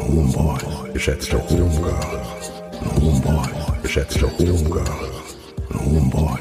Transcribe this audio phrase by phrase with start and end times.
[0.00, 4.90] und Homeboys, geschätzte Homegirls und Homeboys, geschätzte Homegirls
[5.68, 6.40] und Homeboys.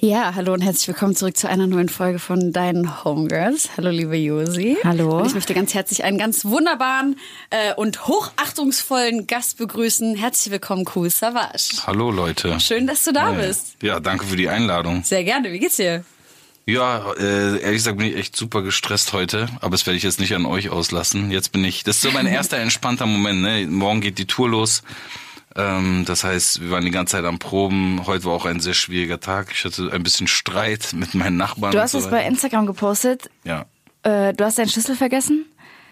[0.00, 3.70] Ja, hallo und herzlich willkommen zurück zu einer neuen Folge von Deinen Homegirls.
[3.76, 4.76] Hallo, liebe Josi.
[4.84, 5.18] Hallo.
[5.18, 7.18] Und ich möchte ganz herzlich einen ganz wunderbaren
[7.50, 10.14] äh, und hochachtungsvollen Gast begrüßen.
[10.14, 11.82] Herzlich willkommen, Cool Savage.
[11.84, 12.60] Hallo, Leute.
[12.60, 13.74] Schön, dass du da bist.
[13.82, 15.02] Ja, danke für die Einladung.
[15.02, 15.50] Sehr gerne.
[15.50, 16.04] Wie geht's dir?
[16.68, 20.20] Ja, äh, ehrlich gesagt bin ich echt super gestresst heute, aber das werde ich jetzt
[20.20, 21.30] nicht an euch auslassen.
[21.30, 23.40] Jetzt bin ich, das ist so mein erster entspannter Moment.
[23.40, 23.66] Ne?
[23.66, 24.82] Morgen geht die Tour los.
[25.56, 28.06] Ähm, das heißt, wir waren die ganze Zeit am Proben.
[28.06, 29.48] Heute war auch ein sehr schwieriger Tag.
[29.54, 31.72] Ich hatte ein bisschen Streit mit meinen Nachbarn.
[31.72, 32.26] Du hast es so bei.
[32.26, 33.30] Instagram gepostet.
[33.44, 33.64] Ja.
[34.02, 35.46] Äh, du hast deinen Schlüssel vergessen?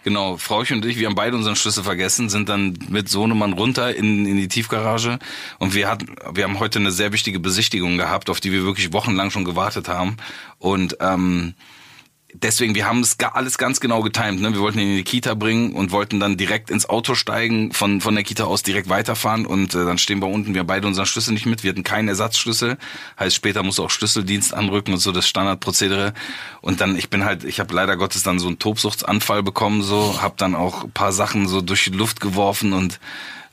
[0.06, 3.92] Genau, Frauchen und ich, wir haben beide unseren Schlüssel vergessen, sind dann mit Sohnemann runter
[3.92, 5.18] in, in die Tiefgarage.
[5.58, 8.92] Und wir hatten, wir haben heute eine sehr wichtige Besichtigung gehabt, auf die wir wirklich
[8.92, 10.16] wochenlang schon gewartet haben.
[10.60, 11.54] Und ähm,
[12.42, 14.40] deswegen, wir haben es alles ganz genau getimt.
[14.40, 14.52] Ne?
[14.52, 18.00] Wir wollten ihn in die Kita bringen und wollten dann direkt ins Auto steigen, von,
[18.00, 20.86] von der Kita aus direkt weiterfahren und äh, dann stehen wir unten, wir haben beide
[20.86, 22.78] unseren Schlüssel nicht mit, wir hatten keinen Ersatzschlüssel.
[23.18, 26.14] Heißt, später musst du auch Schlüsseldienst anrücken und so das Standardprozedere.
[26.60, 30.20] Und dann, ich bin halt, ich habe leider Gottes dann so einen Tobsuchtsanfall bekommen, so,
[30.22, 33.00] habe dann auch paar Sachen so durch die Luft geworfen und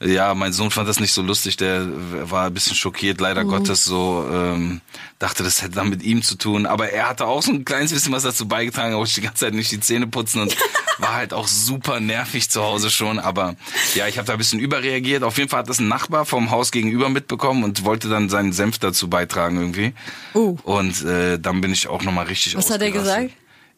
[0.05, 1.87] ja, mein Sohn fand das nicht so lustig, der
[2.29, 4.81] war ein bisschen schockiert, leider Gottes, so ähm,
[5.19, 6.65] dachte, das hätte dann mit ihm zu tun.
[6.65, 9.53] Aber er hatte auch so ein kleines bisschen was dazu beigetragen, auch die ganze Zeit
[9.53, 10.55] nicht die Zähne putzen und
[10.99, 13.19] war halt auch super nervig zu Hause schon.
[13.19, 13.55] Aber
[13.95, 15.23] ja, ich habe da ein bisschen überreagiert.
[15.23, 18.53] Auf jeden Fall hat das ein Nachbar vom Haus gegenüber mitbekommen und wollte dann seinen
[18.53, 19.93] Senf dazu beitragen irgendwie.
[20.35, 20.57] Uh.
[20.63, 23.31] Und äh, dann bin ich auch nochmal richtig Was hat er gesagt?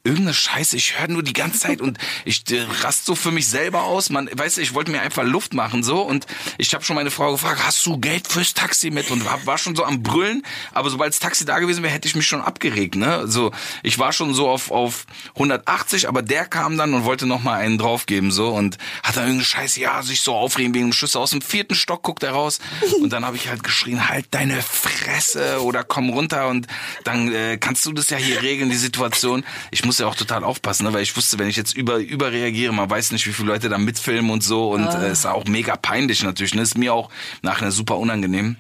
[0.06, 3.48] Irgendeine Scheiße, ich höre nur die ganze Zeit und ich äh, rast so für mich
[3.48, 4.10] selber aus.
[4.10, 6.02] Man, weißt du, ich wollte mir einfach Luft machen so.
[6.02, 6.26] Und
[6.58, 9.12] ich habe schon meine Frau gefragt, hast du Geld fürs Taxi mit?
[9.12, 10.44] Und war schon so am brüllen,
[10.74, 13.28] aber sobald das Taxi da gewesen wäre, hätte ich mich schon abgeregt, ne?
[13.28, 13.52] So,
[13.84, 15.06] ich war schon so auf auf
[15.36, 18.50] 180, aber der kam dann und wollte noch mal einen draufgeben so.
[18.50, 21.76] Und hat dann irgendeine Scheiße, ja, sich so aufregen wegen dem Schüsse aus dem vierten
[21.76, 22.60] Stock guckt er raus.
[23.02, 26.48] Und dann habe ich halt geschrien, halt deine Fresse oder komm runter.
[26.48, 26.68] Und
[27.04, 29.44] dann äh, kannst du das ja hier regeln die Situation.
[29.72, 32.74] Ich muss ja auch total aufpassen, ne, weil ich wusste, wenn ich jetzt über überreagiere,
[32.74, 35.76] man weiß nicht, wie viele Leute da mitfilmen und so und äh, ist auch mega
[35.76, 36.62] peinlich natürlich, ne?
[36.62, 37.10] Ist mir auch
[37.42, 38.58] nachher super unangenehm.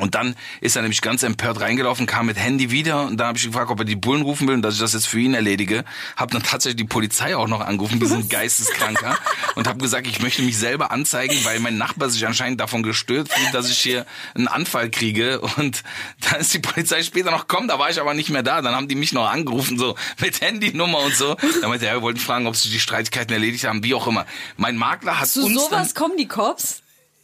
[0.00, 3.38] Und dann ist er nämlich ganz empört reingelaufen, kam mit Handy wieder und dann habe
[3.38, 5.34] ich gefragt, ob er die Bullen rufen will und dass ich das jetzt für ihn
[5.34, 5.84] erledige.
[6.16, 9.16] Hab dann tatsächlich die Polizei auch noch angerufen, wir sind geisteskranker
[9.54, 13.32] und habe gesagt, ich möchte mich selber anzeigen, weil mein Nachbar sich anscheinend davon gestört
[13.32, 15.82] fühlt, dass ich hier einen Anfall kriege und
[16.20, 18.62] dann ist die Polizei später noch gekommen, da war ich aber nicht mehr da.
[18.62, 21.36] Dann haben die mich noch angerufen, so mit Handynummer und so.
[21.60, 24.26] Dann meinte er, wir wollten fragen, ob sich die Streitigkeiten erledigt haben, wie auch immer.
[24.56, 26.82] Mein Makler hat Zu uns dann sowas kommen die Cops?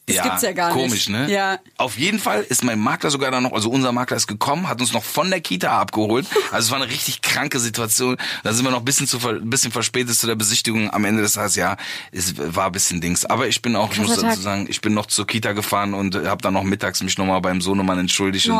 [0.09, 0.77] Das gibt's ja gar nicht.
[0.83, 1.29] komisch, ne?
[1.29, 1.59] Ja.
[1.79, 4.81] Auf jeden Fall ist mein Makler sogar dann noch, also unser Makler ist gekommen, hat
[4.81, 6.27] uns noch von der Kita abgeholt.
[6.53, 8.17] Also es war eine richtig kranke Situation.
[8.45, 10.93] Da sind wir noch ein bisschen zu ein bisschen verspätet zu der Besichtigung.
[10.93, 11.77] Am Ende des Tages, ja,
[12.13, 13.25] es war ein bisschen Dings.
[13.25, 14.37] Aber ich bin auch, ich muss dazu Tag.
[14.37, 17.61] sagen, ich bin noch zur Kita gefahren und habe dann noch mittags mich nochmal beim
[17.61, 18.59] Sohnemann entschuldigt und Oh.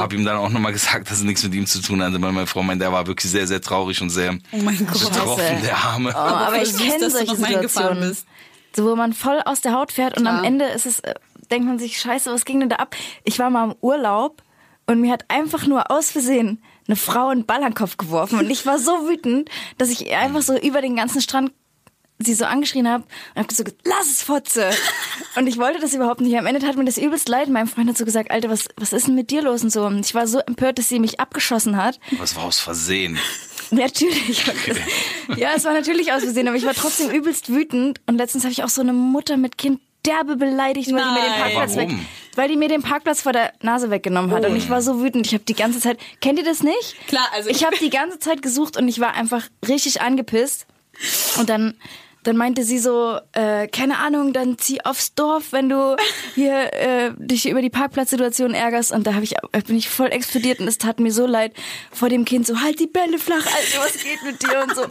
[0.00, 2.32] habe ihm dann auch nochmal gesagt, dass es nichts mit ihm zu tun hatte, weil
[2.32, 4.98] meine Frau meinte, der war wirklich sehr, sehr traurig und sehr Oh mein Gott.
[5.08, 6.10] betroffen, der Arme.
[6.12, 8.16] Oh, aber voll ich kenne solche Situationen.
[8.74, 10.38] So, wo man voll aus der Haut fährt und Klar.
[10.38, 11.14] am Ende ist es, äh,
[11.50, 12.94] denkt man sich, scheiße, was ging denn da ab?
[13.24, 14.42] Ich war mal im Urlaub
[14.86, 18.38] und mir hat einfach nur aus Versehen eine Frau einen Ball an den Kopf geworfen
[18.38, 21.52] und ich war so wütend, dass ich einfach so über den ganzen Strand
[22.26, 24.70] sie so angeschrien habe und habe so gesagt, lass es, Fotze.
[25.36, 26.36] Und ich wollte das überhaupt nicht.
[26.36, 27.48] Am Ende tat mir das übelst leid.
[27.48, 29.86] Mein Freund hat so gesagt, Alter, was, was ist denn mit dir los und so.
[29.86, 31.98] Und ich war so empört, dass sie mich abgeschossen hat.
[32.18, 33.18] Was war aus Versehen?
[33.76, 34.44] Natürlich.
[35.36, 38.00] Ja, es war natürlich aus Versehen, aber ich war trotzdem übelst wütend.
[38.06, 41.20] Und letztens habe ich auch so eine Mutter mit Kind derbe beleidigt, weil die mir
[41.22, 41.40] den.
[41.40, 41.90] Parkplatz weg,
[42.34, 44.44] weil die mir den Parkplatz vor der Nase weggenommen hat.
[44.46, 45.26] Und ich war so wütend.
[45.26, 46.96] Ich habe die ganze Zeit, kennt ihr das nicht?
[47.06, 50.66] Klar, also ich- ich habe die ganze Zeit gesucht und ich war einfach richtig angepisst.
[51.38, 51.74] Und dann
[52.22, 55.96] dann meinte sie so, äh, keine Ahnung, dann zieh aufs Dorf, wenn du
[56.34, 58.92] hier äh, dich über die Parkplatzsituation ärgerst.
[58.92, 61.52] Und da hab ich, äh, bin ich voll explodiert und es tat mir so leid
[61.90, 64.86] vor dem Kind, so halt die Bälle flach, Alter, was geht mit dir und so.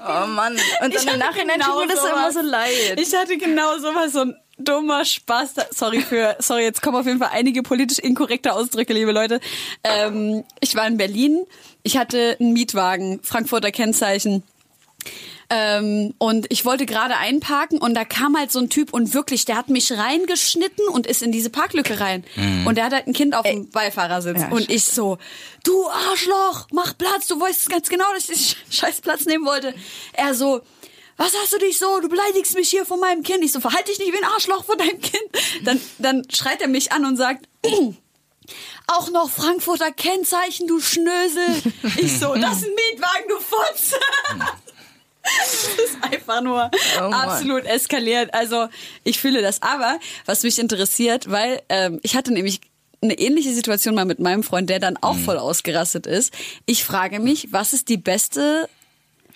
[0.00, 0.56] Oh Mann.
[0.82, 2.98] Und dann im Nachhinein tut mir das immer so leid.
[2.98, 5.54] Ich hatte genau sowas, so ein dummer Spaß.
[5.70, 9.40] Sorry für, sorry, jetzt kommen auf jeden Fall einige politisch inkorrekte Ausdrücke, liebe Leute.
[9.84, 11.44] Ähm, ich war in Berlin.
[11.82, 14.42] Ich hatte einen Mietwagen, Frankfurter Kennzeichen.
[15.52, 19.44] Ähm, und ich wollte gerade einparken und da kam halt so ein Typ und wirklich,
[19.44, 22.24] der hat mich reingeschnitten und ist in diese Parklücke rein.
[22.66, 24.42] Und der hat halt ein Kind auf dem Beifahrersitz.
[24.42, 25.18] Ja, und ich so,
[25.64, 29.74] du Arschloch, mach Platz, du weißt ganz genau, dass ich diesen scheiß Platz nehmen wollte.
[30.12, 30.60] Er so,
[31.16, 32.00] was hast du dich so?
[32.00, 33.44] Du beleidigst mich hier von meinem Kind.
[33.44, 35.24] Ich so, verhalte dich nicht wie ein Arschloch von deinem Kind.
[35.64, 37.46] Dann, dann schreit er mich an und sagt,
[38.86, 41.62] auch noch Frankfurter Kennzeichen, du Schnösel.
[41.96, 43.96] Ich so, das ist ein Mietwagen, du Fotze.
[45.50, 46.70] Das ist einfach nur
[47.00, 48.32] Oh absolut eskaliert.
[48.34, 48.68] Also
[49.04, 49.62] ich fühle das.
[49.62, 52.60] Aber was mich interessiert, weil ähm, ich hatte nämlich
[53.02, 55.24] eine ähnliche Situation mal mit meinem Freund, der dann auch Mhm.
[55.24, 56.34] voll ausgerastet ist.
[56.66, 58.68] Ich frage mich, was ist die beste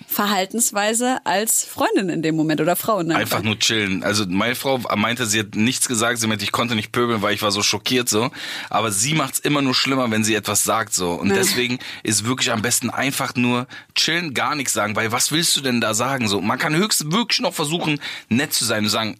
[0.06, 3.03] Verhaltensweise als Freundin in dem Moment oder Frau?
[3.03, 3.17] Ne?
[3.17, 4.03] Einfach nur chillen.
[4.03, 6.19] Also meine Frau meinte, sie hat nichts gesagt.
[6.19, 8.31] Sie meinte, ich konnte nicht pöbeln, weil ich war so schockiert so.
[8.71, 11.12] Aber sie macht's immer nur schlimmer, wenn sie etwas sagt so.
[11.12, 14.97] Und deswegen ist wirklich am besten einfach nur chillen, gar nichts sagen.
[14.97, 16.41] Weil was willst du denn da sagen so?
[16.41, 19.17] Man kann höchstens wirklich noch versuchen, nett zu sein und sagen,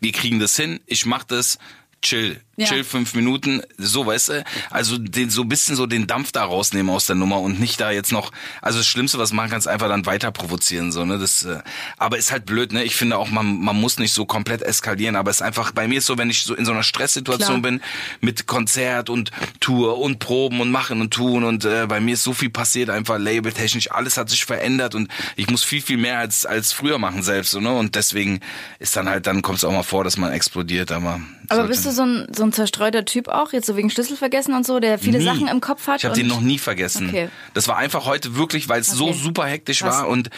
[0.00, 1.58] wir kriegen das hin, ich mach das.
[2.02, 2.66] Chill, Ja.
[2.66, 6.44] chill fünf Minuten, so weißt du, also den, so ein bisschen so den Dampf da
[6.44, 8.32] rausnehmen aus der Nummer und nicht da jetzt noch,
[8.62, 11.58] also das Schlimmste, was man kann, ist einfach dann weiter provozieren, so, ne, das, äh,
[11.98, 15.16] aber ist halt blöd, ne, ich finde auch, man, man muss nicht so komplett eskalieren,
[15.16, 17.60] aber es ist einfach, bei mir ist so, wenn ich so in so einer Stresssituation
[17.60, 17.72] Klar.
[17.72, 17.82] bin,
[18.20, 22.22] mit Konzert und Tour und Proben und machen und tun und äh, bei mir ist
[22.22, 26.20] so viel passiert, einfach labeltechnisch, alles hat sich verändert und ich muss viel, viel mehr
[26.20, 28.40] als, als früher machen selbst, so, ne, und deswegen
[28.78, 31.20] ist dann halt, dann kommt es auch mal vor, dass man explodiert, aber.
[31.48, 34.54] Aber bist du so ein, so ein zerstreuter Typ auch, jetzt so wegen Schlüssel vergessen
[34.54, 35.24] und so, der viele Nie.
[35.24, 35.98] Sachen im Kopf hat?
[35.98, 37.08] Ich habe den noch nie vergessen.
[37.08, 37.28] Okay.
[37.54, 39.18] Das war einfach heute wirklich, weil es so Okay.
[39.22, 39.96] super hektisch Krass.
[39.98, 40.30] war und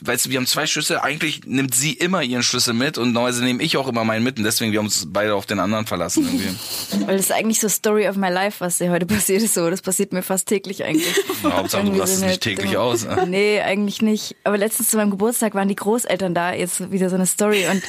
[0.00, 0.98] weißt du, wir haben zwei Schlüssel.
[0.98, 4.36] Eigentlich nimmt sie immer ihren Schlüssel mit und normalerweise nehme ich auch immer meinen mit
[4.38, 7.06] und deswegen wir haben uns beide auf den anderen verlassen irgendwie.
[7.06, 9.54] Weil das ist eigentlich so Story of my life, was dir heute passiert ist.
[9.54, 11.14] So, das passiert mir fast täglich eigentlich.
[11.44, 13.04] Ja, Hauptsache, du lasst so es nicht täglich aus.
[13.04, 13.26] ne?
[13.28, 14.34] Nee, eigentlich nicht.
[14.44, 16.52] Aber letztens zu meinem Geburtstag waren die Großeltern da.
[16.54, 17.82] Jetzt wieder so eine Story und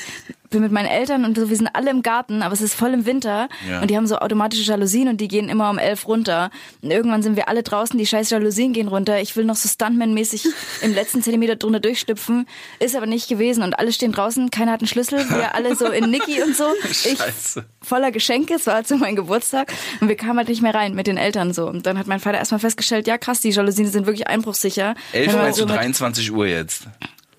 [0.55, 2.93] bin mit meinen Eltern und so, wir sind alle im Garten, aber es ist voll
[2.93, 3.81] im Winter Ja.
[3.81, 6.49] und die haben so automatische Jalousien und die gehen immer um elf runter.
[6.81, 9.19] Und irgendwann sind wir alle draußen, die scheiß Jalousien gehen runter.
[9.21, 10.47] Ich will noch so Stuntman-mäßig
[10.81, 12.47] im letzten Zentimeter drunter durchstüpfen,
[12.79, 15.85] ist aber nicht gewesen und alle stehen draußen, keiner hat einen Schlüssel, wir alle so
[15.87, 16.65] in Niki und so.
[16.89, 17.65] Ich Scheiße.
[17.81, 21.07] voller Geschenke, es war zu meinem Geburtstag und wir kamen halt nicht mehr rein mit
[21.07, 21.67] den Eltern so.
[21.67, 24.95] Und dann hat mein Vater erstmal festgestellt, ja krass, die Jalousien sind wirklich einbruchsicher.
[25.11, 26.83] 11 Wenn man meinst du so mit- 23 Uhr jetzt?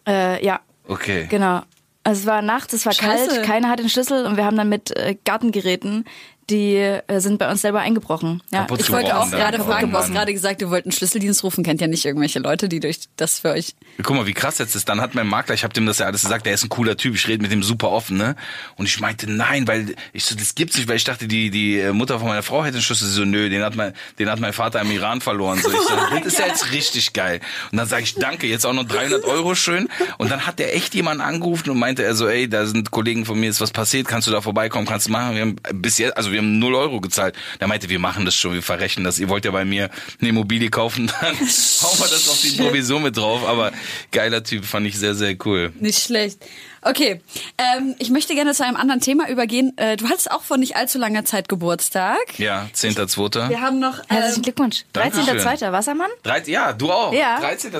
[0.06, 1.26] Äh, ja, Okay.
[1.28, 1.62] genau.
[2.06, 3.28] Also es war nachts, es war Scheiße.
[3.30, 6.04] kalt, keiner hat den Schlüssel und wir haben dann mit äh, Gartengeräten,
[6.50, 8.42] die äh, sind bei uns selber eingebrochen.
[8.52, 11.42] Ja, Ich wollte auch gerade Oh fragen, du hast gerade gesagt, ihr wollt einen Schlüsseldienst
[11.42, 11.64] rufen.
[11.64, 13.74] Kennt ja nicht irgendwelche Leute, die durch das für euch.
[14.02, 14.88] Guck mal, wie krass jetzt ist.
[14.88, 16.96] Dann hat mein Makler, ich habe dem das ja alles gesagt, der ist ein cooler
[16.96, 18.36] Typ, ich rede mit dem super offen, ne?
[18.76, 21.80] Und ich meinte, nein, weil ich so, das gibt's nicht, weil ich dachte, die die
[21.80, 23.08] äh, Mutter von meiner Frau hätte einen Schlüssel.
[23.08, 25.58] So, nö, den hat mein, den hat mein Vater im Iran verloren.
[25.60, 27.40] So, ich so, das ist ja jetzt richtig geil.
[27.72, 29.88] Und dann sage ich, danke, jetzt auch noch 300 Euro schön.
[30.18, 33.24] Und dann hat der echt jemanden angerufen und meinte er so, ey, da sind Kollegen
[33.24, 35.34] von mir, ist was passiert, kannst du da vorbeikommen, kannst du machen.
[35.34, 37.34] Wir haben bis jetzt, also wir haben 0 Euro gezahlt.
[37.60, 39.18] Der meinte, wir machen das schon, wir verrechnen das.
[39.18, 39.90] Ihr wollt ja bei mir
[40.20, 43.46] eine Immobilie kaufen, dann hauen wir das auf die Provision mit drauf.
[43.46, 43.72] Aber
[44.12, 45.72] geiler Typ, fand ich sehr, sehr cool.
[45.80, 46.44] Nicht schlecht.
[46.82, 47.20] Okay,
[47.58, 49.72] ähm, ich möchte gerne zu einem anderen Thema übergehen.
[49.76, 52.38] Äh, du hattest auch vor nicht allzu langer Zeit Geburtstag.
[52.38, 53.48] Ja, 10.2.
[53.48, 53.98] Wir haben noch.
[54.08, 54.84] Herzlichen Ähm, Glückwunsch.
[54.92, 55.38] Dankeschön.
[55.38, 55.72] 13.2.
[55.72, 56.10] Wassermann?
[56.22, 57.12] Drei- Ja, du auch.
[57.12, 57.40] Ja.
[57.40, 57.72] 13.2.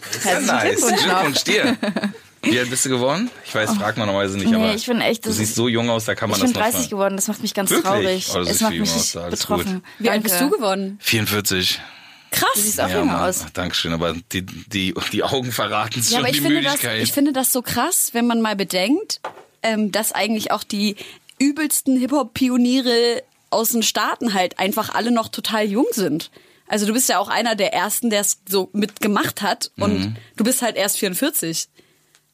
[0.00, 0.62] Das ist ja Herzlichen nice.
[0.80, 1.02] Glückwunsch.
[1.04, 1.76] Glückwunsch dir.
[2.50, 3.30] Wie alt bist du geworden?
[3.44, 5.56] Ich weiß, fragt man normalerweise nicht, Nee, aber ich bin echt- du das siehst ist-
[5.56, 7.54] so jung aus, da kann man Ich bin das 30 noch geworden, das macht mich
[7.54, 7.84] ganz Wirklich?
[8.26, 8.28] traurig.
[8.34, 9.82] Oh, das es macht viel mich aus, alles betroffen.
[9.98, 10.98] wie alt bist du geworden?
[11.00, 11.80] 44.
[12.30, 12.48] Du Krass.
[12.56, 13.28] siehst auch Ja, jünger Mann.
[13.30, 13.46] aus.
[13.54, 17.02] Dankeschön, aber die, die, die Augen verraten Ja, schon aber ich die finde, das, Müdigkeit.
[17.02, 19.20] ich finde das so krass, wenn man mal bedenkt,
[19.62, 20.96] ähm, dass eigentlich auch die
[21.38, 26.30] übelsten Hip-Hop-Pioniere aus den Staaten halt einfach alle noch total jung sind.
[26.66, 30.16] Also du bist ja auch einer der ersten, der es so mitgemacht hat und Mhm.
[30.36, 31.68] du bist halt erst 44.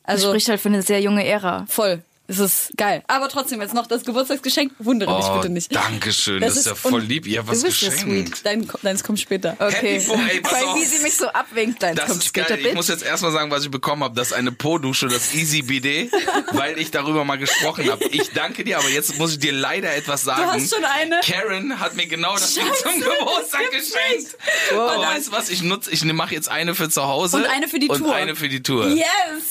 [0.05, 1.65] Also spricht halt für eine sehr junge Ära.
[1.69, 2.03] voll.
[2.27, 3.03] Es ist geil.
[3.07, 4.73] Aber trotzdem jetzt noch das Geburtstagsgeschenk.
[4.79, 5.75] Wundere dich Oh, bitte nicht.
[5.75, 6.41] danke schön.
[6.41, 7.27] Das Das, ist ja voll und lieb.
[7.27, 8.41] Ihr habt was du bist geschenkt.
[8.47, 9.57] Dein, deins kommt später.
[9.59, 10.01] Okay.
[10.01, 10.77] Happy Boy, Weil auf.
[10.77, 12.59] wie sie mich so abwinkt, deins Das kommt ist später, geil.
[12.61, 12.75] Ich Bitch.
[12.77, 14.15] muss jetzt erstmal sagen, was ich bekommen habe.
[14.17, 16.11] Das ist eine Po-Dusche, das Easy BD,
[16.53, 18.03] weil ich darüber mal gesprochen habe.
[18.07, 20.47] Ich danke dir, aber jetzt muss ich dir leider etwas sagen.
[20.51, 21.21] hast schon eine?
[21.23, 24.39] Karen hat mir genau das Scheiße, zum Geburtstag geschenkt.
[24.73, 25.51] Aber weißt du was?
[25.51, 27.37] Ich nutze, ich mache jetzt eine für zu Hause.
[27.37, 28.15] Und eine für die und Tour.
[28.15, 28.89] eine für die Tour.
[28.89, 29.05] Yes!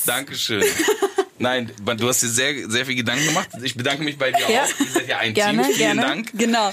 [0.07, 0.63] Dankeschön.
[1.43, 3.49] Nein, du hast dir sehr, sehr viel Gedanken gemacht.
[3.61, 4.63] Ich bedanke mich bei dir Ja.
[4.63, 4.79] auch.
[4.79, 5.73] Ihr seid ja ein Gerne, Team.
[5.73, 6.01] Vielen gerne.
[6.01, 6.31] Dank.
[6.33, 6.71] Genau.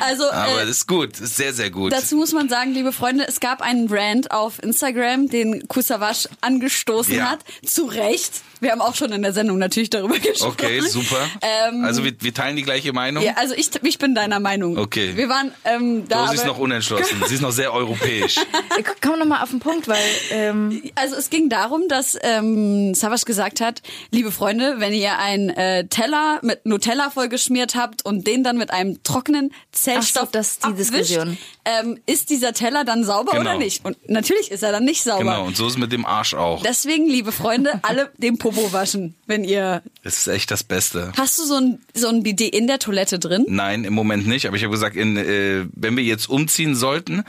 [0.00, 1.12] Also Aber äh, das ist gut.
[1.14, 1.92] Das ist sehr, sehr gut.
[1.92, 7.14] Dazu muss man sagen, liebe Freunde, es gab einen Brand auf Instagram, den Kusawasch angestoßen
[7.14, 7.30] Ja.
[7.30, 7.40] hat.
[7.64, 8.32] Zu Recht.
[8.60, 10.50] Wir haben auch schon in der Sendung natürlich darüber gesprochen.
[10.52, 11.28] Okay, super.
[11.42, 13.22] Ähm, also wir, wir teilen die gleiche Meinung.
[13.22, 14.76] Ja, also ich, ich bin deiner Meinung.
[14.78, 15.12] Okay.
[15.14, 16.24] Wir waren ähm, da.
[16.24, 17.22] du, sie ist noch unentschlossen.
[17.28, 18.34] Sie ist noch sehr europäisch.
[19.00, 23.24] Komm noch mal auf den Punkt, weil ähm, Also es ging darum, dass ähm, Savas
[23.24, 28.42] gesagt hat, liebe Freunde, wenn ihr einen äh, Teller mit Nutella vollgeschmiert habt und den
[28.42, 31.38] dann mit einem trockenen Zellstoff so, das ist die abwischt, Diskussion.
[31.64, 33.42] Ähm, ist dieser Teller dann sauber Genau.
[33.42, 33.84] oder nicht?
[33.84, 35.18] Und natürlich ist er dann nicht sauber.
[35.18, 36.62] Genau, und so ist es mit dem Arsch auch.
[36.62, 39.82] Deswegen, liebe Freunde, alle den Popo waschen, wenn ihr...
[40.02, 41.12] Das ist echt das Beste.
[41.16, 43.44] Hast du so ein, so ein Bidet in der Toilette drin?
[43.48, 44.46] Nein, im Moment nicht.
[44.46, 47.24] Aber ich habe gesagt, in, äh, wenn wir jetzt umziehen sollten,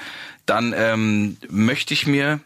[0.45, 2.39] dann ähm, möchte ich mir.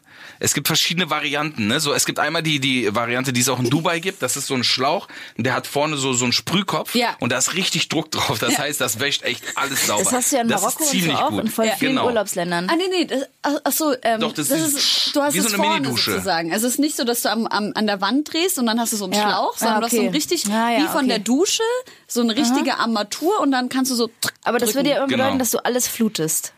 [0.46, 1.68] Es gibt verschiedene Varianten.
[1.68, 1.80] Ne?
[1.80, 4.22] So, es gibt einmal die die Variante, die es auch in Dubai gibt.
[4.22, 5.08] Das ist so ein Schlauch,
[5.38, 7.16] der hat vorne so so einen Sprühkopf Ja.
[7.22, 8.40] und da ist richtig Druck drauf.
[8.40, 10.04] Das heißt, das wäscht echt alles sauber.
[10.04, 11.44] das hast du ja in das Marokko ist und so ziemlich auch gut.
[11.46, 11.76] in voll Ja.
[11.78, 12.06] vielen Genau.
[12.08, 12.68] Urlaubsländern.
[12.70, 13.24] Ah, nee, nee, das,
[13.64, 16.12] ach, so, ähm, Doch, das das ist ist, du hast wie so eine vorne Minidusche.
[16.12, 16.52] sozusagen.
[16.52, 18.80] Also es ist nicht so, dass du am, am, an der Wand drehst und dann
[18.82, 19.22] hast du so einen Ja.
[19.30, 20.16] Schlauch, sondern Ah, du hast so ein okay.
[20.18, 21.08] richtig, Ja, ja, wie von okay.
[21.08, 21.64] der Dusche,
[22.08, 24.10] so eine richtige Armatur und dann kannst du so
[24.44, 25.24] Aber das würde ja immer Genau.
[25.24, 26.52] bedeuten, dass du alles flutest.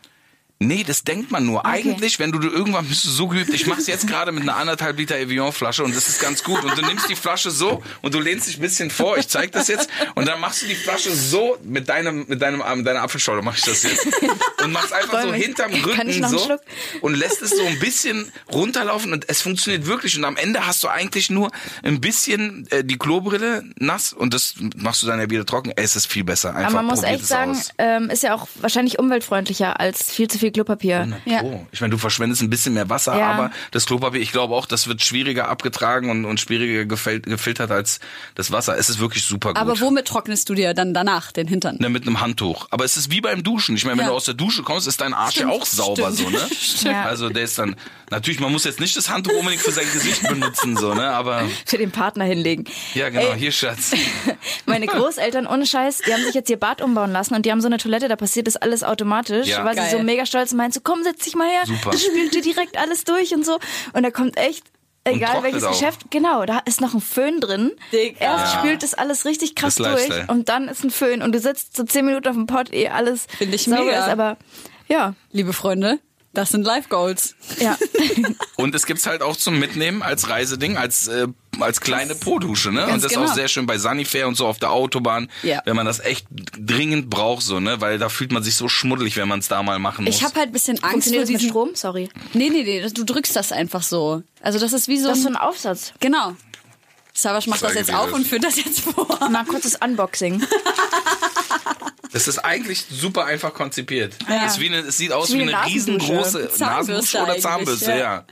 [0.58, 1.66] Nee, das denkt man nur.
[1.66, 4.56] Eigentlich, wenn du, du irgendwann bist du so geübt, ich mach's jetzt gerade mit einer
[4.56, 6.64] anderthalb Liter Evian-Flasche und das ist ganz gut.
[6.64, 9.52] Und du nimmst die Flasche so und du lehnst dich ein bisschen vor, ich zeig
[9.52, 13.02] das jetzt, und dann machst du die Flasche so mit deinem, mit deinem mit deiner
[13.02, 14.06] Apfelschorle mach ich das jetzt.
[14.64, 16.58] Und machst einfach so hinterm Rücken so
[17.02, 20.16] und lässt es so ein bisschen runterlaufen und es funktioniert wirklich.
[20.16, 21.50] Und am Ende hast du eigentlich nur
[21.82, 25.72] ein bisschen äh, die Klobrille nass und das machst du dann ja wieder trocken.
[25.76, 26.56] Ey, es ist viel besser.
[26.56, 30.38] Einfach Aber man muss echt sagen, ähm, ist ja auch wahrscheinlich umweltfreundlicher als viel zu
[30.38, 31.08] viel Klopapier.
[31.24, 31.42] Ja.
[31.72, 33.30] Ich meine, du verschwendest ein bisschen mehr Wasser, Ja.
[33.32, 37.70] aber das Klopapier, ich glaube auch, das wird schwieriger abgetragen und, und schwieriger gefil gefiltert
[37.70, 38.00] als
[38.34, 38.76] das Wasser.
[38.78, 39.58] Es ist wirklich super gut.
[39.58, 41.76] Aber womit trocknest du dir dann danach den Hintern?
[41.78, 42.66] Ne, mit einem Handtuch.
[42.70, 43.76] Aber es ist wie beim Duschen.
[43.76, 44.10] Ich meine, wenn Ja.
[44.10, 46.18] du aus der Dusche kommst, ist dein Arsch Stimmt, ja auch sauber stimmt.
[46.18, 46.48] so, ne?
[46.58, 46.94] Stimmt.
[46.94, 47.76] Also der ist dann
[48.10, 51.42] natürlich, man muss jetzt nicht das Handtuch unbedingt für sein Gesicht benutzen so, ne, aber
[51.66, 52.64] Für den Partner hinlegen.
[52.94, 53.92] ja, genau, Ey, hier Schatz.
[54.66, 57.60] Meine Großeltern, ohne Scheiß, die haben sich jetzt ihr Bad umbauen lassen und die haben
[57.60, 59.64] so eine Toilette, da passiert das alles automatisch, Ja.
[59.64, 59.88] weil Geil.
[59.90, 61.90] sie so mega stolz meint, so komm, setz dich mal her, Super.
[61.90, 63.58] das spült dir direkt alles durch und so.
[63.92, 64.64] Und da kommt echt,
[65.04, 65.70] egal welches auch.
[65.72, 67.72] Geschäft, genau, da ist noch ein Föhn drin.
[67.92, 68.18] Digga.
[68.20, 68.60] Erst Ja.
[68.60, 70.26] spült das alles richtig krass Das durch Lifestyle.
[70.28, 72.88] und dann ist ein Föhn und du sitzt so zehn Minuten auf dem Pott, eh
[72.88, 73.98] alles Find ich sauber mega.
[74.04, 74.36] ist, aber
[74.88, 75.98] ja, Liebe Freunde,
[76.36, 77.34] das sind Life Goals.
[77.60, 77.76] ja.
[78.56, 81.26] Und es gibt's halt auch zum Mitnehmen als Reiseding, als als, äh,
[81.60, 82.80] als kleine Po-Dusche, ne?
[82.80, 83.30] Ganz Und das ist genau.
[83.30, 85.62] auch sehr schön bei Sunnyfair und so auf der Autobahn, Ja.
[85.64, 87.80] wenn man das echt dringend braucht, so, ne?
[87.80, 90.14] Weil da fühlt man sich so schmuddelig, wenn man es da mal machen muss.
[90.14, 91.48] Ich habe halt ein bisschen Angst vor das diesen...
[91.48, 91.70] Strom?
[91.74, 92.08] Sorry.
[92.34, 94.22] Nee, nee, nee, du drückst das einfach so.
[94.40, 95.36] Also das ist wie so Das ist so ein...
[95.36, 95.92] Aufsatz.
[96.00, 96.36] Genau.
[97.12, 98.14] Savas macht das Zeige jetzt auf das.
[98.14, 99.28] und führt das jetzt vor.
[99.30, 100.42] Mal kurzes Unboxing.
[102.12, 104.16] Das ist eigentlich super einfach konzipiert.
[104.28, 104.46] Ja.
[104.46, 107.96] Es, ist wie eine, es sieht aus wie wie eine riesengroße Nasenbürste oder Zahnbürste, ja.
[107.96, 108.24] ja.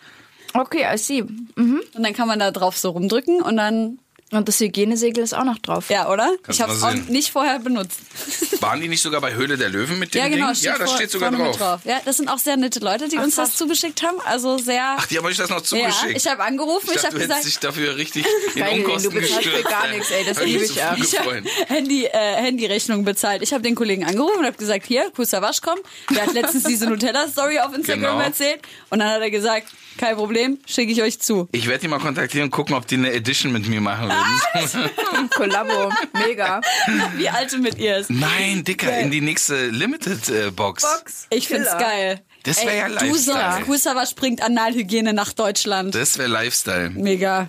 [0.54, 1.22] Okay, I see.
[1.22, 3.98] Und dann kann man da drauf so rumdrücken und dann...
[4.36, 5.90] Und das Hygienesegel ist auch noch drauf.
[5.90, 6.30] Ja, oder?
[6.42, 7.98] Kannst ich habe es auch nicht vorher benutzt.
[8.60, 10.46] Waren die nicht sogar bei Höhle der Löwen mit dem Ja, genau.
[10.46, 10.54] Ding?
[10.56, 11.80] steht Ja, das vor- steht sogar mit drauf.
[11.84, 14.18] Ja, das sind auch sehr nette Leute, die uns das zugeschickt haben.
[14.24, 14.96] Also sehr...
[14.98, 16.16] Ach, die haben euch das noch ja, zugeschickt.
[16.16, 17.44] ich habe angerufen, ich, ich habe gesagt...
[17.44, 18.24] dich dafür richtig
[18.54, 20.94] in Geil, Unkosten du bezahlst für gar nichts, ey, das liebe ich ja.
[20.94, 21.42] früh Ich habe.
[21.66, 23.42] Handy, äh, Handyrechnung bezahlt.
[23.42, 25.78] Ich habe den Kollegen angerufen und habe gesagt, hier, Kusa Waschkom,
[26.14, 28.20] der hat letztens diese Nutella-Story auf Instagram Genau.
[28.20, 28.60] erzählt.
[28.90, 31.48] Und dann hat er gesagt, kein Problem, schicke ich euch zu.
[31.52, 34.90] Ich werde die mal kontaktieren und gucken, ob die eine Edition mit mir machen würden.
[35.30, 35.92] Kollabo.
[36.14, 36.60] Mega.
[37.16, 38.10] Wie alte mit ihr ist.
[38.10, 40.84] Nein, Dicker, in die nächste Limited äh, Box.
[41.30, 41.80] Ich find's Killer.
[41.80, 42.20] geil.
[42.44, 43.52] Das wär ja Du Lifestyle.
[43.54, 45.94] sonst, Kusa Wasch bringt Analhygiene nach Deutschland.
[45.94, 46.90] Das wäre Lifestyle.
[46.90, 47.48] Mega.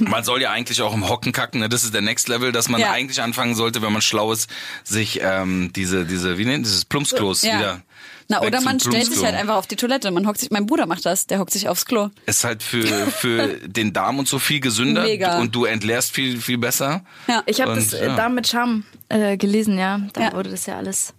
[0.00, 1.70] Man soll ja eigentlich auch im Hocken kacken, ne?
[1.70, 2.90] Das ist der Next Level, dass man Ja.
[2.90, 4.50] eigentlich anfangen sollte, wenn man schlau ist,
[4.82, 7.58] sich ähm, diese, diese, wie nennt dieses Plumpsklos Ja.
[7.58, 7.82] wieder.
[8.28, 10.10] Na, oder man stellt sich halt einfach auf die Toilette.
[10.10, 12.08] Man hockt sich, mein Bruder macht das, der hockt sich aufs Klo.
[12.26, 15.38] Ist halt für, für den Darm und so viel gesünder Mega.
[15.40, 17.04] und du entleerst viel, viel besser.
[17.28, 17.42] Ja.
[17.46, 18.16] Ich habe das äh, ja.
[18.16, 20.00] Darm mit Charme äh, gelesen, ja.
[20.14, 20.32] Da Ja.
[20.32, 21.12] wurde das ja alles.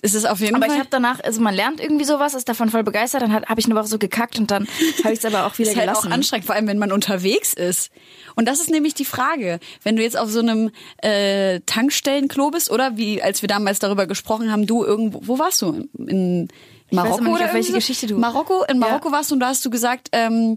[0.00, 0.74] Ist es auf jeden Aber Fall.
[0.74, 3.66] ich habe danach, also man lernt irgendwie sowas, ist davon voll begeistert, dann habe ich
[3.66, 4.66] eine Woche so gekackt und dann
[5.04, 6.08] habe ich es aber auch wieder ist halt gelassen.
[6.08, 7.90] auch anstrengend, vor allem wenn man unterwegs ist.
[8.36, 10.70] Und das ist nämlich die Frage, wenn du jetzt auf so einem
[11.02, 15.60] äh, Tankstellenklo bist oder wie als wir damals darüber gesprochen haben, du irgendwo, wo warst
[15.62, 15.88] du?
[15.98, 16.48] In
[16.90, 17.72] Marokko aber nicht, oder welche?
[17.72, 19.12] Geschichte du- Marokko, in Marokko Ja.
[19.12, 20.56] warst du und da hast du gesagt, ähm,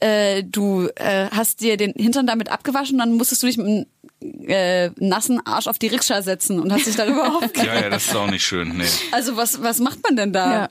[0.00, 3.86] äh, du äh, hast dir den Hintern damit abgewaschen, dann musstest du dich mit einem
[4.22, 7.64] äh, nassen Arsch auf die Rikscha setzen und hast dich darüber aufgeregt.
[7.64, 8.76] Ja, ja, das ist auch nicht schön.
[8.76, 8.84] Nee.
[9.12, 10.52] Also was was macht man denn da?
[10.52, 10.68] Ja.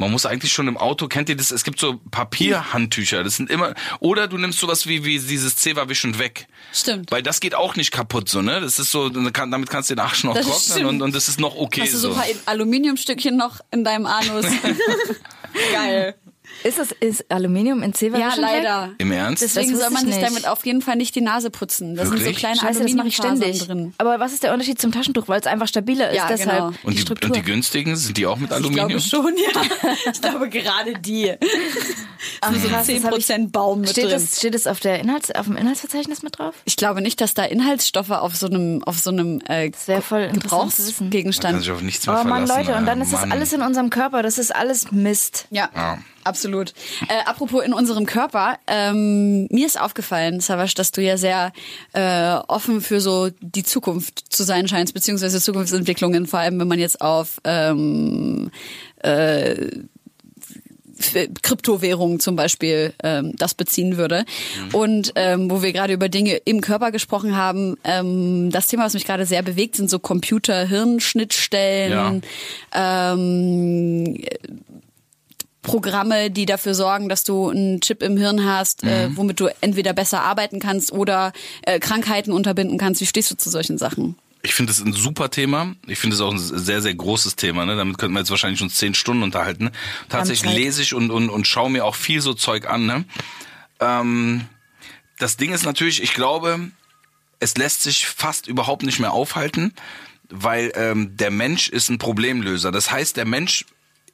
[0.00, 1.50] Man muss eigentlich schon im Auto, kennt ihr das?
[1.50, 3.24] Es gibt so Papierhandtücher.
[3.24, 6.46] Das sind immer, oder du nimmst sowas wie, wie dieses Zewa wischen weg.
[6.72, 7.10] Stimmt.
[7.10, 8.60] Weil das geht auch nicht kaputt, so, ne?
[8.60, 9.34] Das ist so, damit
[9.70, 10.86] kannst du den Arsch noch Das trocknen stimmt.
[10.88, 12.20] und, und das ist noch okay Hast du so so.
[12.20, 14.46] ein paar Aluminiumstückchen noch in deinem Anus?
[15.72, 16.14] Geil.
[16.64, 18.90] Ist das ist Aluminium in Zewa Ja, leider.
[18.98, 19.42] Im Ernst?
[19.42, 21.94] Das- Deswegen soll man ich sich damit auf jeden Fall nicht die Nase putzen.
[21.94, 22.38] Da sind so Wirklich?
[22.38, 23.66] kleine Scheiße, das mache ich Aluminiumfasern ständig.
[23.66, 23.94] drin.
[23.98, 25.28] Aber was ist der Unterschied zum Taschentuch?
[25.28, 26.72] Weil es einfach stabiler ist, Ja, deshalb genau.
[26.82, 28.88] und, die die, und die günstigen, sind die auch mit Ich Aluminium?
[28.88, 29.92] glaube schon, ja.
[30.12, 31.32] Ich glaube gerade die.
[32.40, 34.12] Ach, so krass, das hab ich- 10% Baum mit steht drin.
[34.12, 36.54] Das, steht das auf, der Inhalts, auf dem Inhaltsverzeichnis mit drauf?
[36.64, 39.94] Ich glaube nicht, dass da Inhaltsstoffe auf so einem, auf so einem äh, wissen.
[39.96, 41.60] Man kann Gebrauchsgegenstand.
[41.60, 42.66] sich auf nichts mehr Mann, verlassen.
[42.66, 44.22] Leute, und dann ist das alles in unserem Körper.
[44.22, 45.46] Das ist alles Mist.
[45.50, 45.98] Ja, Ja.
[46.28, 46.72] Absolut.
[47.08, 51.52] Äh, apropos in unserem Körper, ähm, mir ist aufgefallen, Savasch, dass du ja sehr
[51.92, 56.78] äh, offen für so die Zukunft zu sein scheinst, beziehungsweise Zukunftsentwicklungen, vor allem wenn man
[56.78, 58.50] jetzt auf ähm,
[58.98, 59.70] äh,
[61.42, 64.24] Kryptowährungen zum Beispiel ähm, das beziehen würde.
[64.72, 68.94] Und ähm, wo wir gerade über Dinge im Körper gesprochen haben, ähm, das Thema, was
[68.94, 72.22] mich gerade sehr bewegt, sind so Computer-Hirn-Schnittstellen,
[72.74, 74.16] ähm,
[75.68, 79.92] Programme, die dafür sorgen, dass du einen Chip im Hirn hast, äh, womit du entweder
[79.92, 81.32] besser arbeiten kannst oder
[81.62, 83.00] äh, Krankheiten unterbinden kannst.
[83.02, 84.16] Wie stehst du zu solchen Sachen?
[84.42, 85.74] Ich finde es ein super Thema.
[85.86, 87.66] Ich finde es auch ein sehr, sehr großes Thema.
[87.66, 87.76] Ne?
[87.76, 89.70] Damit könnten wir jetzt wahrscheinlich uns zehn Stunden unterhalten.
[90.08, 92.86] Tatsächlich lese ich und, und, und schaue mir auch viel so Zeug an.
[92.86, 93.04] Ne?
[93.80, 94.46] Ähm,
[95.18, 96.70] das Ding ist natürlich, ich glaube,
[97.40, 99.74] es lässt sich fast überhaupt nicht mehr aufhalten,
[100.30, 102.70] weil ähm, der Mensch ist ein Problemlöser.
[102.70, 103.66] Das heißt, der Mensch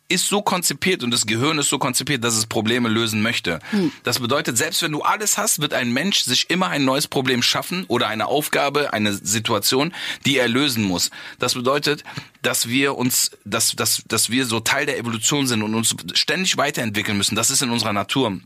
[0.08, 3.60] ist so konzipiert und das Gehirn ist so konzipiert, dass es Probleme lösen möchte.
[4.02, 7.42] Das bedeutet, selbst wenn du alles hast, wird ein Mensch sich immer ein neues Problem
[7.42, 9.94] schaffen oder eine Aufgabe, eine Situation,
[10.26, 11.10] die er lösen muss.
[11.38, 12.04] Das bedeutet,
[12.42, 16.56] dass wir uns, dass, dass, dass wir so Teil der Evolution sind und uns ständig
[16.56, 17.34] weiterentwickeln müssen.
[17.34, 18.38] Das ist in unserer Natur.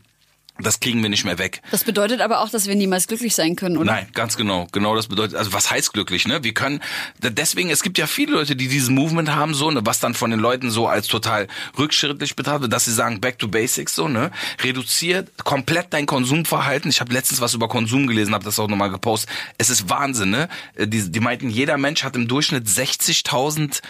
[0.61, 1.61] Das kriegen wir nicht mehr weg.
[1.71, 3.91] Das bedeutet aber auch, dass wir niemals glücklich sein können, oder?
[3.91, 4.67] Nein, ganz genau.
[4.71, 6.43] Genau das bedeutet, also was heißt glücklich, ne?
[6.43, 6.81] Wir können,
[7.21, 10.31] deswegen, es gibt ja viele Leute, die dieses Movement haben, so, ne, was dann von
[10.31, 14.07] den Leuten so als total rückschrittlich betrachtet wird, dass sie sagen, back to basics, so,
[14.07, 14.31] ne?
[14.61, 16.89] Reduziert komplett dein Konsumverhalten.
[16.89, 19.29] Ich habe letztens was über Konsum gelesen, habe das auch nochmal gepostet.
[19.57, 20.49] Es ist Wahnsinn, ne?
[20.77, 23.81] Die, die meinten, jeder Mensch hat im Durchschnitt 60.000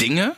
[0.00, 0.34] Dinge,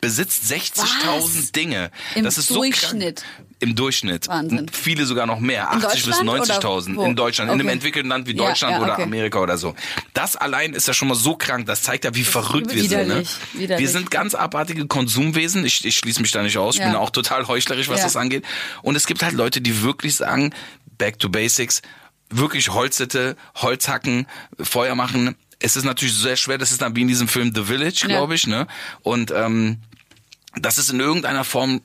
[0.00, 1.90] besitzt 60.000 Dinge.
[2.14, 3.20] Im das ist Durchschnitt?
[3.20, 3.47] So.
[3.60, 4.28] Im Durchschnitt.
[4.28, 4.68] Wahnsinn.
[4.72, 5.68] Viele sogar noch mehr.
[5.72, 7.02] In 80 bis Deutschland oder 90.000 wo?
[7.04, 7.48] in Deutschland.
[7.48, 7.72] In einem Okay.
[7.74, 9.02] entwickelten Land wie Ja, Deutschland ja, oder okay.
[9.02, 9.74] Amerika oder so.
[10.14, 11.66] Das allein ist ja schon mal so krank.
[11.66, 13.08] Das zeigt ja, wie verrückt wir sind.
[13.08, 13.24] Ne?
[13.54, 13.80] widerlich.
[13.80, 15.64] Wir sind ganz abartige Konsumwesen.
[15.64, 16.76] Ich, ich schließe mich da nicht aus.
[16.76, 16.86] Ich Ja.
[16.86, 18.04] bin auch total heuchlerisch, was Ja.
[18.04, 18.44] das angeht.
[18.82, 20.54] Und es gibt halt Leute, die wirklich sagen,
[20.96, 21.82] back to basics,
[22.30, 24.26] wirklich Holzsitte, Holz hacken,
[24.60, 25.34] Feuer machen.
[25.58, 26.58] Es ist natürlich sehr schwer.
[26.58, 28.06] Das ist dann wie in diesem Film The Village, Ja.
[28.08, 28.46] glaube ich.
[28.46, 28.68] Ne?
[29.02, 29.78] Und ähm,
[30.54, 31.80] das ist in irgendeiner Form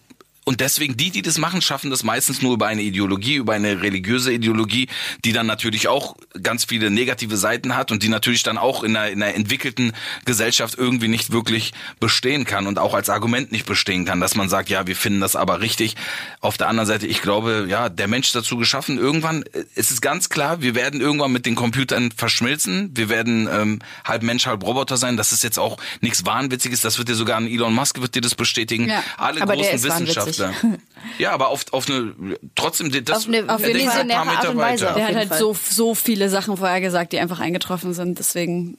[0.45, 3.81] und deswegen die, die das machen, schaffen das meistens nur über eine Ideologie, über eine
[3.81, 4.89] religiöse Ideologie,
[5.23, 8.95] die dann natürlich auch ganz viele negative Seiten hat und die natürlich dann auch in
[8.95, 9.93] einer, in einer entwickelten
[10.25, 14.49] Gesellschaft irgendwie nicht wirklich bestehen kann und auch als Argument nicht bestehen kann, dass man
[14.49, 15.95] sagt, ja, wir finden das aber richtig.
[16.41, 18.97] Auf der anderen Seite, ich glaube, ja, der Mensch ist dazu geschaffen.
[18.97, 22.91] Irgendwann, äh, es ist ganz klar, wir werden irgendwann mit den Computern verschmilzen.
[22.95, 25.15] Wir werden ähm, halb Mensch, halb Roboter sein.
[25.15, 26.81] Das ist jetzt auch nichts Wahnwitziges.
[26.81, 28.89] Das wird dir sogar ein Elon Musk wird dir das bestätigen.
[28.89, 29.03] Ja.
[29.17, 30.63] Alle großen ist wahnwitzig.
[30.63, 30.79] Wissenschaftler.
[31.19, 32.13] Ja, aber auf, auf eine,
[32.55, 34.85] trotzdem, das, Auf eine er denkt visionäre ein paar Art und Weise.
[34.85, 34.95] weiter.
[34.95, 38.19] Der hat halt so, so viele Sachen vorher gesagt, die einfach eingetroffen sind.
[38.19, 38.77] Deswegen.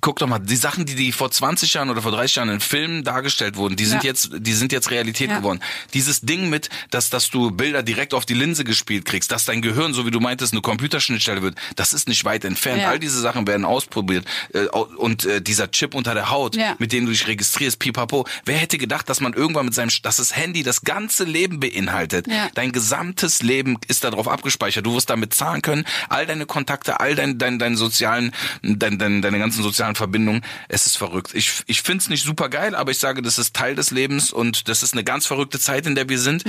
[0.00, 2.60] Guck doch mal, die Sachen, die, die vor 20 Jahren oder vor 30 Jahren in
[2.60, 4.10] Filmen dargestellt wurden, die sind Ja.
[4.10, 5.38] jetzt, die sind jetzt Realität Ja.
[5.38, 5.60] geworden.
[5.94, 9.62] Dieses Ding mit, dass, dass du Bilder direkt auf die Linse gespielt kriegst, dass dein
[9.62, 12.82] Gehirn, so wie du meintest, eine Computerschnittstelle wird, das ist nicht weit entfernt.
[12.82, 12.90] Ja.
[12.90, 14.26] All diese Sachen werden ausprobiert.
[14.52, 18.26] Äh, Und äh, dieser Chip unter der Haut, mit dem du dich registrierst, pipapo.
[18.44, 22.26] Wer hätte gedacht, dass man irgendwann mit seinem, dass das Handy das ganze Leben beinhaltet?
[22.54, 24.84] Dein gesamtes Leben ist darauf abgespeichert.
[24.86, 29.22] Du wirst damit zahlen können, all deine Kontakte, all dein, dein, deine sozialen, dein, dein,
[29.22, 30.42] deine ganzen sozialen Verbindungen.
[30.68, 31.30] Es ist verrückt.
[31.34, 34.68] Ich, ich find's nicht super geil, aber ich sage, das ist Teil des Lebens und
[34.68, 36.44] das ist eine ganz verrückte Zeit, in der wir sind.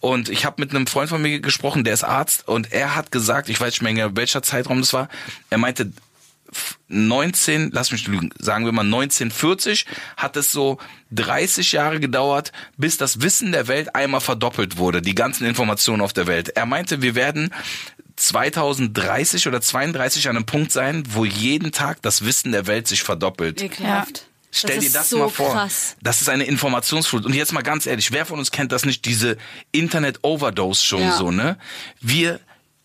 [0.00, 3.12] Und ich habe mit einem Freund von mir gesprochen, der ist Arzt und er hat
[3.12, 5.08] gesagt, ich weiß nicht mehr, welcher Zeitraum das war,
[5.50, 5.92] er meinte,
[6.50, 10.78] f- 19, lass mich lügen, sagen wir mal 1940, hat es so
[11.12, 16.12] 30 Jahre gedauert, bis das Wissen der Welt einmal verdoppelt wurde, die ganzen Informationen auf
[16.12, 16.50] der Welt.
[16.50, 17.52] Er meinte, wir werden
[18.16, 23.02] 2030 oder 32 an einem Punkt sein, wo jeden Tag das Wissen der Welt sich
[23.02, 23.62] verdoppelt.
[23.62, 24.26] Ekelhaft.
[24.54, 25.52] Stell das dir das so mal vor.
[25.52, 25.96] Krass.
[26.02, 27.24] Das ist eine Informationsflut.
[27.24, 29.38] Und jetzt mal ganz ehrlich, wer von uns kennt das nicht, diese
[29.72, 31.16] Internet-Overdose schon Ja.
[31.16, 31.56] so, ne?
[32.00, 32.38] Wir,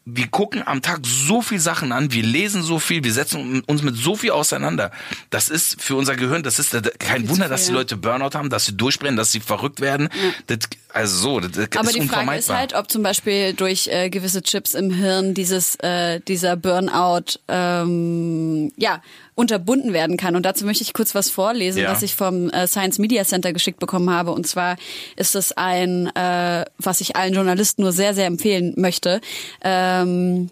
[0.09, 3.81] wir gucken am Tag so viel Sachen an, wir lesen so viel, wir setzen uns
[3.81, 4.91] mit so viel auseinander.
[5.31, 7.73] Das ist für unser Gehirn, das ist äh, kein Wunder, dass die.
[7.73, 10.07] Leute Burnout haben, dass sie durchbrennen, dass sie verrückt werden.
[10.47, 10.59] Das,
[10.93, 14.09] also so, das, das Aber ist die Frage ist halt, ob zum Beispiel durch äh,
[14.09, 19.01] gewisse Chips im Hirn dieses äh, dieser Burnout ähm, ja
[19.37, 20.35] unterbunden werden kann.
[20.35, 21.91] Und dazu möchte ich kurz was vorlesen, Ja.
[21.91, 24.31] was ich vom äh, Science Media Center geschickt bekommen habe.
[24.31, 24.77] Und zwar
[25.15, 29.21] ist es ein, äh, was ich allen Journalisten nur sehr sehr empfehlen möchte.
[29.61, 30.49] Ähm,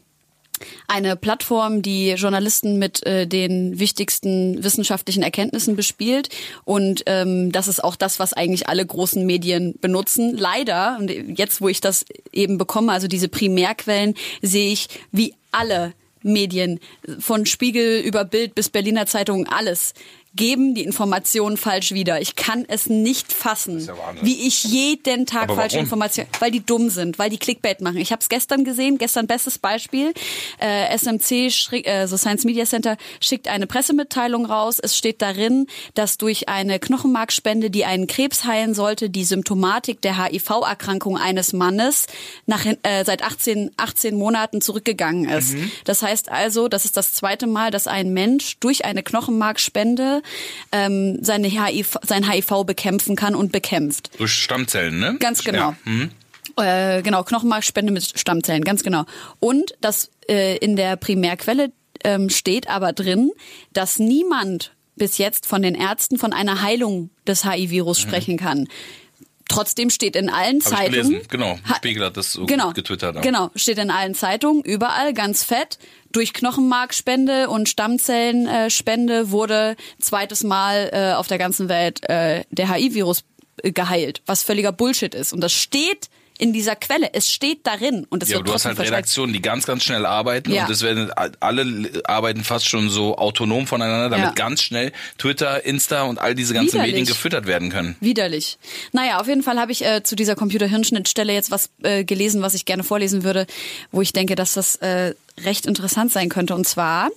[0.88, 6.30] eine Plattform, die Journalisten mit äh, den wichtigsten wissenschaftlichen Erkenntnissen bespielt.
[6.63, 10.38] Und ähm, das ist auch das, was eigentlich alle großen Medien benutzen.
[10.38, 15.93] Leider, und jetzt, wo ich das eben bekomme, also diese Primärquellen, sehe ich, wie alle
[16.26, 16.80] Medien,
[17.20, 19.94] von Spiegel über Bild bis Berliner Zeitung, alles
[20.36, 22.21] geben die Informationen falsch wieder.
[22.21, 25.86] Ich kann es nicht fassen, ja wie ich jeden Tag Aber falsche warum?
[25.86, 27.98] Informationen, weil die dumm sind, weil die Clickbait machen.
[27.98, 30.13] Ich habe es gestern gesehen, gestern bestes Beispiel.
[30.60, 34.80] Äh, SMC, äh, so Science Media Center, schickt eine Pressemitteilung raus.
[34.80, 40.24] Es steht darin, dass durch eine Knochenmarkspende, die einen Krebs heilen sollte, die Symptomatik der
[40.24, 42.08] HIV-Erkrankung eines Mannes
[42.45, 45.54] nach, äh, seit 18, 18 Monaten zurückgegangen ist.
[45.54, 45.71] Mhm.
[45.86, 50.21] Das heißt also, das ist das zweite Mal, dass ein Mensch durch eine Knochenmarkspende
[50.72, 54.12] ähm, seine HIV, sein HIV bekämpfen kann und bekämpft.
[54.18, 55.18] Durch Stammzellen, ne?
[55.20, 55.70] Ganz genau.
[55.70, 55.78] Ja.
[55.86, 56.12] Mhm.
[56.58, 59.06] Äh, genau, Knochenmarkspende mit Stammzellen, ganz genau.
[59.40, 61.72] Und das äh, in der Primärquelle
[62.04, 63.32] ähm, steht aber drin,
[63.74, 68.68] dass niemand bis jetzt von den Ärzten von einer Heilung des HIV-Virus sprechen kann.
[69.47, 70.60] Trotzdem steht in allen.
[70.60, 71.10] Hab ich Zeitungen.
[71.10, 71.60] gelesen, genau.
[71.75, 73.21] Spiegel hat das so genau, getwittert.
[73.21, 75.77] Genau, steht in allen Zeitungen, überall ganz fett.
[76.12, 83.23] Durch Knochenmarkspende und Stammzellenspende wurde zweites Mal äh, auf der ganzen Welt äh, der HIV-Virus
[83.62, 85.34] äh, geheilt, was völliger Bullshit ist.
[85.34, 87.13] Und das steht in dieser Quelle.
[87.13, 88.80] Es steht darin und es Ja, aber wird du hast halt.
[88.80, 90.65] Redaktionen, die ganz, ganz schnell arbeiten Ja.
[90.65, 94.32] und es werden alle arbeiten fast schon so autonom voneinander, damit Ja.
[94.34, 96.91] ganz schnell Twitter, Insta und all diese ganzen Widerlich.
[96.93, 97.95] Medien gefüttert werden können.
[98.00, 98.58] Widerlich.
[98.91, 102.54] Naja, auf jeden Fall habe ich äh, zu dieser Computer-Hirnschnittstelle jetzt was äh, gelesen, was
[102.54, 103.48] ich gerne vorlesen würde,
[103.91, 106.56] wo ich denke, dass das äh, recht interessant sein könnte.
[106.56, 107.10] Und zwar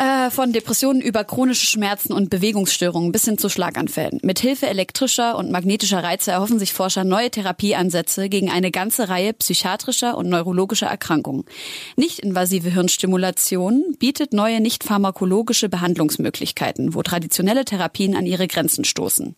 [0.00, 4.18] äh, von Depressionen über chronische Schmerzen und Bewegungsstörungen bis hin zu Schlaganfällen.
[4.22, 10.16] Mithilfe elektrischer und magnetischer Reize erhoffen sich Forscher neue Therapieansätze gegen eine ganze Reihe psychiatrischer
[10.16, 11.44] und neurologischer Erkrankungen.
[11.96, 19.36] Nicht-invasive Hirnstimulation bietet neue nicht pharmakologische Behandlungsmöglichkeiten, wo traditionelle Therapien an ihre Grenzen stoßen.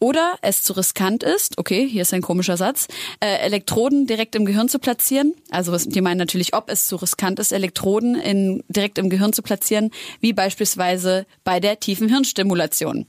[0.00, 2.88] Oder es zu riskant ist, okay, hier ist ein komischer Satz,
[3.20, 5.34] äh, Elektroden direkt im Gehirn zu platzieren.
[5.50, 9.42] Also die meinen natürlich, ob es zu riskant ist, Elektroden in, direkt im Gehirn zu
[9.42, 13.06] platzieren, wie beispielsweise bei der tiefen Hirnstimulation.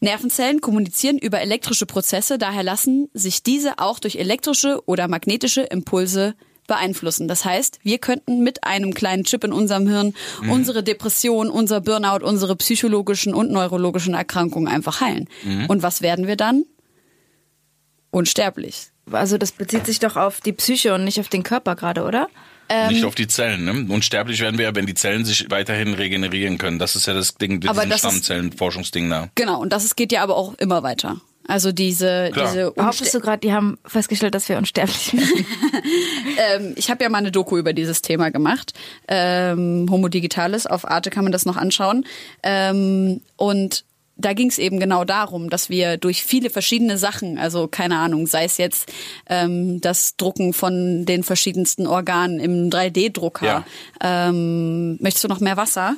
[0.00, 6.34] Nervenzellen kommunizieren über elektrische Prozesse, daher lassen sich diese auch durch elektrische oder magnetische Impulse
[6.70, 7.28] beeinflussen.
[7.28, 10.14] Das heißt, wir könnten mit einem kleinen Chip in unserem Hirn
[10.48, 15.28] unsere Depression, unser Burnout, unsere psychologischen und neurologischen Erkrankungen einfach heilen.
[15.68, 16.64] Und was werden wir dann?
[18.10, 18.88] Unsterblich.
[19.12, 22.28] Also das bezieht sich doch auf die Psyche und nicht auf den Körper gerade, oder?
[22.68, 23.64] Ähm, Nicht auf die Zellen.
[23.64, 23.92] Ne?
[23.92, 26.78] Unsterblich werden wir ja, wenn die Zellen sich weiterhin regenerieren können.
[26.78, 29.28] Das ist ja das Ding mit Aber diesem das ist- Stammzellenforschungsding da.
[29.34, 31.20] Genau, und das geht ja aber auch immer weiter.
[31.50, 32.46] Also diese, Klar.
[32.46, 35.22] diese Behauptest du gerade, die haben festgestellt, dass wir unsterblich sind?
[36.54, 38.72] ähm, ich habe ja mal eine Doku über dieses Thema gemacht.
[39.08, 42.06] Ähm, Homo Digitalis, auf Arte kann man das noch anschauen.
[42.42, 43.84] Ähm, und
[44.16, 48.26] da ging es eben genau darum, dass wir durch viele verschiedene Sachen, also keine Ahnung,
[48.26, 48.92] sei es jetzt
[49.28, 53.46] ähm, das Drucken von den verschiedensten Organen im 3D-Drucker.
[53.46, 53.64] Ja.
[54.00, 55.96] Ähm, möchtest du noch mehr Wasser?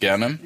[0.00, 0.38] Gerne.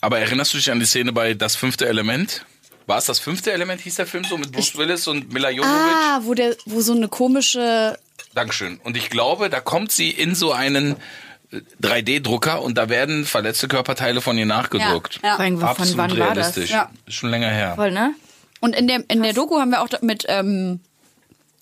[0.00, 2.44] Aber erinnerst du dich an die Szene bei Das fünfte Element?
[2.86, 5.72] War es das fünfte Element, hieß der Film so mit Bruce Willis und Mila Jovovich?
[5.72, 7.96] Ah, wo der, wo so eine komische
[8.34, 8.80] Dankeschön.
[8.82, 10.96] Und ich glaube, da kommt sie in so einen
[11.50, 15.20] äh, 3D-Drucker und da werden verletzte Körperteile von ihr nachgedruckt.
[15.22, 15.36] Ja, ja.
[15.36, 16.56] Von Absolut wann war das?
[16.56, 16.70] realistisch.
[16.70, 16.90] Ja.
[17.06, 17.74] Ist schon länger her.
[17.76, 18.14] Voll, ne?
[18.60, 20.80] Und in der, in der Doku haben wir auch mit ähm,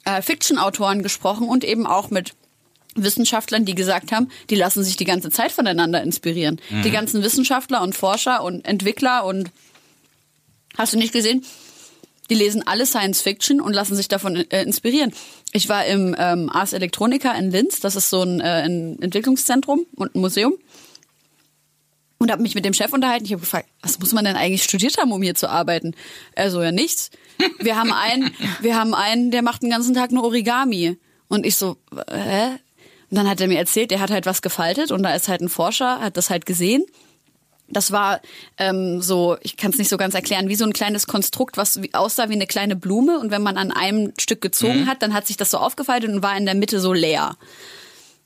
[0.05, 2.35] äh, Fiction-Autoren gesprochen und eben auch mit
[2.95, 6.61] Wissenschaftlern, die gesagt haben, die lassen sich die ganze Zeit voneinander inspirieren.
[6.85, 9.51] Die ganzen Wissenschaftler und Forscher und Entwickler und
[10.77, 11.45] hast du nicht gesehen?
[12.31, 15.13] Die lesen alle Science Fiction und lassen sich davon äh, inspirieren.
[15.53, 19.85] Ich war im ähm, Ars Electronica in Linz, das ist so ein, äh, ein Entwicklungszentrum
[19.97, 20.55] und ein Museum.
[22.19, 23.25] und habe mich mit dem Chef unterhalten.
[23.25, 25.95] Ich habe gefragt, was muss man denn eigentlich studiert haben, um hier zu arbeiten?
[26.33, 27.11] Er so, ja nichts.
[27.59, 28.31] Wir haben einen,
[28.61, 30.99] wir haben einen, der macht den ganzen Tag nur Origami.
[31.27, 31.79] Und ich so,
[32.13, 32.59] hä?
[33.11, 35.41] Und dann hat er mir erzählt, der hat halt was gefaltet und da ist halt
[35.41, 36.85] ein Forscher, hat das halt gesehen.
[37.71, 38.21] Das war
[38.59, 41.81] ähm, so, ich kann es nicht so ganz erklären, wie so ein kleines Konstrukt, was
[41.93, 43.19] aussah wie eine kleine Blume.
[43.19, 46.23] Und wenn man an einem Stück gezogen hat, dann hat sich das so aufgefaltet und
[46.23, 47.37] war in der Mitte so leer.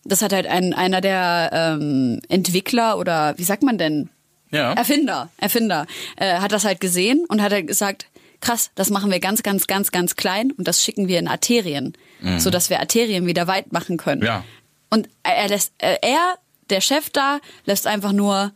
[0.05, 4.11] Das hat halt ein, einer der ähm, Entwickler oder wie sagt man denn?
[4.51, 4.73] Ja.
[4.75, 8.07] Erfinder, Erfinder, äh, hat das halt gesehen und hat halt gesagt,
[8.41, 11.95] krass, das machen wir ganz, ganz, ganz, ganz klein und das schicken wir in Arterien,
[12.21, 12.39] mhm.
[12.39, 14.23] so dass wir Arterien wieder weit machen können.
[14.23, 14.45] Ja.
[14.91, 16.37] Und er lässt, äh, er,
[16.71, 18.53] der Chef da, lässt einfach nur,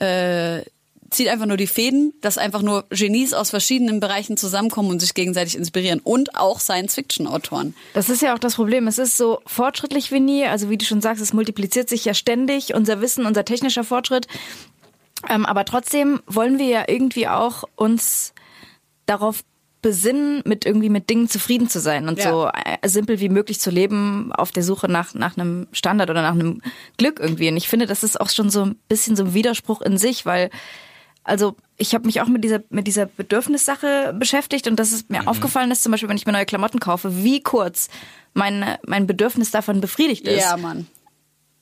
[0.00, 0.62] äh,
[1.10, 5.14] zieht einfach nur die Fäden, dass einfach nur Genies aus verschiedenen Bereichen zusammenkommen und sich
[5.14, 7.74] gegenseitig inspirieren und auch Science-Fiction-Autoren.
[7.94, 8.86] Das ist ja auch das Problem.
[8.86, 10.44] Es ist so fortschrittlich wie nie.
[10.44, 14.26] Also wie du schon sagst, es multipliziert sich ja ständig, unser Wissen, unser technischer Fortschritt.
[15.28, 18.32] Ähm, aber trotzdem wollen wir ja irgendwie auch uns
[19.06, 19.42] darauf
[19.82, 22.30] besinnen, mit irgendwie mit Dingen zufrieden zu sein und Ja.
[22.30, 26.22] so äh, simpel wie möglich zu leben auf der Suche nach, nach einem Standard oder
[26.22, 26.60] nach einem
[26.98, 27.48] Glück irgendwie.
[27.48, 30.26] Und ich finde, das ist auch schon so ein bisschen so ein Widerspruch in sich,
[30.26, 30.50] weil
[31.22, 35.28] also ich habe mich auch mit dieser mit dieser Bedürfnissache beschäftigt und das ist mir
[35.28, 37.88] aufgefallen ist zum Beispiel, wenn ich mir neue Klamotten kaufe, wie kurz
[38.32, 40.40] mein mein Bedürfnis davon befriedigt ist.
[40.42, 40.86] Ja, Mann.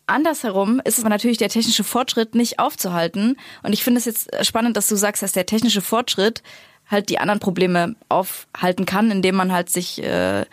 [0.07, 3.37] Andersherum ist es aber natürlich der technische Fortschritt nicht aufzuhalten.
[3.62, 6.42] Und ich finde es jetzt spannend, dass du sagst, dass der technische Fortschritt
[6.90, 10.44] halt die anderen Probleme aufhalten kann, indem man halt sich äh,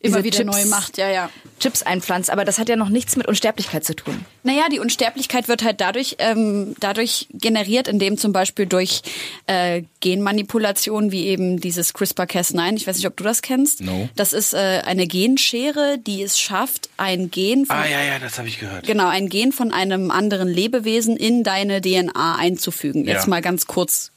[0.00, 1.30] Immer diese wieder Chips, neu macht, ja, ja.
[1.60, 2.28] Chips einpflanzt.
[2.28, 4.26] Aber das hat ja noch nichts mit Unsterblichkeit zu tun.
[4.42, 9.00] Naja, die Unsterblichkeit wird halt dadurch, ähm, dadurch generiert, indem zum Beispiel durch
[9.46, 13.80] äh, Genmanipulation wie eben dieses CRISPR-Cas9, ich weiß nicht, ob du das kennst.
[13.80, 14.10] No.
[14.14, 18.36] Das ist äh, eine Genschere, die es schafft, ein Gen von Ah, ja, ja, das
[18.38, 18.86] habe ich gehört.
[18.86, 23.06] Genau, ein Gen von einem anderen Lebewesen in deine DNA einzufügen.
[23.06, 23.30] Jetzt Ja.
[23.30, 24.10] mal ganz kurz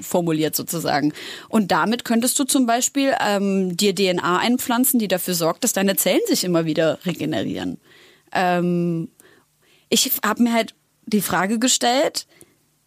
[0.00, 1.12] formuliert sozusagen.
[1.48, 5.96] Und damit könntest du zum Beispiel ähm, dir DNA einpflanzen, die dafür sorgt, dass deine
[5.96, 7.78] Zellen sich immer wieder regenerieren.
[8.32, 9.08] Ähm,
[9.88, 10.74] ich habe mir halt
[11.06, 12.26] die Frage gestellt,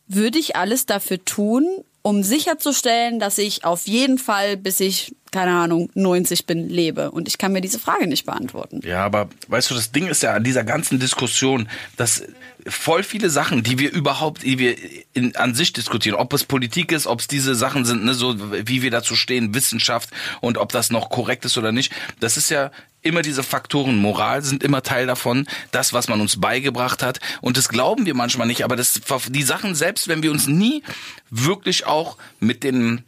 [0.07, 5.51] würde ich alles dafür tun, um sicherzustellen, dass ich auf jeden Fall, bis ich, keine
[5.51, 7.11] Ahnung, 90 bin, lebe?
[7.11, 8.81] Und ich kann mir diese Frage nicht beantworten.
[8.83, 12.23] Ja, aber weißt du, das Ding ist ja an dieser ganzen Diskussion, dass
[12.67, 14.75] voll viele Sachen, die wir überhaupt, die wir
[15.13, 18.35] in, an sich diskutieren, ob es Politik ist, ob es diese Sachen sind, ne, so
[18.67, 20.09] wie wir dazu stehen, Wissenschaft
[20.41, 24.41] und ob das noch korrekt ist oder nicht, das ist ja immer diese Faktoren, Moral
[24.41, 28.47] sind immer Teil davon, das, was man uns beigebracht hat und das glauben wir manchmal
[28.47, 30.83] nicht, aber das, die Sachen, selbst wenn wir uns nie
[31.29, 33.03] wirklich auch mit den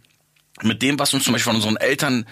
[0.64, 2.26] mit dem, was uns zum Beispiel von unseren Eltern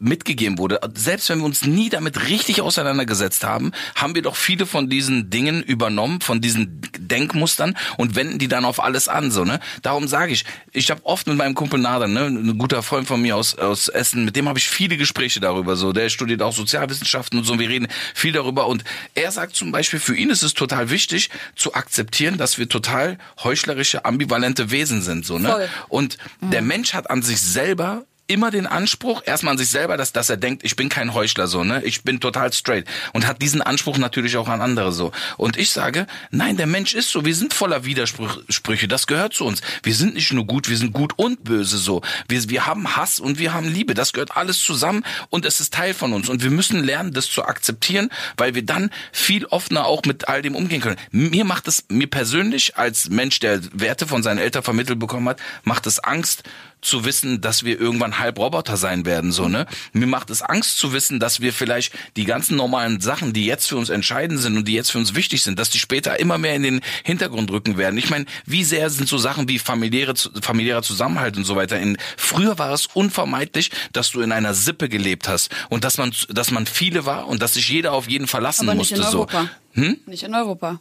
[0.00, 4.66] mitgegeben wurde, selbst wenn wir uns nie damit richtig auseinandergesetzt haben, haben wir doch viele
[4.66, 9.44] von diesen Dingen übernommen, von diesen Denkmustern und wenden die dann auf alles an, so
[9.44, 9.60] ne.
[9.82, 13.20] Darum sage ich, ich habe oft mit meinem Kumpel Nader, ne, ein guter Freund von
[13.20, 15.92] mir aus aus Essen, mit dem habe ich viele Gespräche darüber, so.
[15.92, 17.58] Der studiert auch Sozialwissenschaften und so.
[17.58, 18.84] Wir reden viel darüber und
[19.14, 23.18] er sagt zum Beispiel, für ihn ist es total wichtig zu akzeptieren, dass wir total
[23.42, 25.50] heuchlerische, ambivalente Wesen sind, so ne.
[25.50, 25.68] Voll.
[25.88, 30.12] Und der Mensch hat an sich selber immer den Anspruch, erstmal an sich selber, dass,
[30.12, 31.82] dass er denkt, ich bin kein Heuchler so, ne?
[31.82, 32.86] Ich bin total straight.
[33.12, 35.10] Und hat diesen Anspruch natürlich auch an andere so.
[35.36, 37.24] Und ich sage, nein, der Mensch ist so.
[37.24, 38.86] Wir sind voller Widersprüche.
[38.86, 39.62] Das gehört zu uns.
[39.82, 42.02] Wir sind nicht nur gut, wir sind gut und böse so.
[42.28, 43.94] Wir, wir haben Hass und wir haben Liebe.
[43.94, 46.28] Das gehört alles zusammen und es ist Teil von uns.
[46.28, 50.40] Und wir müssen lernen, das zu akzeptieren, weil wir dann viel offener auch mit all
[50.40, 50.98] dem umgehen können.
[51.10, 55.40] Mir macht es, mir persönlich als Mensch, der Werte von seinen Eltern vermittelt bekommen hat,
[55.64, 56.44] macht es Angst,
[56.82, 59.66] zu wissen, dass wir irgendwann halb Roboter sein werden, so, ne?
[59.92, 63.68] Mir macht es Angst zu wissen, dass wir vielleicht die ganzen normalen Sachen, die jetzt
[63.68, 66.38] für uns entscheidend sind und die jetzt für uns wichtig sind, dass die später immer
[66.38, 67.98] mehr in den Hintergrund rücken werden.
[67.98, 71.98] Ich meine, wie sehr sind so Sachen wie familiäre, familiärer Zusammenhalt und so weiter in,
[72.16, 76.50] früher war es unvermeidlich, dass du in einer Sippe gelebt hast und dass man, dass
[76.50, 79.18] man viele war und dass sich jeder auf jeden verlassen Aber nicht musste, in so.
[79.18, 79.50] Europa.
[79.74, 80.80] Nicht in Europa.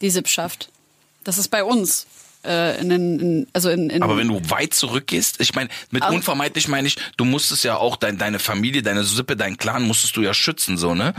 [0.00, 0.70] Die Sippschaft.
[1.24, 2.06] Das ist bei uns.
[2.42, 6.14] Äh, in, den- also in, in Aber wenn du weit zurückgehst, ich meine, mit Aber-
[6.14, 10.16] unvermeidlich meine ich, du musstest ja auch dein, deine Familie, deine Sippe, deinen Clan musstest
[10.16, 11.12] du ja schützen, so, ne?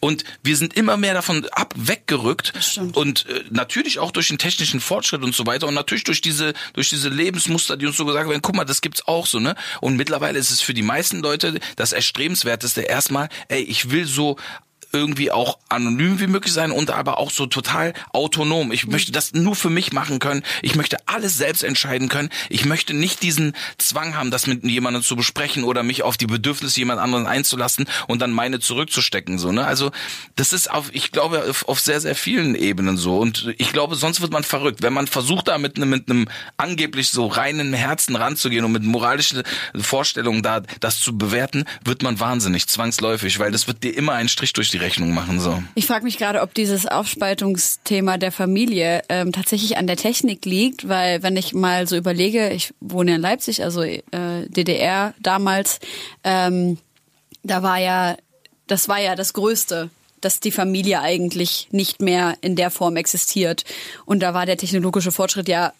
[0.00, 2.52] Und wir sind immer mehr davon ab, weggerückt.
[2.94, 6.52] Und äh, natürlich auch durch den technischen Fortschritt und so weiter und natürlich durch diese,
[6.74, 9.54] durch diese Lebensmuster, die uns so gesagt werden, guck mal, das gibt's auch so, ne?
[9.80, 14.36] Und mittlerweile ist es für die meisten Leute das Erstrebenswerteste erstmal, ey, ich will so
[14.92, 18.72] irgendwie auch anonym wie möglich sein und aber auch so total autonom.
[18.72, 20.42] Ich möchte das nur für mich machen können.
[20.62, 22.30] Ich möchte alles selbst entscheiden können.
[22.48, 26.26] Ich möchte nicht diesen Zwang haben, das mit jemandem zu besprechen oder mich auf die
[26.26, 29.38] Bedürfnisse jemand anderen einzulassen und dann meine zurückzustecken.
[29.38, 29.66] So, ne?
[29.66, 29.90] Also
[30.36, 33.18] das ist auf, ich glaube, auf, auf sehr, sehr vielen Ebenen so.
[33.18, 34.82] Und ich glaube, sonst wird man verrückt.
[34.82, 36.04] Wenn man versucht, da mit einem, mit
[36.56, 39.42] angeblich so reinen Herzen ranzugehen und mit moralischen
[39.74, 44.28] Vorstellungen da das zu bewerten, wird man wahnsinnig, zwangsläufig, weil das wird dir immer einen
[44.28, 45.40] Strich durch die Rechnung machen.
[45.40, 45.62] So.
[45.74, 50.88] Ich frage mich gerade, ob dieses Aufspaltungsthema der Familie ähm, tatsächlich an der Technik liegt,
[50.88, 54.00] weil wenn ich mal so überlege, ich wohne in Leipzig, also äh,
[54.48, 55.80] DDR damals,
[56.24, 56.78] ähm,
[57.42, 58.16] da war ja,
[58.66, 59.90] das war ja das Größte
[60.22, 63.64] dass die Familie eigentlich nicht mehr in der Form existiert.
[64.06, 65.72] Und da war der technologische Fortschritt ja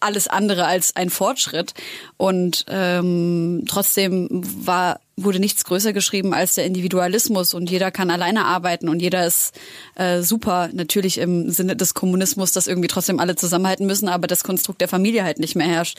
[0.00, 1.74] alles andere als ein Fortschritt.
[2.16, 8.44] Und ähm, trotzdem war, wurde nichts größer geschrieben als der Individualismus und jeder kann alleine
[8.44, 9.54] arbeiten und jeder ist
[9.94, 14.44] äh, super, natürlich im Sinne des Kommunismus, dass irgendwie trotzdem alle zusammenhalten müssen, aber das
[14.44, 15.98] Konstrukt der Familie halt nicht mehr herrscht.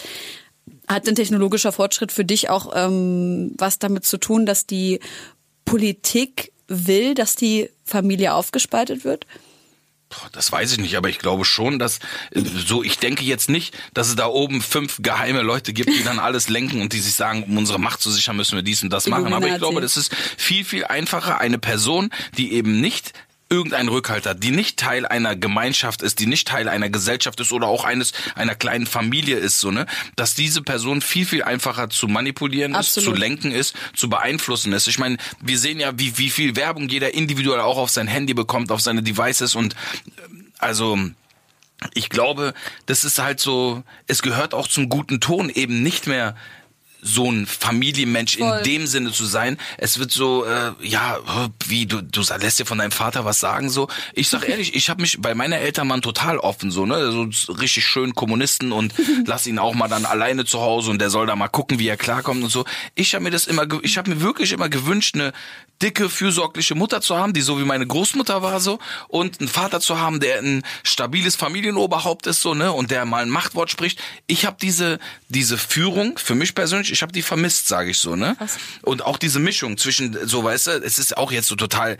[0.88, 5.00] Hat denn technologischer Fortschritt für dich auch ähm, was damit zu tun, dass die
[5.66, 9.26] Politik will, dass die Familie aufgespaltet wird?
[10.32, 12.00] Das weiß ich nicht, aber ich glaube schon, dass
[12.32, 16.04] äh, so, ich denke jetzt nicht, dass es da oben fünf geheime Leute gibt, die
[16.04, 18.84] dann alles lenken und die sich sagen, um unsere Macht zu sichern, müssen wir dies
[18.84, 19.34] und das machen.
[19.34, 23.14] Aber ich glaube, das ist viel, viel einfacher, eine Person, die eben nicht
[23.54, 27.52] irgendein Rückhalt hat, die nicht Teil einer Gemeinschaft ist, die nicht Teil einer Gesellschaft ist
[27.52, 29.86] oder auch eines einer kleinen Familie ist, so ne,
[30.16, 33.08] dass diese Person viel viel einfacher zu manipulieren Absolut.
[33.08, 34.88] ist, zu lenken ist, zu beeinflussen ist.
[34.88, 38.34] Ich meine, wir sehen ja, wie wie viel Werbung jeder individuell auch auf sein Handy
[38.34, 39.76] bekommt, auf seine Devices und
[40.58, 40.98] also
[41.94, 42.54] ich glaube,
[42.86, 46.36] das ist halt so, es gehört auch zum guten Ton eben nicht mehr
[47.04, 48.58] so ein Familienmensch Voll.
[48.60, 49.58] in dem Sinne zu sein.
[49.78, 51.20] Es wird so, äh, ja,
[51.68, 53.88] wie du, du lässt dir von deinem Vater was sagen so.
[54.14, 57.52] Ich sag ehrlich, ich habe mich bei meiner Eltern waren total offen so, ne, so
[57.54, 58.94] richtig schön Kommunisten und
[59.26, 61.88] lass ihn auch mal dann alleine zu Hause und der soll da mal gucken, wie
[61.88, 62.66] er klarkommt und so.
[62.96, 65.34] Ich habe mir das immer, ich habe mir wirklich immer gewünscht, eine
[65.82, 69.82] dicke, fürsorgliche Mutter zu haben, die so wie meine Großmutter war so und einen Vater
[69.82, 74.00] zu haben, der ein stabiles Familienoberhaupt ist so, ne, und der mal ein Machtwort spricht.
[74.28, 78.16] Ich habe diese diese Führung für mich persönlich, ich habe die vermisst, sage ich so,
[78.16, 78.36] ne?
[78.40, 78.58] Was?
[78.84, 81.98] Und auch diese Mischung zwischen so, weißt du, es ist auch jetzt so total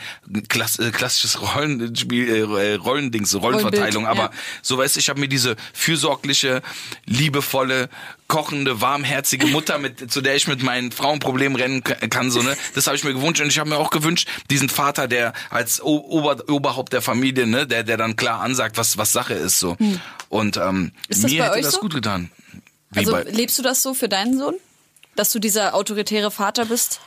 [0.48, 4.42] klass, äh, klassisches Rollenspiel äh, Rollendings, Rollenverteilung, Rollenbild, aber ja.
[4.62, 6.62] so weißt du, ich habe mir diese fürsorgliche,
[7.06, 7.90] liebevolle
[8.28, 12.56] kochende, warmherzige Mutter, mit, zu der ich mit meinen Frauenproblemen rennen kann, so ne.
[12.76, 15.82] Das habe ich mir gewünscht und ich habe mir auch gewünscht, diesen Vater, der als
[15.82, 19.78] Ober, Oberhaupt der Familie, ne, der der dann klar ansagt, was was Sache ist, so.
[19.78, 20.00] Hm.
[20.30, 21.80] Und ähm, mir hätte das so?
[21.82, 22.30] gut getan.
[22.92, 24.56] Wie also lebst du das so für deinen Sohn,
[25.16, 27.00] dass du dieser autoritäre Vater bist?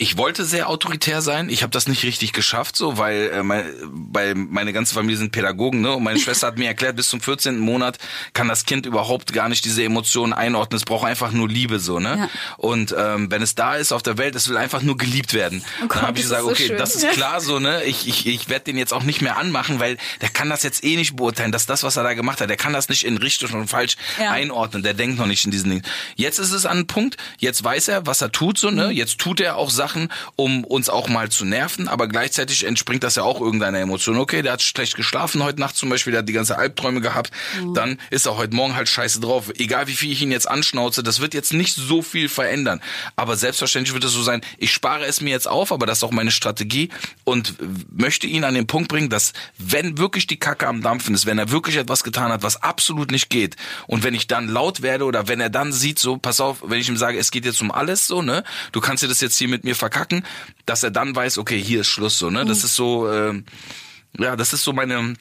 [0.00, 1.50] Ich wollte sehr autoritär sein.
[1.50, 5.30] Ich habe das nicht richtig geschafft, so, weil äh, mein, weil meine ganze Familie sind
[5.30, 5.92] Pädagogen, ne?
[5.92, 7.58] Und meine Schwester hat mir erklärt, bis zum 14.
[7.58, 7.98] Monat
[8.32, 10.78] kann das Kind überhaupt gar nicht diese Emotionen einordnen.
[10.78, 12.16] Es braucht einfach nur Liebe, so, ne?
[12.16, 12.30] Ja.
[12.56, 15.62] Und ähm, wenn es da ist auf der Welt, es will einfach nur geliebt werden.
[15.82, 16.78] Oh Gott, dann habe ich gesagt, so okay, schön.
[16.78, 17.84] das ist klar, so, ne?
[17.84, 20.82] Ich ich ich werde den jetzt auch nicht mehr anmachen, weil der kann das jetzt
[20.82, 23.18] eh nicht beurteilen, dass das, was er da gemacht hat, der kann das nicht in
[23.18, 24.30] richtig und falsch ja.
[24.30, 24.82] einordnen.
[24.82, 25.82] Der denkt noch nicht in diesen Dingen.
[26.16, 27.18] Jetzt ist es an einem Punkt.
[27.38, 28.86] Jetzt weiß er, was er tut, so, ne?
[28.86, 28.92] Mhm.
[28.92, 33.02] Jetzt tut er auch Sachen Sachen, um uns auch mal zu nerven, aber gleichzeitig entspringt
[33.02, 34.16] das ja auch irgendeiner Emotion.
[34.18, 37.32] Okay, der hat schlecht geschlafen heute Nacht zum Beispiel, der hat die ganze Albträume gehabt,
[37.60, 37.74] mhm.
[37.74, 39.50] dann ist er heute Morgen halt scheiße drauf.
[39.58, 42.80] Egal wie viel ich ihn jetzt anschnauze, das wird jetzt nicht so viel verändern.
[43.16, 46.04] Aber selbstverständlich wird es so sein, ich spare es mir jetzt auf, aber das ist
[46.04, 46.90] auch meine Strategie
[47.24, 47.54] und
[47.90, 51.38] möchte ihn an den Punkt bringen, dass wenn wirklich die Kacke am Dampfen ist, wenn
[51.38, 53.56] er wirklich etwas getan hat, was absolut nicht geht
[53.88, 56.78] und wenn ich dann laut werde oder wenn er dann sieht, so, pass auf, wenn
[56.78, 59.36] ich ihm sage, es geht jetzt um alles, so, ne, du kannst dir das jetzt
[59.36, 60.24] hier mit mir verkacken,
[60.66, 62.44] dass er dann weiß, okay, hier ist Schluss so, ne?
[62.44, 62.64] Das mhm.
[62.64, 63.42] ist so, äh,
[64.18, 65.16] ja, das ist so meine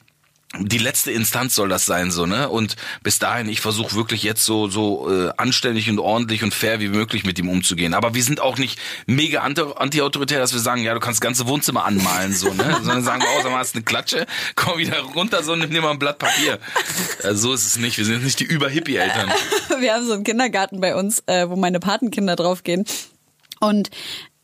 [0.58, 2.50] die letzte Instanz soll das sein so ne?
[2.50, 6.80] Und bis dahin ich versuche wirklich jetzt so so äh, anständig und ordentlich und fair
[6.80, 7.94] wie möglich mit ihm umzugehen.
[7.94, 11.46] Aber wir sind auch nicht mega anti-autoritär dass wir sagen ja du kannst das ganze
[11.46, 12.78] Wohnzimmer anmalen so ne?
[12.82, 14.26] Sondern sagen wir oh sag mal hast eine Klatsche?
[14.56, 16.58] Komm wieder runter so nimm dir mal ein Blatt Papier.
[17.24, 18.00] Also, so ist es nicht.
[18.00, 19.32] Wir sind nicht die über Hippie Eltern
[19.80, 22.86] wir haben so einen Kindergarten bei uns äh, wo meine Patenkinder draufgehen.
[23.60, 23.92] Und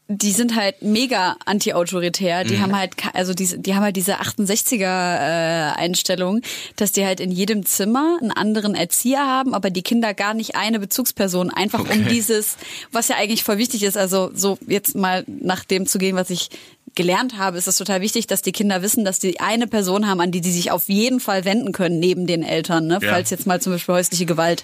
[0.07, 2.43] die sind halt mega anti-autoritär.
[2.43, 2.61] Die mhm.
[2.61, 6.41] haben halt, also die, die haben halt diese 68er äh, Einstellung,
[6.75, 10.55] dass die halt in jedem Zimmer einen anderen Erzieher haben, aber die Kinder gar nicht
[10.55, 11.97] eine Bezugsperson, einfach okay.
[11.97, 12.57] um dieses,
[12.91, 16.29] was ja eigentlich voll wichtig ist, also so jetzt mal nach dem zu gehen, was
[16.29, 16.49] ich
[16.95, 20.21] gelernt habe, ist es total wichtig, dass die Kinder wissen, dass die eine Person haben,
[20.21, 22.99] an die die sich auf jeden Fall wenden können, neben den Eltern, ne?
[23.01, 23.09] Ja.
[23.11, 24.63] falls jetzt mal zum Beispiel häusliche Gewalt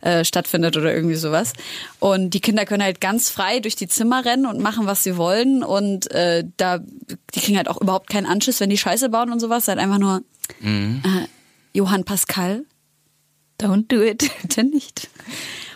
[0.00, 1.52] äh, stattfindet oder irgendwie sowas.
[1.98, 5.16] Und die Kinder können halt ganz frei durch die Zimmer rennen und machen, was sie
[5.16, 5.62] wollen.
[5.64, 9.40] Und äh, da, die kriegen halt auch überhaupt keinen Anschiss, wenn die Scheiße bauen und
[9.40, 9.68] sowas.
[9.68, 10.22] Halt einfach nur
[10.60, 11.02] Mhm.
[11.04, 11.26] äh,
[11.78, 12.64] Johann Pascal,
[13.62, 14.30] Don't do it.
[14.42, 15.08] bitte nicht.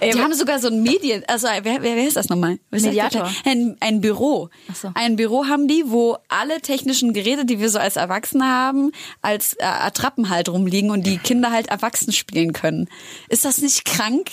[0.01, 2.59] Ey, die haben sogar so ein Medien, also wer, wer, wer ist das nochmal?
[2.71, 3.33] Was Mediator.
[3.45, 4.51] Ein, ein Büro.
[4.71, 4.91] Ach so.
[4.95, 9.55] Ein Büro haben die, wo alle technischen Geräte, die wir so als Erwachsene haben, als
[9.55, 12.91] äh, Attrappen halt rumliegen und die Kinder halt erwachsen spielen können.
[13.29, 14.33] Ist das nicht krank?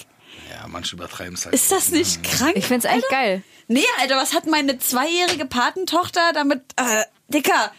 [0.51, 1.55] Ja, manche übertreiben es halt.
[1.55, 2.53] Ist das nicht krank?
[2.55, 3.15] Ich find's eigentlich Alter?
[3.15, 3.43] geil.
[3.69, 7.71] Nee, Alter, was hat meine zweijährige Patentochter damit, äh, Dicker,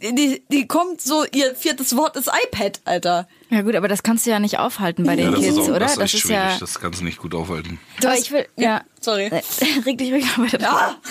[0.00, 3.28] die, die kommt so, ihr viertes Wort ist iPad, Alter.
[3.50, 5.58] Ja gut, aber das kannst du ja nicht aufhalten bei den ja, das Kids, ist
[5.58, 5.78] auch, oder?
[5.80, 6.52] Das ist, echt schwierig.
[6.52, 6.58] ja.
[6.58, 7.80] Das kannst du nicht gut aufhalten.
[8.02, 8.82] Aber ich will, ja.
[9.00, 9.26] Sorry.
[9.26, 9.42] Äh,
[9.86, 10.60] Reg dich ruhig mal weiter.
[10.60, 10.96] Ja.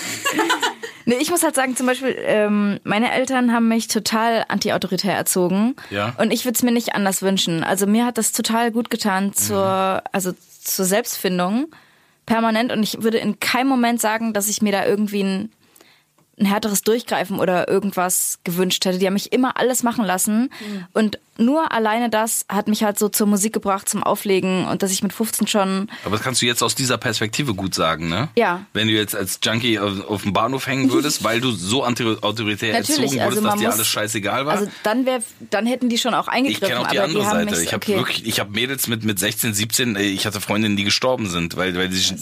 [1.07, 5.77] Nee, ich muss halt sagen, zum Beispiel, ähm, meine Eltern haben mich total anti-autoritär erzogen.
[5.89, 6.13] Ja.
[6.17, 7.63] Und ich würde es mir nicht anders wünschen.
[7.63, 11.67] Also mir hat das total gut getan zur, also zur Selbstfindung
[12.25, 12.73] permanent.
[12.73, 15.51] Und ich würde in keinem Moment sagen, dass ich mir da irgendwie ein,
[16.41, 18.97] ein härteres Durchgreifen oder irgendwas gewünscht hätte.
[18.97, 20.49] Die haben mich immer alles machen lassen.
[20.91, 24.91] Und nur alleine das hat mich halt so zur Musik gebracht, zum Auflegen und dass
[24.91, 28.29] ich mit 15 schon Aber das kannst du jetzt aus dieser Perspektive gut sagen, ne?
[28.35, 28.65] Ja.
[28.73, 32.73] Wenn du jetzt als Junkie auf, auf dem Bahnhof hängen würdest, weil du so autoritär
[32.75, 34.53] erzogen wurdest, also dass dir alles scheißegal war.
[34.53, 36.67] Also dann wäre, dann hätten die schon auch ich eingegriffen.
[36.67, 37.51] kenne auch die andere die Seite.
[37.51, 37.95] mich, Ich habe okay.
[37.95, 39.95] wirklich, ich habe Mädels mit mit 16, 17.
[39.95, 42.13] äh, Ich hatte Freundinnen, die gestorben sind, weil weil die sich,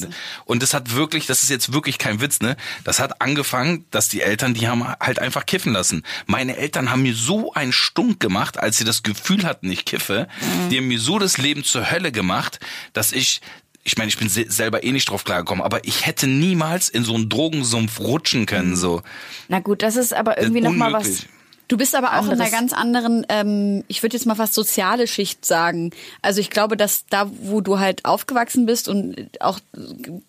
[0.45, 2.57] und das hat wirklich, das ist jetzt wirklich kein Witz, ne?
[2.83, 6.03] Das hat angefangen, dass die Eltern, die haben halt einfach kiffen lassen.
[6.25, 10.27] Meine Eltern haben mir so einen Stunk gemacht, als sie das Gefühl hatten, ich kiffe.
[10.41, 10.69] Mhm.
[10.69, 12.59] Die haben mir so das Leben zur Hölle gemacht,
[12.93, 13.39] dass ich
[13.87, 17.03] ich meine, ich bin se- selber eh nicht drauf klargekommen, aber ich hätte niemals in
[17.03, 19.03] so einen Drogensumpf rutschen können, so.
[19.47, 21.27] Na gut, das ist aber irgendwie Das noch ist mal was.
[21.67, 22.51] Du bist aber auch in einer Anderes.
[22.51, 25.91] ganz anderen, ähm, ich würde jetzt mal fast soziale Schicht sagen.
[26.21, 29.59] Also ich glaube, dass da, wo du halt aufgewachsen bist und auch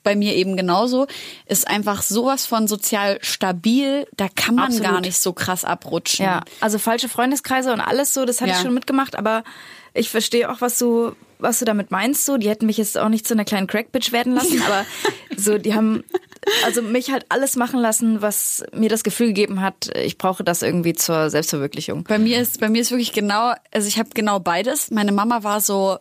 [0.03, 1.07] bei mir eben genauso,
[1.47, 4.85] ist einfach sowas von sozial stabil, da kann man Absolut.
[4.91, 6.25] gar nicht so krass abrutschen.
[6.25, 8.57] Ja, also falsche Freundeskreise und alles so, das hatte Ja.
[8.57, 9.45] ich schon mitgemacht, aber
[9.93, 12.25] ich verstehe auch, was du, was du damit meinst.
[12.25, 14.85] So, die hätten mich jetzt auch nicht zu einer kleinen Crackbitch werden lassen, aber
[15.37, 16.03] so, die haben
[16.65, 20.63] also mich halt alles machen lassen, was mir das Gefühl gegeben hat, ich brauche das
[20.63, 22.05] irgendwie zur Selbstverwirklichung.
[22.05, 24.91] Bei mir ist, bei mir ist wirklich genau, also ich habe genau beides.
[24.91, 25.99] Meine Mama war so,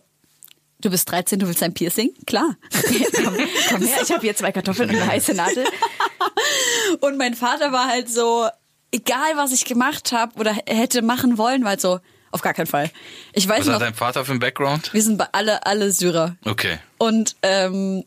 [0.81, 2.11] du bist 13, du willst ein Piercing?
[2.25, 2.55] Klar.
[3.23, 3.37] komm,
[3.69, 5.65] komm her, ich habe hier zwei Kartoffeln und eine heiße Nadel.
[7.01, 8.47] Und mein Vater war halt so,
[8.91, 11.99] egal was ich gemacht habe oder hätte machen wollen, war halt so,
[12.31, 12.91] auf gar keinen Fall.
[13.33, 14.93] Ich weiß Was noch, hat dein Vater für einen Background?
[14.93, 16.35] wir sind alle, alle Syrer.
[16.45, 16.79] Okay.
[16.97, 18.03] Und ähm,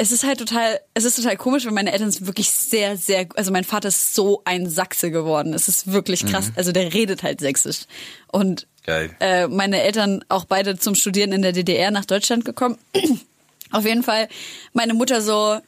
[0.00, 3.26] es ist halt total, es ist total komisch, weil meine Eltern sind wirklich sehr, sehr,
[3.34, 5.52] also mein Vater ist so ein Sachse geworden.
[5.52, 6.52] Es ist wirklich krass.
[6.54, 7.80] Also der redet halt sächsisch.
[8.30, 8.68] Und
[9.20, 12.78] äh, meine Eltern auch beide zum Studieren in der DDR nach Deutschland gekommen.
[13.72, 14.28] Auf jeden Fall
[14.72, 15.58] meine Mutter so,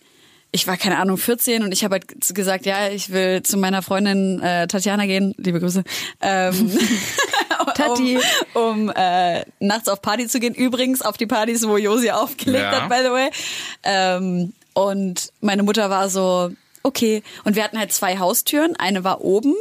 [0.53, 3.83] ich war keine Ahnung 14 und ich habe halt gesagt, ja, ich will zu meiner
[3.83, 5.83] Freundin äh, Tatjana gehen, liebe Grüße,
[6.23, 6.79] ähm,
[7.87, 8.19] Tati.
[8.55, 10.55] um, um äh, nachts auf Party zu gehen.
[10.55, 12.83] Übrigens auf die Partys, wo Josi aufgelegt Ja.
[12.83, 13.31] hat, by the way.
[13.83, 16.51] Ähm, und meine Mutter war so,
[16.83, 17.23] okay.
[17.45, 18.77] Und wir hatten halt zwei Haustüren.
[18.77, 19.55] Eine war oben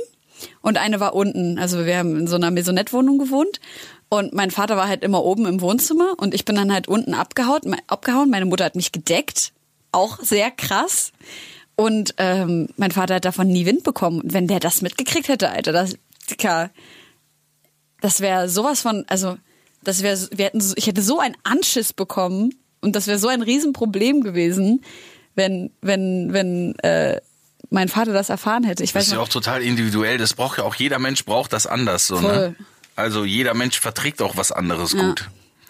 [0.61, 1.57] und eine war unten.
[1.59, 3.59] Also wir haben in so einer Maisonette-Wohnung gewohnt.
[4.11, 7.13] Und mein Vater war halt immer oben im Wohnzimmer und ich bin dann halt unten
[7.13, 7.61] abgehauen.
[7.65, 8.29] me- abgehauen.
[8.31, 9.51] Meine Mutter hat mich gedeckt.
[9.91, 11.11] Auch sehr krass.
[11.75, 14.21] Und ähm, mein Vater hat davon nie Wind bekommen.
[14.21, 15.95] Und wenn der das mitgekriegt hätte, Alter, das,
[16.29, 16.71] Dicker,
[18.01, 19.37] das wäre sowas von, also
[19.83, 23.41] das wäre, wir hätten, ich hätte so einen Anschiss bekommen und das wäre so ein
[23.41, 24.83] Riesenproblem gewesen,
[25.35, 27.19] wenn, wenn, wenn äh,
[27.69, 28.83] mein Vater das erfahren hätte.
[28.83, 30.17] Ich Das weiß ist ja auch total individuell.
[30.17, 32.17] Das braucht ja auch jeder Mensch braucht das anders so.
[32.17, 32.49] Voll.
[32.49, 32.55] Ne?
[32.95, 35.29] Also jeder Mensch verträgt auch was anderes gut.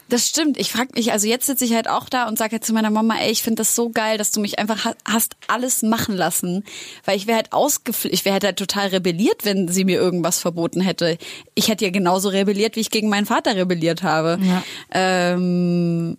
[0.09, 0.57] Das stimmt.
[0.57, 2.89] Ich frage mich, also jetzt sitze ich halt auch da und sage halt zu meiner
[2.89, 6.15] Mama, ey, ich finde das so geil, dass du mich einfach ha- hast alles machen
[6.17, 6.63] lassen.
[7.05, 10.39] Weil ich wäre halt ausgeflippt, ich wäre halt, halt total rebelliert, wenn sie mir irgendwas
[10.39, 11.17] verboten hätte.
[11.53, 14.39] Ich hätte ja genauso rebelliert, wie ich gegen meinen Vater rebelliert habe.
[14.41, 14.63] Ja.
[14.91, 16.17] Ähm,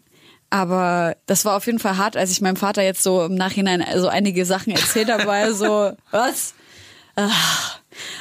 [0.50, 3.84] aber das war auf jeden Fall hart, als ich meinem Vater jetzt so im Nachhinein
[3.96, 6.54] so einige Sachen erzählt habe, war er so, was?
[7.16, 7.30] Ah,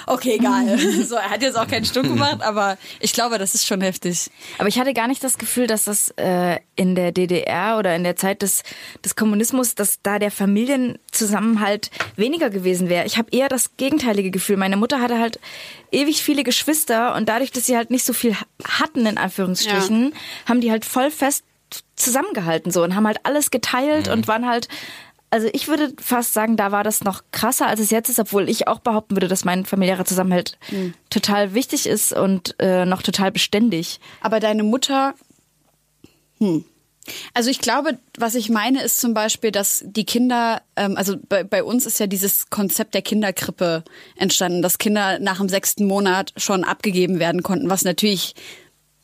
[0.08, 0.78] okay, egal.
[1.06, 4.30] So, er hat jetzt auch keinen Stumm gemacht, aber ich glaube, das ist schon heftig.
[4.58, 8.04] Aber ich hatte gar nicht das Gefühl, dass das äh, in der DDR oder in
[8.04, 8.64] der Zeit des,
[9.04, 13.06] des Kommunismus, dass da der Familienzusammenhalt weniger gewesen wäre.
[13.06, 14.58] Ich habe eher das gegenteilige Gefühl.
[14.58, 15.40] Meine Mutter hatte halt
[15.92, 18.36] ewig viele Geschwister und dadurch, dass sie halt nicht so viel
[18.68, 20.14] hatten, in Anführungsstrichen,
[20.48, 21.44] haben die halt voll fest
[21.96, 24.68] zusammengehalten so und haben halt alles geteilt und waren halt
[25.30, 28.50] also ich würde fast sagen, da war das noch krasser, als es jetzt ist, obwohl
[28.50, 30.94] ich auch behaupten würde, dass mein familiärer Zusammenhalt Hm.
[31.10, 34.00] total wichtig ist und äh, noch total beständig.
[34.22, 35.14] Aber deine Mutter.
[36.40, 36.66] Hm.
[37.34, 41.44] Also ich glaube, was ich meine, ist zum Beispiel, dass die Kinder, ähm, also bei,
[41.44, 43.84] bei uns ist ja dieses Konzept der Kinderkrippe
[44.16, 48.36] entstanden, dass Kinder nach dem sechsten Monat schon abgegeben werden konnten, was natürlich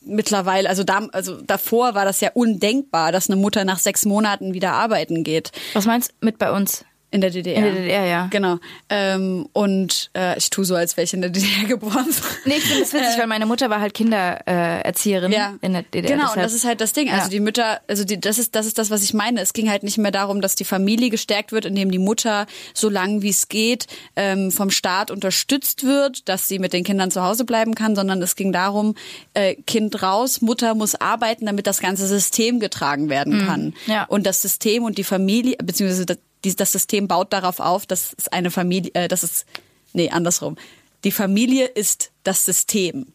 [0.05, 4.53] mittlerweile, also, da, also davor war das ja undenkbar, dass eine Mutter nach sechs Monaten
[4.53, 5.51] wieder arbeiten geht.
[5.73, 6.85] Was meinst du mit bei uns?
[7.15, 7.55] In der DDR.
[7.57, 8.27] In der DDR, ja.
[8.29, 8.57] Genau.
[8.89, 12.05] Ähm, und äh, ich tue so, als wäre ich in der DDR geboren.
[12.45, 15.83] Nee, ich finde das witzig, weil meine Mutter war halt Kindererzieherin äh, Erzieherin in der
[15.83, 16.11] DDR.
[16.11, 17.09] Genau, deshalb- und das ist halt das Ding.
[17.09, 17.29] Also Ja.
[17.29, 19.41] die Mütter, also die, das ist das ist das, was ich meine.
[19.41, 22.89] Es ging halt nicht mehr darum, dass die Familie gestärkt wird, indem die Mutter so
[22.89, 27.23] lang wie es geht ähm, vom Staat unterstützt wird, dass sie mit den Kindern zu
[27.23, 28.95] Hause bleiben kann, sondern es ging darum,
[29.33, 33.73] äh, Kind raus, Mutter muss arbeiten, damit das ganze System getragen werden kann.
[33.87, 34.03] Ja.
[34.05, 38.15] Und das System und die Familie, beziehungsweise das, die- das System baut darauf auf, dass
[38.17, 39.45] es eine Familie, äh, dass es,
[39.93, 40.55] nee, andersrum.
[41.03, 43.07] Die Familie ist das System.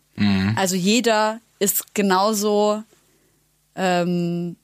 [0.56, 2.82] Also jeder ist genauso
[3.76, 4.56] ähm,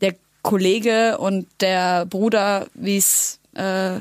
[0.00, 4.00] der Kollege und der Bruder, wie es äh,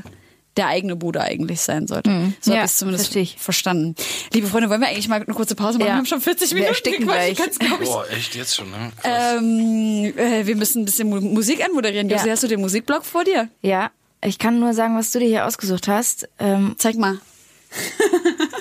[0.57, 2.09] der eigene Bruder eigentlich sein sollte.
[2.41, 3.37] So Ja, habe ich es zumindest verstehe ich.
[3.37, 3.95] verstanden.
[4.33, 5.87] Liebe Freunde, wollen wir eigentlich mal eine kurze Pause machen?
[5.87, 5.93] Ja.
[5.93, 7.19] Wir haben schon 40 Wir Minuten ersticken gequatscht.
[7.19, 7.37] gleich.
[7.37, 7.87] Ganz, glaub ich.
[7.89, 8.91] Boah, echt jetzt schon, ne?
[9.03, 12.07] Ähm, äh, wir müssen ein bisschen Mu- Musik anmoderieren.
[12.09, 12.17] Ja.
[12.17, 13.49] Josi, hast du den Musikblock vor dir?
[13.61, 13.91] Ja,
[14.23, 16.29] ich kann nur sagen, was du dir hier ausgesucht hast.
[16.39, 17.19] Ähm, Zeig mal.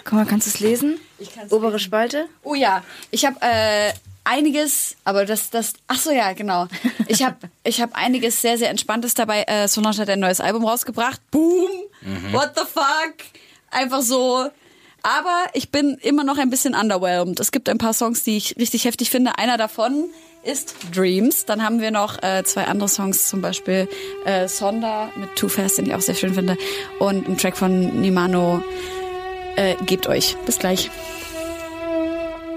[0.05, 0.99] guck mal, kannst du es lesen?
[1.35, 2.27] kann's Obere Spalte.
[2.43, 3.93] Oh ja, ich habe äh,
[4.25, 6.67] einiges, aber das, das, ach so ja, genau.
[7.07, 9.45] Ich habe, ich habe einiges sehr, sehr Entspanntes dabei.
[9.47, 11.21] Äh, Solange hat ein neues Album rausgebracht.
[11.31, 11.71] Boom!
[12.33, 13.15] What the fuck?
[13.71, 14.49] Einfach so.
[15.03, 17.39] Aber ich bin immer noch ein bisschen underwhelmed.
[17.39, 19.39] Es gibt ein paar Songs, die ich richtig heftig finde.
[19.39, 20.09] Einer davon
[20.45, 21.45] ist Dreams.
[21.45, 23.89] Dann haben wir noch äh, zwei andere Songs, zum Beispiel
[24.25, 26.57] äh, Sonda mit Too Fast, den ich auch sehr schön finde.
[26.99, 28.63] Und ein Track von Nimano.
[29.57, 30.37] Äh, gebt euch.
[30.47, 30.91] Bis gleich.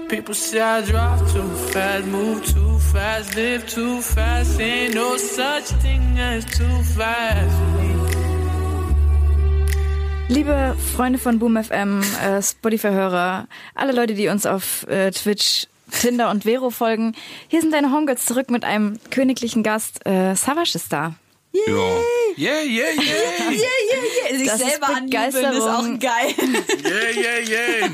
[0.08, 4.58] People say I drive too fast, move too fast, live too fast.
[4.58, 7.54] Ain't no such thing as too fast.
[10.28, 16.30] Liebe Freunde von Boom FM, äh, Spotify-Hörer, alle Leute, die uns auf äh, Twitch, Tinder
[16.30, 17.14] und Vero folgen,
[17.48, 20.06] hier sind deine Homegirls zurück mit einem königlichen Gast.
[20.06, 21.16] Äh, Savage ist da.
[21.52, 21.62] Ja.
[22.38, 24.38] Yeah, yeah, yeah.
[24.38, 26.34] Sich Das ist selber anjubeln ist auch geil.
[26.84, 27.90] Yeah, yeah, yeah.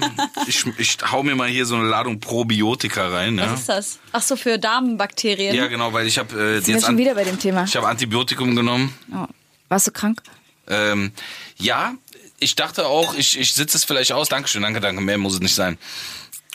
[0.46, 3.38] Ich, ich hau mir mal hier so eine Ladung Probiotika rein.
[3.38, 3.98] Ja, Was ist das?
[4.12, 5.54] Ach so, für Darmbakterien.
[5.54, 7.64] ja genau, weil ich habe äh, Sind wir jetzt schon an, wieder bei dem Thema?
[7.64, 8.92] ich habe Antibiotikum genommen.
[9.14, 9.24] Oh.
[9.70, 10.20] Warst du krank?
[10.68, 11.12] Ähm,
[11.56, 11.94] ja,
[12.38, 14.28] ich dachte auch, ich, ich sitze es vielleicht aus.
[14.28, 15.00] Dankeschön, danke, danke.
[15.00, 15.78] Mehr muss es nicht sein.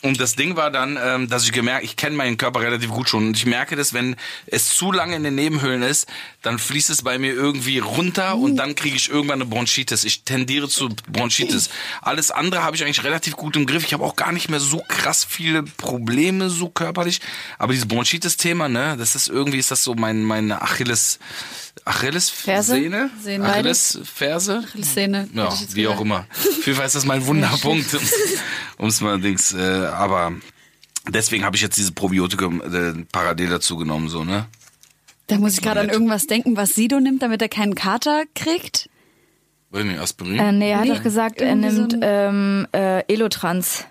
[0.02, 3.10] Und das Ding war dann, ähm, dass ich gemerkt, ich kenne meinen Körper relativ gut
[3.10, 6.08] schon und ich merke, dass wenn es zu lange in den Nebenhöhlen ist,
[6.42, 10.06] dann fließt es bei mir irgendwie runter und dann kriege ich irgendwann eine Bronchitis.
[10.06, 11.70] Ich tendiere zu Bronchitis.
[12.02, 13.84] Alles andere habe ich eigentlich relativ gut im Griff.
[13.84, 17.20] Ich habe auch gar nicht mehr so krass viele Probleme so körperlich,
[17.58, 21.20] aber dieses Bronchitis-Thema, ne, das ist irgendwie ist das so mein meine Achilles
[21.86, 22.74] Achilles Ferse?
[22.74, 23.46] Sehne, Sehne.
[23.46, 24.64] Achilles Ferse.
[24.82, 25.28] Szene.
[25.34, 26.26] Ja, wie auch immer.
[26.32, 27.98] Auf jeden Fall ist das mein Wunderpunkt.
[28.78, 30.32] Um es mal Dings, äh, aber
[31.10, 34.46] deswegen habe ich jetzt diese Probiotikum äh, parallel dazu genommen, so, ne?
[35.28, 38.90] Da muss ich gerade an irgendwas denken, was Sido nimmt, damit er keinen Kater kriegt.
[39.72, 40.40] Weiß nicht, Aspirin?
[40.40, 43.86] Äh, nee, er hat Nee, doch gesagt, er irgendwie so nimmt ähm, äh, Elotrans.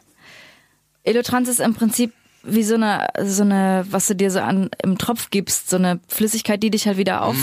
[1.04, 2.12] Elotrans ist im Prinzip
[2.48, 6.00] wie so eine, so eine, was du dir so an im Tropf gibst, so eine
[6.08, 7.38] Flüssigkeit, die dich halt wieder aufbaut.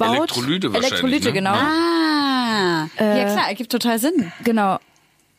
[0.00, 1.32] Elektrolyte wahrscheinlich, Elektrolyte, ne?
[1.32, 1.52] genau.
[1.54, 2.88] Ah.
[2.98, 4.32] ja klar, ergibt total Sinn.
[4.44, 4.78] Genau.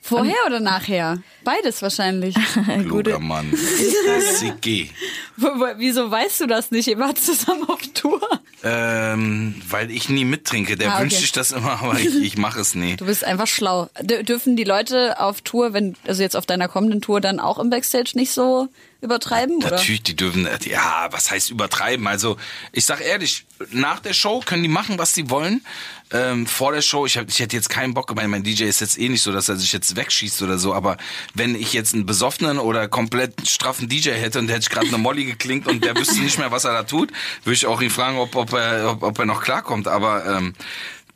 [0.01, 1.17] Vorher oder nachher?
[1.43, 2.35] Beides wahrscheinlich.
[2.87, 3.51] Kluger Mann.
[5.37, 6.87] Wo- Wieso weißt du das nicht?
[6.87, 8.21] Ihr wart zusammen auf Tour.
[8.63, 10.77] Ähm, weil ich nie mittrinke.
[10.77, 11.03] Der Ah, okay.
[11.03, 12.95] wünscht sich das immer, aber ich, ich mache es nie.
[12.95, 13.89] Du bist einfach schlau.
[14.01, 17.69] Dürfen die Leute auf Tour, wenn, also jetzt auf deiner kommenden Tour, dann auch im
[17.69, 18.67] Backstage nicht so
[19.01, 19.57] übertreiben?
[19.57, 19.71] Oder?
[19.71, 22.07] Natürlich, die dürfen, ja, was heißt übertreiben?
[22.07, 22.37] Also,
[22.71, 25.61] ich sag ehrlich, nach der Show können die machen, was sie wollen.
[26.09, 28.79] Ähm, vor der Show, ich, hab, ich hätte jetzt keinen Bock, weil mein DJ ist
[28.79, 30.95] jetzt eh nicht so, dass er sich jetzt wegschießt oder so, aber
[31.33, 34.97] wenn ich jetzt einen besoffenen oder komplett straffen DJ hätte und der hätte gerade eine
[34.97, 37.11] Molly geklingt und der wüsste nicht mehr, was er da tut,
[37.43, 39.89] würde ich auch ihn fragen, ob, ob, er, ob, ob er noch klarkommt.
[39.89, 40.53] Aber ähm,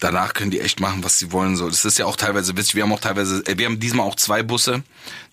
[0.02, 1.56] danach können die echt machen, was sie wollen.
[1.56, 2.76] So, das ist ja auch teilweise witzig.
[2.76, 4.84] Wir haben auch teilweise, äh, wir haben diesmal auch zwei Busse.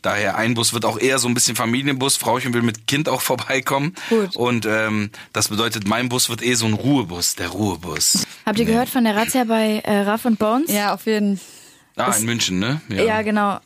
[0.03, 2.17] Daher ein Bus wird auch eher so ein bisschen Familienbus.
[2.17, 3.95] Frauchen will mit Kind auch vorbeikommen.
[4.09, 4.37] Gut.
[4.37, 8.25] Und ähm, das bedeutet, mein Bus wird eh so ein Ruhebus, der Ruhebus.
[8.47, 10.71] Habt ihr gehört von der Razzia bei äh, Raff und Bones?
[10.71, 11.41] Ja, auf jeden
[11.97, 12.81] Ah, in München, ne?
[12.89, 13.59] Ja, genau.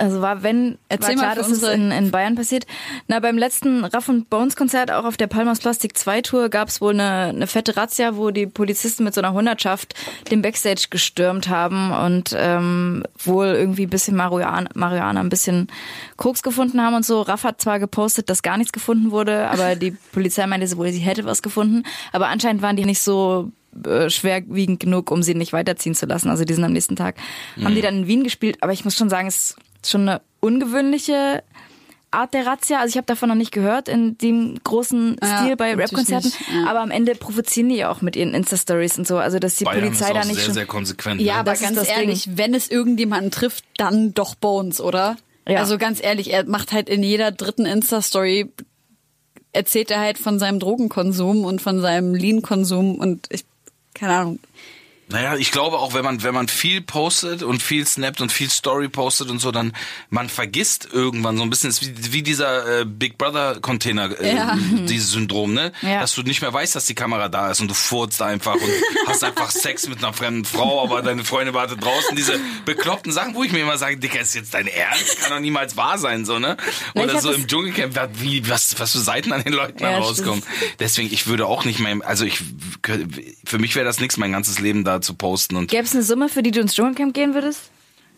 [0.00, 2.66] Also war, wenn, Erzähl war mal klar, dass es in, in Bayern passiert.
[3.06, 6.68] Na, beim letzten Raff und Bones Konzert, auch auf der Palmas Plastik 2 Tour, gab
[6.68, 9.94] es wohl eine, eine fette Razzia, wo die Polizisten mit so einer Hundertschaft
[10.30, 15.68] den Backstage gestürmt haben und ähm, wohl irgendwie ein bisschen Marihuana, Marihuana, ein bisschen
[16.16, 17.20] Koks gefunden haben und so.
[17.20, 21.00] Raff hat zwar gepostet, dass gar nichts gefunden wurde, aber die Polizei meinte wohl, sie
[21.00, 21.82] hätte was gefunden.
[22.12, 23.52] Aber anscheinend waren die nicht so
[23.84, 26.30] äh, schwerwiegend genug, um sie nicht weiterziehen zu lassen.
[26.30, 27.16] Also die sind am nächsten Tag,
[27.62, 28.56] haben die dann in Wien gespielt.
[28.62, 31.42] Aber ich muss schon sagen, es schon eine ungewöhnliche
[32.10, 32.80] Art der Razzia.
[32.80, 36.32] Also ich habe davon noch nicht gehört in dem großen Ja, Stil bei natürlich Rap-Konzerten.
[36.52, 36.68] ja.
[36.68, 39.18] Aber am Ende provozieren die ja auch mit ihren Insta-Stories und so.
[39.18, 40.54] Also dass die Bayern Polizei ist da nicht sehr, schon...
[40.54, 41.20] sehr konsequent.
[41.20, 41.40] Ja, ne?
[41.40, 45.16] aber Das ganz das ehrlich, wenn es irgendjemanden trifft, dann doch Bones, oder?
[45.46, 45.60] Ja.
[45.60, 48.50] Also ganz ehrlich, er macht halt in jeder dritten Insta-Story,
[49.52, 53.44] erzählt er halt von seinem Drogenkonsum und von seinem Lean-Konsum und ich,
[53.94, 54.38] keine Ahnung.
[55.10, 58.48] Naja, ich glaube auch, wenn man, wenn man viel postet und viel snappt und viel
[58.48, 59.72] Story postet und so, dann
[60.08, 64.36] man vergisst irgendwann so ein bisschen, ist wie, wie dieser äh, Big Brother Container, äh,
[64.36, 64.56] Ja.
[64.88, 65.72] dieses Syndrom, ne?
[65.82, 66.00] Ja.
[66.00, 68.70] Dass du nicht mehr weißt, dass die Kamera da ist und du furzt einfach und
[69.06, 72.14] hast einfach Sex mit einer fremden Frau, aber deine Freundin wartet draußen.
[72.14, 75.20] Diese bekloppten Sachen, wo ich mir immer sage, Dicker, ist jetzt dein Ernst?
[75.22, 76.56] Kann doch niemals wahr sein, so, ne?
[76.94, 80.44] Oder so im Dschungelcamp, wie, was, was für Seiten an den Leuten Ja, da rauskommen.
[80.78, 82.42] Deswegen, ich würde auch nicht mehr, also ich,
[83.44, 86.02] für mich wäre das nichts, mein ganzes Leben da zu posten und Gäbe es eine
[86.02, 87.70] Summe, für die du ins Dschungelcamp gehen würdest?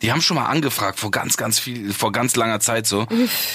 [0.02, 3.06] die haben schon mal angefragt vor ganz, ganz viel, vor ganz langer Zeit so.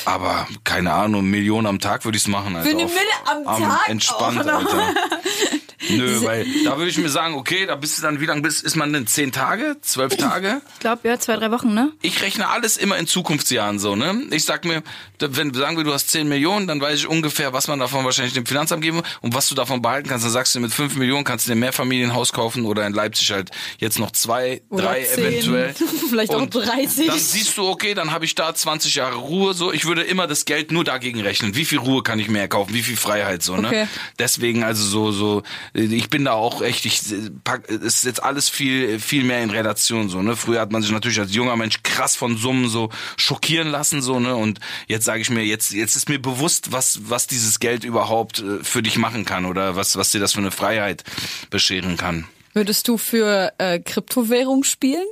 [0.05, 2.55] Aber keine Ahnung, Millionen am Tag würde ich es machen.
[2.55, 2.69] Alter.
[2.69, 4.73] eine Auf- Mille am Tag Entspannt, auch noch.
[4.73, 4.93] Alter.
[5.89, 8.63] Nö, weil da würde ich mir sagen, okay, da bist du dann, wie lange bist,
[8.63, 9.05] ist man denn?
[9.05, 9.77] Zehn Tage?
[9.81, 10.61] Zwölf Tage?
[10.73, 11.91] Ich glaube, ja, zwei, drei Wochen, ne?
[12.01, 14.23] Ich rechne alles immer in Zukunftsjahren so, ne?
[14.31, 14.81] Ich sag mir,
[15.19, 18.33] wenn sagen wir, du hast 10 Millionen, dann weiß ich ungefähr, was man davon wahrscheinlich
[18.33, 20.25] dem Finanzamt geben und was du davon behalten kannst.
[20.25, 23.31] Dann sagst du, mit 5 Millionen kannst du dir ein Mehrfamilienhaus kaufen oder in Leipzig
[23.31, 25.75] halt jetzt noch zwei, Oder drei 10, eventuell.
[26.09, 27.07] vielleicht auch Und 30.
[27.07, 29.53] Dann siehst du, okay, dann habe ich da 20 Jahre Ruhe.
[29.53, 31.55] So, ich würde immer das Geld nur dagegen rechnen.
[31.55, 32.73] Wie viel Ruhe kann ich mehr kaufen?
[32.73, 33.67] Wie viel Freiheit so, ne?
[33.67, 33.87] Okay.
[34.17, 37.01] Deswegen also so so ich bin da auch echt ich
[37.43, 40.35] pack ist jetzt alles viel viel mehr in Relation so, ne?
[40.35, 44.19] Früher hat man sich natürlich als junger Mensch krass von Summen so schockieren lassen so,
[44.19, 44.35] ne?
[44.35, 48.39] Und jetzt sage ich mir jetzt jetzt ist mir bewusst, was was dieses Geld überhaupt
[48.39, 51.03] äh, für dich machen kann oder was was dir das für eine Freiheit
[51.49, 52.25] bescheren kann.
[52.53, 55.05] Würdest du für äh, Kryptowährung spielen?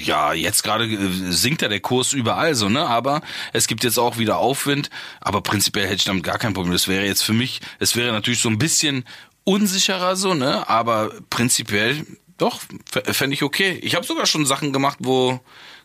[0.00, 2.86] Ja, jetzt gerade äh, sinkt ja der Kurs überall so, ne?
[2.86, 3.22] Aber
[3.52, 4.90] es gibt jetzt auch wieder Aufwind.
[5.20, 6.72] Aber prinzipiell hätte ich damit gar kein Problem.
[6.72, 9.04] Das wäre jetzt für mich, es wäre natürlich so ein bisschen
[9.44, 10.68] unsicherer so, ne?
[10.68, 12.04] Aber prinzipiell
[12.36, 13.78] doch, fände ich okay.
[13.82, 15.40] Ich habe sogar schon Sachen gemacht, wo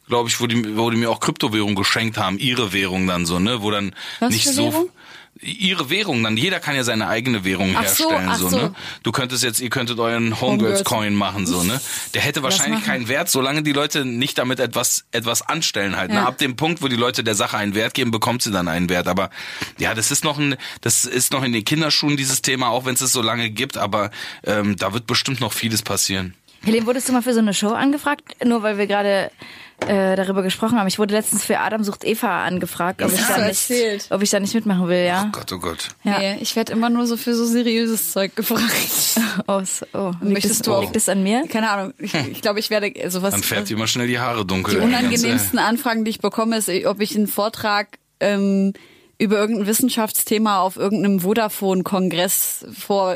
[0.08, 3.40] glaube ich, wo die, wo die mir auch Kryptowährung geschenkt haben, ihre Währung dann so,
[3.40, 3.62] ne?
[3.62, 4.90] Wo dann Was nicht so Währung?
[5.42, 8.58] Ihre Währung dann jeder kann ja seine eigene Währung Ach herstellen so, so.
[8.58, 10.84] ne du könntest jetzt ihr könntet euren Homegirls.
[10.84, 11.80] Coin machen so ne
[12.14, 16.18] der hätte wahrscheinlich keinen Wert solange die Leute nicht damit etwas etwas anstellen halt ne?
[16.18, 16.26] Ja.
[16.26, 18.90] ab dem Punkt wo die Leute der Sache einen Wert geben bekommt sie dann einen
[18.90, 19.30] Wert aber
[19.78, 22.96] ja das ist noch ein das ist noch in den Kinderschuhen dieses Thema auch wenn
[22.96, 24.12] es es so lange gibt aber
[24.44, 26.34] ähm, da wird bestimmt noch vieles passieren
[26.64, 28.44] Helene, wurdest du mal für so eine Show angefragt?
[28.46, 29.32] Nur weil wir gerade
[29.88, 30.88] äh, darüber gesprochen haben.
[30.88, 34.30] Ich wurde letztens für Adam sucht Eva angefragt, ob, Ja, ich da nicht, ob ich
[34.30, 35.26] da nicht mitmachen will, ja.
[35.28, 36.20] oh Gott oh Gott Ja.
[36.20, 38.64] Nee, ich werde immer nur so für so seriöses Zeug gefragt.
[39.48, 40.12] Oh, so, oh.
[40.22, 41.48] Möchtest du auch- liegt das an mir?
[41.48, 41.94] Keine Ahnung.
[41.98, 43.34] Ich, ich glaube, ich werde sowas.
[43.34, 47.00] dann färbt immer schnell die Haare dunkel die unangenehmsten Anfragen, die ich bekomme, ist, ob
[47.00, 48.74] ich einen Vortrag ähm,
[49.18, 53.16] über irgendein Wissenschaftsthema auf irgendeinem Vodafone-Kongress vor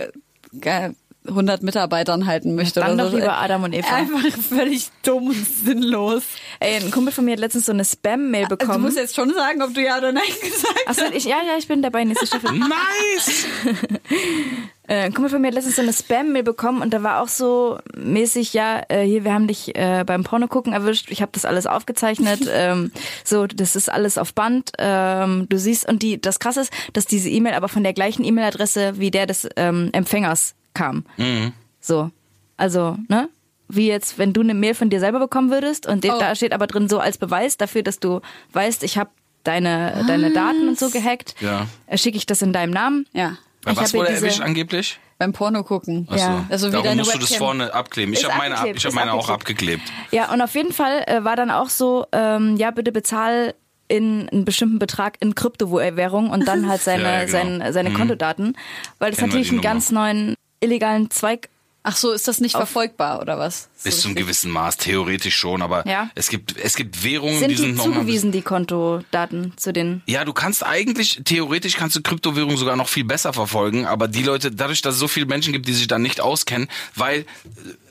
[0.61, 0.91] äh,
[1.27, 2.79] 100 Mitarbeitern halten möchte.
[2.79, 3.17] Dann oder doch so.
[3.17, 3.95] lieber Adam und Eva.
[3.95, 6.23] Einfach völlig dumm und sinnlos.
[6.59, 8.83] Ey, ein Kumpel von mir hat letztens so eine Spam-Mail Also, du bekommen.
[8.83, 11.01] musst jetzt schon sagen, ob du ja oder nein gesagt hast.
[11.01, 12.51] Achso, ich, ja, ja, ich bin dabei, nächste Staffel.
[12.57, 13.45] nice
[14.85, 17.29] Äh, ein Kumpel von mir hat letztens so eine Spam-Mail bekommen und da war auch
[17.29, 21.31] so mäßig, ja, äh, hier, wir haben dich äh, beim Porno gucken erwischt, ich habe
[21.31, 22.91] das alles aufgezeichnet, ähm,
[23.23, 27.05] so, das ist alles auf Band, ähm, du siehst, und die, das krasse ist, dass
[27.05, 31.05] diese E-Mail aber von der gleichen E-Mail-Adresse wie der des ähm, Empfängers kam.
[31.79, 32.11] So,
[32.57, 33.29] also, ne?
[33.69, 36.19] Wie jetzt, wenn du eine Mail von dir selber bekommen würdest und Oh.
[36.19, 38.21] da steht aber drin so als Beweis dafür, dass du
[38.51, 39.09] weißt, ich habe
[39.43, 41.67] deine, deine Daten und so gehackt, Ja.
[41.87, 43.07] äh, schicke ich das in deinem Namen.
[43.13, 46.07] Ja, Bei was wurde er erwischt angeblich beim Porno gucken.
[46.11, 46.23] Ach so.
[46.23, 46.45] Ja.
[46.49, 47.45] Also wie Darum deine musst du das Webcam.
[47.47, 48.13] vorne abkleben.
[48.13, 49.83] Ich habe meine, ab, ich hab meine auch abgeklebt.
[50.11, 53.55] Ja, und auf jeden Fall äh, war dann auch so, ähm, ja, bitte bezahl
[53.87, 57.31] in einen bestimmten Betrag in Kryptowährung und dann halt seine, Ja, genau.
[57.31, 57.93] seine, seine Mhm.
[57.95, 58.57] Kontodaten.
[58.99, 61.49] Weil das Kennen natürlich einen ganz neuen illegalen Zweig.
[61.85, 63.67] Ach so, ist das nicht verfolgbar oder was?
[63.83, 64.25] Bis So zu einem richtig.
[64.27, 66.09] gewissen Maß, theoretisch schon, aber Ja.
[66.15, 70.01] es gibt es gibt Währungen, Sind die die sind noch zugewiesen, die Kontodaten zu den.
[70.05, 74.23] Ja, du kannst eigentlich, theoretisch kannst du Kryptowährungen sogar noch viel besser verfolgen, aber die
[74.23, 77.25] Leute, dadurch, dass es so viele Menschen gibt, die sich da nicht auskennen, weil äh,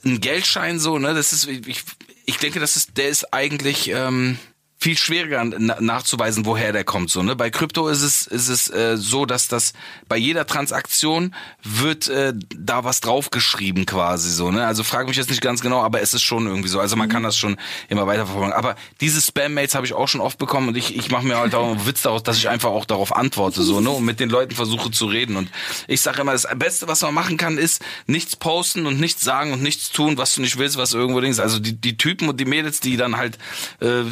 [0.09, 1.83] ein Geldschein so, ne, das ist, ich,
[2.25, 4.39] ich denke, das ist, der ist eigentlich, ähm,
[4.83, 7.09] viel schwieriger na nachzuweisen, woher der kommt.
[7.09, 7.37] So, ne?
[7.37, 9.75] Bei Krypto ist es, ist es äh, so, dass das
[10.09, 14.51] bei jeder Transaktion wird äh, da was draufgeschrieben quasi so.
[14.51, 14.67] Ne?
[14.67, 16.81] Also frage mich jetzt nicht ganz genau, aber es ist schon irgendwie so.
[16.81, 17.59] Also man kann das schon
[17.89, 18.53] immer weiterverfolgen.
[18.53, 21.55] Aber diese Spam-Mails habe ich auch schon oft bekommen und ich, ich mache mir halt
[21.55, 23.91] auch einen Witz daraus, dass ich einfach auch darauf antworte so, ne?
[23.91, 25.37] Und mit den Leuten versuche zu reden.
[25.37, 25.49] Und
[25.87, 29.53] ich sage immer, das Beste, was man machen kann, ist nichts posten und nichts sagen
[29.53, 31.39] und nichts tun, was du nicht willst, was irgendwo denkst.
[31.39, 33.39] Also die, die Typen und die Mädels, die dann halt
[33.81, 34.03] äh,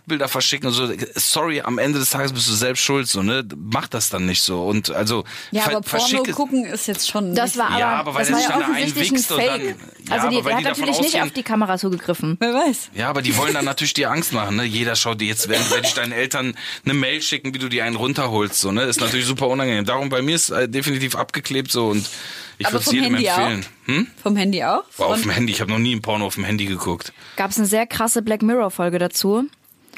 [0.00, 3.44] Nacktbilder verschicken und so, sorry, am Ende des Tages bist du selbst schuld, so, ne?
[3.56, 4.62] Mach das dann nicht so.
[4.64, 7.34] Und also Ja, aber Porno gucken ist jetzt schon.
[7.34, 9.76] Das war aber, Ja, aber weil das war ja offensichtlich ein und dann- Fake.
[10.08, 12.36] Ja, also die, der die hat davon natürlich nicht auf die Kamera zugegriffen.
[12.40, 12.90] Wer weiß.
[12.94, 14.64] Ja, aber die wollen dann natürlich dir Angst machen, ne?
[14.64, 17.84] Jeder schaut dir jetzt, werden, werde ich deinen Eltern eine Mail schicken, wie du dir
[17.84, 18.82] einen runterholst, so, ne?
[18.84, 19.84] Ist natürlich super unangenehm.
[19.84, 22.08] Darum bei mir ist äh, definitiv abgeklebt so und
[22.58, 23.66] ich würde es jedem Handy empfehlen.
[23.86, 24.06] Hm?
[24.22, 24.84] Vom Handy auch?
[24.96, 27.12] Boah, auf dem Handy, ich habe noch nie ein Porno auf dem Handy geguckt.
[27.36, 29.46] Gab es eine sehr krasse Black Mirror Folge dazu.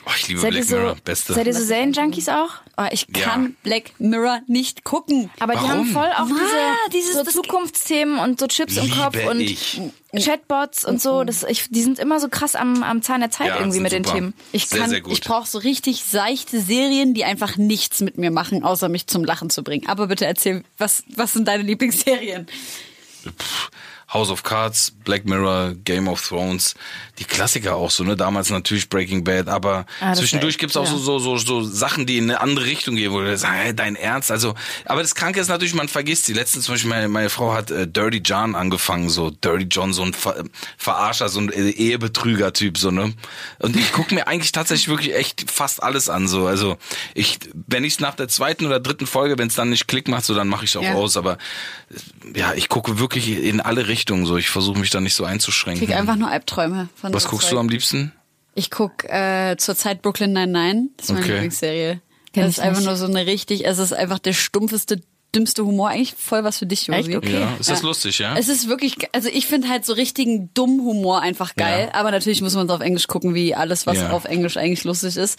[0.04, 1.32] Oh, ich liebe Seid ihr Black so, Mirror, beste.
[1.34, 2.48] seid ihr so Serienjunkies auch?
[2.76, 3.22] Oh, ich Ja.
[3.22, 5.30] kann Black Mirror nicht gucken.
[5.38, 5.70] Aber die Warum?
[5.70, 9.80] haben voll auch Ah, diese, dieses- so Zukunftsthemen und so Chips im Kopf und ich.
[10.18, 11.22] Chatbots und so.
[11.22, 13.92] Das, ich, die sind immer so krass am, am Zahn der Zeit Ja, irgendwie mit
[13.92, 14.16] den super.
[14.16, 14.34] Themen.
[14.50, 18.64] Ich kann, sehr ich brauche so richtig seichte Serien, die einfach nichts mit mir machen,
[18.64, 19.86] außer mich zum Lachen zu bringen.
[19.88, 22.46] Aber bitte erzähl, was, was sind deine Lieblingsserien?
[24.12, 26.74] House of Cards, Black Mirror, Game of Thrones,
[27.22, 28.16] die Klassiker auch so, ne?
[28.16, 30.90] Damals natürlich Breaking Bad, aber Ah, zwischendurch war- gibt's auch ja.
[30.96, 33.96] so, so, so, Sachen, die in eine andere Richtung gehen, wo du sagst, hey, dein
[33.96, 34.30] Ernst?
[34.30, 34.54] Also,
[34.84, 36.32] aber das Kranke ist natürlich, man vergisst sie.
[36.32, 40.02] Letztens zum Beispiel, meine, meine Frau hat äh, Dirty John angefangen, so Dirty John, so
[40.02, 40.44] ein Ver
[40.76, 43.12] Verarscher, so ein äh, Ehebetrüger-Typ, so, ne?
[43.60, 46.46] Und ich gucke mir eigentlich tatsächlich wirklich echt fast alles an, so.
[46.46, 46.76] Also,
[47.14, 50.08] ich, wenn ich es nach der zweiten oder dritten Folge, wenn es dann nicht Klick
[50.08, 50.94] macht, so, dann mache ich auch Ja.
[50.94, 51.38] aus, aber
[52.34, 54.36] äh, ja, ich gucke wirklich in alle Richtungen, so.
[54.36, 55.86] Ich versuche mich da nicht so Ich einzuschränken.
[55.86, 57.56] krieg einfach nur Albträume von Was so guckst Zeug.
[57.56, 58.12] du am liebsten?
[58.54, 60.88] Ich guck äh, zurzeit Brooklyn Nine-Nine.
[60.96, 61.32] Das ist meine Okay.
[61.34, 62.00] Lieblingsserie.
[62.32, 62.86] Kenn Das ist einfach nicht.
[62.88, 65.00] nur so eine richtig, es ist einfach der stumpfeste,
[65.34, 65.88] dümmste Humor.
[65.88, 67.16] Eigentlich voll was für dich, Josi.
[67.16, 67.32] Okay.
[67.40, 68.36] Ja, ist das lustig, ja?
[68.36, 71.88] Es ist wirklich, also ich finde halt so richtigen dummen Humor einfach geil.
[71.92, 71.98] Ja.
[71.98, 74.10] Aber natürlich muss man es auf Englisch gucken, wie alles, was Ja.
[74.10, 75.38] auf Englisch eigentlich lustig ist.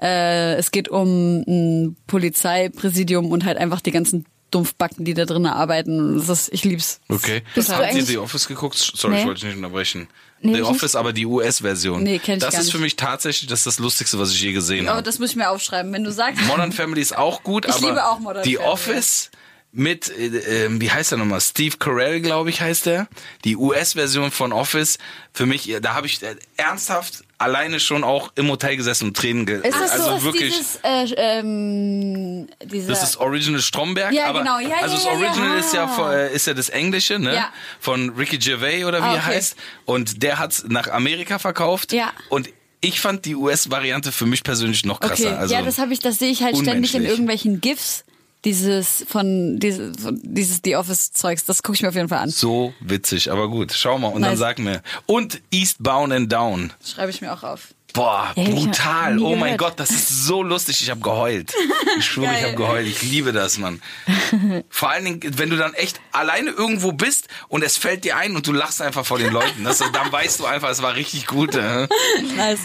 [0.00, 4.24] Äh, es geht um ein Polizeipräsidium und halt einfach die ganzen
[4.54, 6.16] Dumpfbacken, die da drinnen arbeiten.
[6.18, 7.00] Das ist, ich lieb's.
[7.08, 7.42] Okay.
[7.54, 8.76] Bist Habt ihr The Office geguckt?
[8.76, 9.20] Sorry, Nee.
[9.20, 10.08] ich wollte dich nicht unterbrechen.
[10.40, 12.02] Nee, The Office, aber die US-Version.
[12.02, 12.74] Nee, kenn ich Das gar ist nicht.
[12.76, 15.02] für mich tatsächlich das, das Lustigste, was ich je gesehen Aber habe.
[15.02, 15.92] das muss ich mir aufschreiben.
[15.92, 18.70] Wenn du sagst, Modern Family ist auch gut, Ich aber liebe auch Modern die Family.
[18.70, 19.30] Office
[19.76, 21.40] mit, äh, äh, wie heißt er nochmal?
[21.40, 23.08] Steve Carell, glaube ich, heißt er.
[23.44, 24.98] Die US-Version von Office.
[25.32, 29.44] Für mich, da habe ich äh, ernsthaft alleine schon auch im Hotel gesessen und Tränen
[29.46, 30.56] ge Ist das also so, das wirklich.
[30.56, 34.58] dieses, äh, ähm, Das ist Original Stromberg, Ja, aber genau.
[34.60, 35.18] Ja, also ja, das ja, ja.
[35.28, 35.88] Original ist ja Ah.
[35.88, 37.34] von- äh, ist ja das Englische, ne?
[37.34, 37.52] Ja.
[37.80, 39.34] Von Ricky Gervais oder wie Ah, er okay.
[39.36, 42.12] heißt und der hat's nach Amerika verkauft Ja.
[42.28, 42.48] und
[42.80, 45.28] ich fand die US-Variante für mich persönlich noch krasser.
[45.28, 48.04] Okay, Also ja, das habe ich, das sehe ich halt ständig in irgendwelchen GIFs.
[48.44, 52.28] Dieses von dieses, dieses The Office Zeugs, das gucke ich mir auf jeden Fall an.
[52.30, 54.38] so witzig, aber gut, schau mal und dann Nice.
[54.38, 54.82] sag mir.
[55.06, 56.72] Und Eastbound and Down.
[56.84, 57.68] Schreibe ich mir auch auf.
[57.94, 59.18] Boah, Ja, brutal.
[59.20, 59.58] Oh mein gehört.
[59.58, 60.82] Gott, das ist so lustig.
[60.82, 61.54] Ich habe geheult.
[61.96, 62.88] Ich schwöre, ich habe geheult.
[62.88, 63.80] Ich liebe das, Mann.
[64.68, 68.34] Vor allen Dingen, wenn du dann echt alleine irgendwo bist und es fällt dir ein
[68.34, 69.62] und du lachst einfach vor den Leuten.
[69.62, 71.54] Das, dann weißt du einfach, es war richtig gut.
[71.54, 71.86] Äh?
[72.36, 72.60] Nice.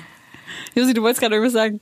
[0.74, 1.80] Josi, du wolltest gerade irgendwas sagen.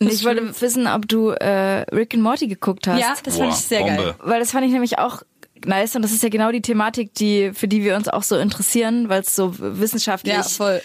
[0.00, 3.00] Ich wollte wissen, ob du äh, Rick and Morty geguckt hast.
[3.00, 3.96] Ja, das fand Boah, ich sehr Bombe.
[4.02, 4.14] geil.
[4.20, 5.22] Weil das fand ich nämlich auch
[5.64, 8.36] nice und das ist ja genau die Thematik, die für die wir uns auch so
[8.36, 10.80] interessieren, weil es so wissenschaftlich Ja, voll.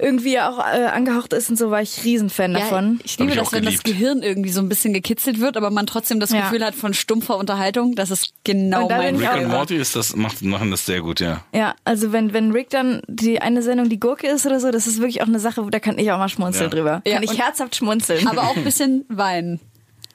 [0.00, 3.00] Irgendwie auch äh, angehaucht ist und so war ich Riesenfan davon.
[3.04, 3.82] ich liebe ich das, wenn das.
[3.82, 6.42] Gehirn irgendwie so ein bisschen gekitzelt wird, aber man trotzdem das Ja.
[6.42, 7.94] Gefühl hat von stumpfer Unterhaltung.
[7.94, 11.20] Das ist genau Und mein Rick and Morty ist das, macht, machen das sehr gut,
[11.20, 11.42] ja.
[11.54, 14.86] Ja, also wenn, wenn Rick dann die eine Sendung die Gurke ist oder so, das
[14.86, 16.76] ist wirklich auch eine Sache, da kann ich auch mal schmunzeln Ja.
[16.76, 17.02] drüber.
[17.06, 18.26] Ja, kann ich und- herzhaft schmunzeln.
[18.28, 19.60] Aber auch ein bisschen weinen,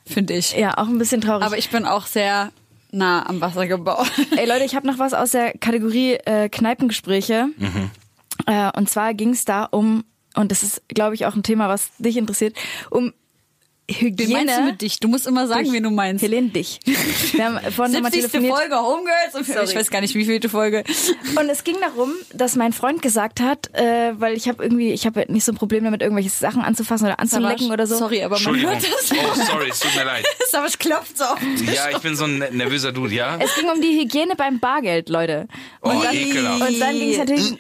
[0.06, 0.54] finde ich.
[0.54, 1.46] ja, auch ein bisschen traurig.
[1.46, 2.52] Aber ich bin auch sehr
[2.92, 4.08] nah am Wasser gebaut.
[4.38, 7.48] Ey Leute, ich habe noch was aus der Kategorie äh, Kneipengespräche.
[7.58, 7.92] Mhm.
[8.46, 10.04] Äh, und zwar ging es da um,
[10.36, 12.56] und das ist, glaube ich, auch ein Thema, was dich interessiert,
[12.90, 13.14] um
[13.88, 14.18] Hygiene.
[14.18, 15.00] Wen meinst du mit dich?
[15.00, 15.74] Du musst immer sagen, Dich.
[15.74, 16.24] wen du meinst.
[16.24, 16.80] Helene, dich.
[17.34, 18.32] Wir haben vorhin nochmal 70.
[18.32, 18.58] telefoniert.
[18.58, 19.36] Folge Homegirls.
[19.36, 19.64] Und Sorry.
[19.66, 20.84] ich weiß gar nicht, wie vielte Folge.
[21.40, 25.06] Und es ging darum, dass mein Freund gesagt hat, äh, weil ich habe irgendwie, ich
[25.06, 27.96] habe nicht so ein Problem damit, irgendwelche Sachen anzufassen oder anzulecken oder so.
[27.96, 29.12] Sorry, aber man hört das.
[29.12, 30.26] Oh, sorry, es tut mir leid.
[30.54, 31.38] aber es klopft so auf.
[31.72, 33.38] Ja, ich bin so ein ne- nervöser Dude, ja?
[33.40, 35.48] Es ging um die Hygiene beim Bargeld, Leute.
[35.84, 36.70] Oh, Und dann, ekelhaft.
[36.72, 37.54] und dann ging es natürlich,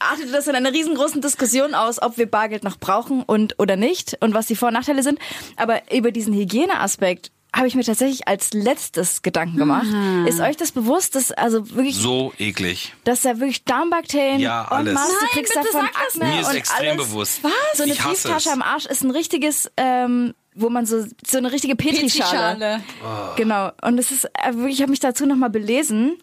[0.00, 4.16] artete das in einer riesengroßen Diskussion aus, ob wir Bargeld noch brauchen und oder nicht
[4.20, 5.18] und was die Vor- und Nachteile sind.
[5.56, 9.86] Aber über diesen Hygieneaspekt habe ich mir tatsächlich als letztes Gedanken gemacht.
[10.26, 12.92] Ist euch das bewusst, dass also wirklich, So eklig.
[13.04, 14.94] dass da wirklich Darmbakterien Ja, und alles.
[14.94, 17.06] Maß, du kriegst davon Akne Mir ist und extrem alles.
[17.08, 17.44] bewusst.
[17.44, 17.52] Was?
[17.76, 21.50] So eine Ich Brieftasche am Arsch ist ein richtiges, ähm, wo man so so eine
[21.52, 22.80] richtige Petrischale.
[23.36, 23.70] Genau.
[23.82, 26.16] Und es ist äh, wirklich, ich habe mich dazu noch mal belesen.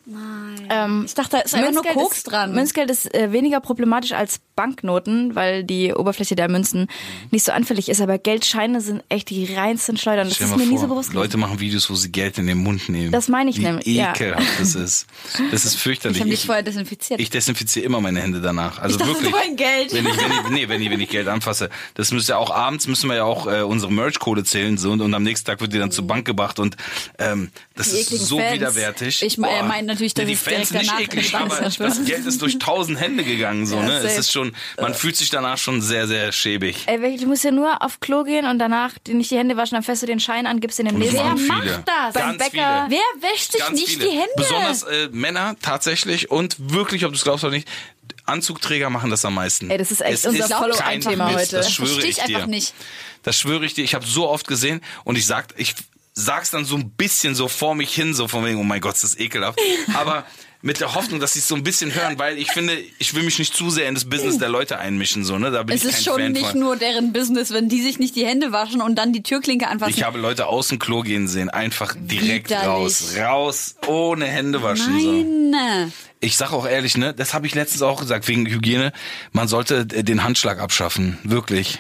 [0.70, 2.54] Ähm, Ich dachte, da ist einfach nur Koks ist, dran.
[2.54, 6.88] Münzgeld ist äh, weniger problematisch als Banknoten, weil die Oberfläche der Münzen
[7.32, 8.00] nicht so anfällig ist.
[8.02, 10.28] Aber Geldscheine sind echt die reinsten Schleudern.
[10.28, 11.22] Das Stell ist mir mal nie so vor, bewusst gewesen.
[11.24, 13.12] Leute machen Videos, wo sie Geld in den Mund nehmen.
[13.12, 14.12] Das meine ich Wie nämlich, ja.
[14.14, 15.08] ekelhaft das ist.
[15.52, 16.18] Das ist fürchterlich.
[16.18, 17.20] Ich habe dich Ich- vorher desinfiziert.
[17.20, 18.80] Ich desinfiziere immer meine Hände danach.
[18.80, 19.32] Also Ich dachte, wirklich.
[19.34, 19.94] das Geld.
[19.94, 21.70] Wenn ich, wenn ich, nee, wenn ich, wenn ich Geld anfasse.
[21.96, 23.92] Das müsste ja auch abends müssen wir ja auch äh, unsere
[24.22, 26.78] Merch-Kohle zählen so und, am nächsten Tag wird die dann zur Bank gebracht und
[27.18, 28.54] ähm, das Die ist so Fans.
[28.54, 29.24] widerwärtig.
[29.24, 29.68] Ich me- er Boah.
[29.68, 31.80] meint natürlich, dass nee, die Fans nicht in eklig, aber ist.
[31.80, 33.98] das Geld ist durch tausend Hände gegangen so Ja, ne.
[33.98, 36.84] Es ist schon, man fühlt sich danach schon sehr sehr schäbig.
[36.86, 39.84] Ey, du musst ja nur auf Klo gehen und danach nicht die Hände waschen, dann
[39.84, 41.24] fährst du den Schein an, gibst den dem Und das Leser.
[41.26, 42.14] machen macht das?
[42.14, 42.88] Beim Ganz Bäcker.
[42.88, 43.00] viele.
[43.22, 44.06] Wer wäscht sich Ganz nicht viele.
[44.06, 44.32] die Hände?
[44.38, 47.68] Besonders äh, Männer tatsächlich und wirklich, ob du es glaubst oder nicht,
[48.32, 49.70] Anzugträger machen das am meisten.
[49.70, 51.58] Ey, das ist echt es unser Follow-up-Thema heute.
[51.58, 52.36] Das schwöre verstehe ich ich dir.
[52.38, 52.74] einfach nicht.
[53.24, 53.84] Das schwöre ich dir.
[53.84, 55.76] Ich habe so oft gesehen und ich sag, ich
[56.14, 58.96] sag's dann so ein bisschen so vor mich hin, so von wegen, oh mein Gott,
[58.96, 59.60] das ist ekelhaft.
[59.94, 60.26] Aber
[60.62, 63.24] mit der Hoffnung, dass sie es so ein bisschen hören, weil ich finde, ich will
[63.24, 65.51] mich nicht zu sehr in das Business der Leute einmischen, so, ne?
[65.51, 66.59] Da bin Es ich ist kein schon Fan nicht von.
[66.59, 69.93] nur deren Business, wenn die sich nicht die Hände waschen und dann die Türklinke anfassen.
[69.95, 72.68] Ich habe Leute aus dem Klo gehen sehen, einfach direkt Widerlich.
[72.68, 73.16] raus.
[73.18, 74.99] Raus, ohne Hände waschen.
[74.99, 75.12] So.
[75.51, 75.91] Nein.
[76.24, 78.93] Ich sag auch ehrlich, ne, das habe ich letztens auch gesagt, wegen Hygiene,
[79.32, 81.80] man sollte äh, den Handschlag abschaffen, wirklich.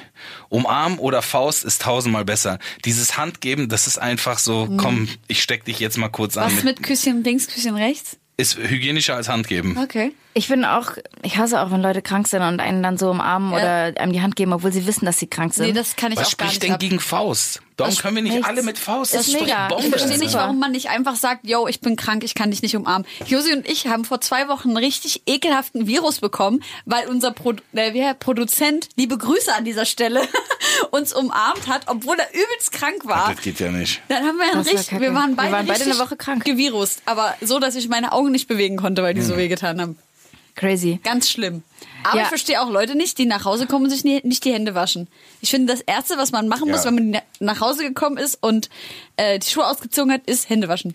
[0.49, 2.57] Umarm oder Faust ist tausendmal besser.
[2.83, 6.51] Dieses Handgeben, das ist einfach so, komm, ich steck dich jetzt mal kurz an.
[6.51, 6.57] Mhm.
[6.57, 8.17] Was mit Küsschen links, Küsschen rechts?
[8.37, 9.77] Ist hygienischer als Handgeben.
[9.77, 10.13] Okay.
[10.33, 13.51] Ich finde auch, ich hasse auch, wenn Leute krank sind und einen dann so umarmen
[13.51, 13.57] Ja.
[13.89, 15.65] oder einem die Hand geben, obwohl sie wissen, dass sie krank sind.
[15.67, 16.79] Nee, das kann ich Was auch gar spricht nicht denn ab.
[16.79, 17.61] gegen Faust?
[17.81, 18.47] Warum können wir nicht nichts.
[18.47, 19.13] alle mit Faust?
[19.13, 19.69] Ist doch mega.
[19.79, 22.61] Ich verstehe nicht, warum man nicht einfach sagt, yo, ich bin krank, ich kann dich
[22.61, 23.07] nicht umarmen.
[23.27, 27.53] Josi und ich haben vor zwei Wochen einen richtig ekelhaften Virus bekommen, weil unser Pro
[27.73, 30.21] äh, Produzent, liebe Grüße an dieser Stelle,
[30.91, 33.33] uns umarmt hat, obwohl er übelst krank war.
[33.33, 34.01] Das geht ja nicht.
[34.07, 36.15] Dann haben wir einen Das war richtig, wir waren Wir beide, waren beide eine Woche
[36.17, 36.43] krank.
[36.45, 39.27] gevirust, aber so, dass ich meine Augen nicht bewegen konnte, weil die Hm.
[39.27, 39.97] so wehgetan haben.
[40.55, 40.99] Crazy.
[41.03, 41.63] Ganz schlimm.
[42.03, 42.23] Aber Ja.
[42.23, 45.07] ich verstehe auch Leute nicht, die nach Hause kommen und sich nicht die Hände waschen.
[45.41, 46.87] Ich finde, das Erste, was man machen muss, Ja.
[46.87, 48.69] wenn man na- nach Hause gekommen ist und
[49.17, 50.93] äh, die Schuhe ausgezogen hat, ist Hände waschen.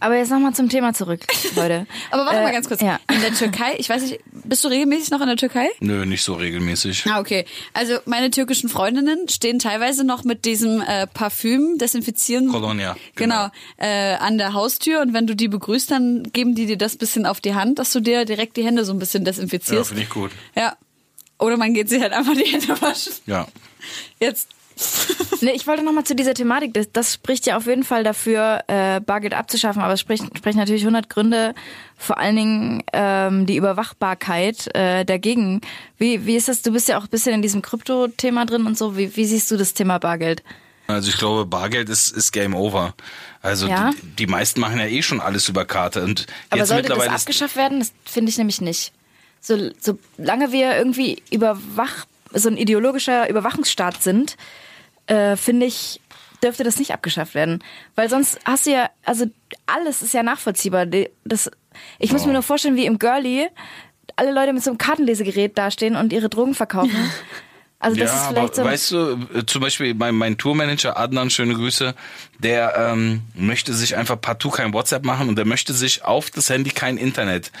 [0.00, 1.20] Aber jetzt nochmal zum Thema zurück,
[1.56, 1.86] Leute.
[2.10, 2.80] Aber warte Äh, mal ganz kurz.
[2.80, 3.00] Ja.
[3.12, 5.68] In der Türkei, ich weiß nicht, bist du regelmäßig noch in der Türkei?
[5.80, 7.04] Nö, nicht so regelmäßig.
[7.10, 7.44] Ah, okay.
[7.72, 12.48] Also meine türkischen Freundinnen stehen teilweise noch mit diesem äh, Parfüm desinfizieren.
[12.48, 13.48] Colonia, Genau.
[13.78, 17.26] Äh, an der Haustür und wenn du die begrüßt, dann geben die dir das bisschen
[17.26, 19.88] auf die Hand, dass du dir direkt die Hände so ein bisschen Ja, desinfizierst.
[19.88, 20.30] finde ich gut.
[20.54, 20.76] Ja.
[21.38, 23.12] Oder man geht sich halt einfach die Hände waschen.
[23.26, 23.46] Ja.
[24.20, 24.48] Jetzt.
[25.42, 26.72] Nee, ich wollte nochmal zu dieser Thematik.
[26.74, 30.56] Das, das spricht ja auf jeden Fall dafür, äh, Bargeld abzuschaffen, aber es spricht, spricht
[30.56, 31.54] natürlich 100 Gründe,
[31.96, 35.60] vor allen Dingen ähm, die Überwachbarkeit äh, dagegen.
[35.98, 36.62] Wie, wie ist das?
[36.62, 38.96] Du bist ja auch ein bisschen in diesem Krypto-Thema drin und so.
[38.96, 40.42] Wie, wie siehst du das Thema Bargeld?
[40.86, 42.94] Also ich glaube, Bargeld ist, ist Game Over.
[43.42, 43.90] Also Ja?
[43.90, 46.02] die, die meisten machen ja eh schon alles über Karte.
[46.02, 47.80] Und Aber jetzt sollte das mittlerweile ist, abgeschafft werden?
[47.80, 48.92] Das finde ich nämlich nicht.
[49.40, 54.36] So, solange wir irgendwie überwach, so ein ideologischer Überwachungsstaat sind,
[55.06, 56.00] äh, finde ich,
[56.42, 57.62] dürfte das nicht abgeschafft werden.
[57.94, 59.26] Weil sonst hast du ja, also
[59.66, 60.86] alles ist ja nachvollziehbar.
[61.24, 61.50] Das,
[61.98, 63.48] ich muss mir nur vorstellen, wie im Girlie
[64.16, 66.96] alle Leute mit so einem Kartenlesegerät dastehen und ihre Drogen verkaufen.
[67.78, 68.62] Also das ja, ist aber vielleicht so.
[68.62, 68.66] ein-
[69.20, 71.94] weißt du, äh, zum Beispiel mein, mein Tourmanager Adnan, schöne Grüße,
[72.38, 76.48] der ähm, möchte sich einfach partout kein WhatsApp machen und der möchte sich auf das
[76.48, 77.52] Handy kein Internet.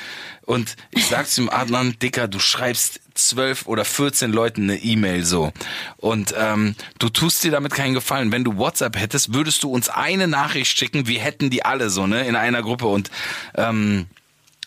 [0.46, 5.24] Und ich sag zu ihm, Adnan, Dicker, du schreibst zwölf oder 14 Leuten eine E-Mail
[5.24, 5.52] so.
[5.98, 8.32] Und ähm, du tust dir damit keinen Gefallen.
[8.32, 12.06] Wenn du WhatsApp hättest, würdest du uns eine Nachricht schicken, wir hätten die alle so,
[12.06, 12.86] ne, in einer Gruppe.
[12.86, 13.10] Und
[13.54, 14.06] ähm,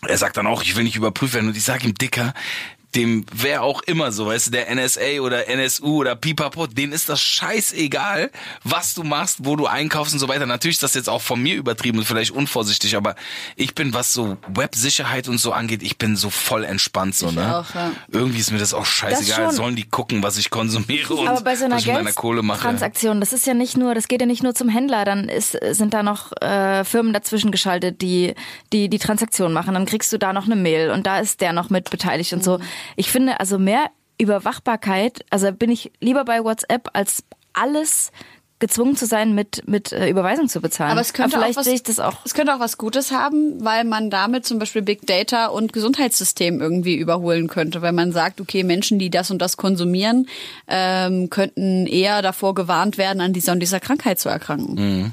[0.06, 1.48] er sagt dann auch, ich will nicht überprüft werden.
[1.48, 2.34] Und ich sage ihm, Dicker,
[2.94, 7.08] dem wer auch immer so, weißt du, der NSA oder NSU oder Pipapo, denen ist
[7.08, 8.30] das scheißegal,
[8.64, 10.46] was du machst, wo du einkaufst und so weiter.
[10.46, 13.14] Natürlich ist das jetzt auch von mir übertrieben und vielleicht unvorsichtig, aber
[13.56, 17.34] ich bin, was so Websicherheit und so angeht, ich bin so voll entspannt so, Ich
[17.34, 17.58] ne?
[17.58, 17.92] auch, ja.
[18.08, 19.46] Irgendwie ist mir das auch scheißegal.
[19.46, 19.54] schon.
[19.54, 22.12] Sollen die gucken, was ich konsumiere und Aber bei so einer was ich mit meiner
[22.12, 22.60] Kohle mache.
[22.60, 25.56] Geldtransaktion, das ist ja nicht nur, das geht ja nicht nur zum Händler, dann ist,
[25.70, 28.34] sind da noch äh, Firmen dazwischen geschaltet, die,
[28.72, 29.74] die die Transaktion machen.
[29.74, 32.42] Dann kriegst du da noch eine Mail und da ist der noch mit beteiligt und
[32.42, 32.58] so.
[32.80, 32.92] Mhm.
[32.96, 38.12] Ich finde also mehr Überwachbarkeit, also bin ich lieber bei WhatsApp als alles
[38.60, 40.92] gezwungen zu sein, mit, mit äh, Überweisung zu bezahlen.
[40.92, 42.18] Aber es könnte vielleicht auch was, sehe ich das auch.
[42.24, 46.60] Es könnte auch was Gutes haben, weil man damit zum Beispiel Big Data und Gesundheitssystem
[46.60, 50.28] irgendwie überholen könnte, weil man sagt, okay, Menschen, die das und das konsumieren,
[50.68, 55.12] ähm, könnten eher davor gewarnt werden, an dieser und dieser Krankheit zu erkranken.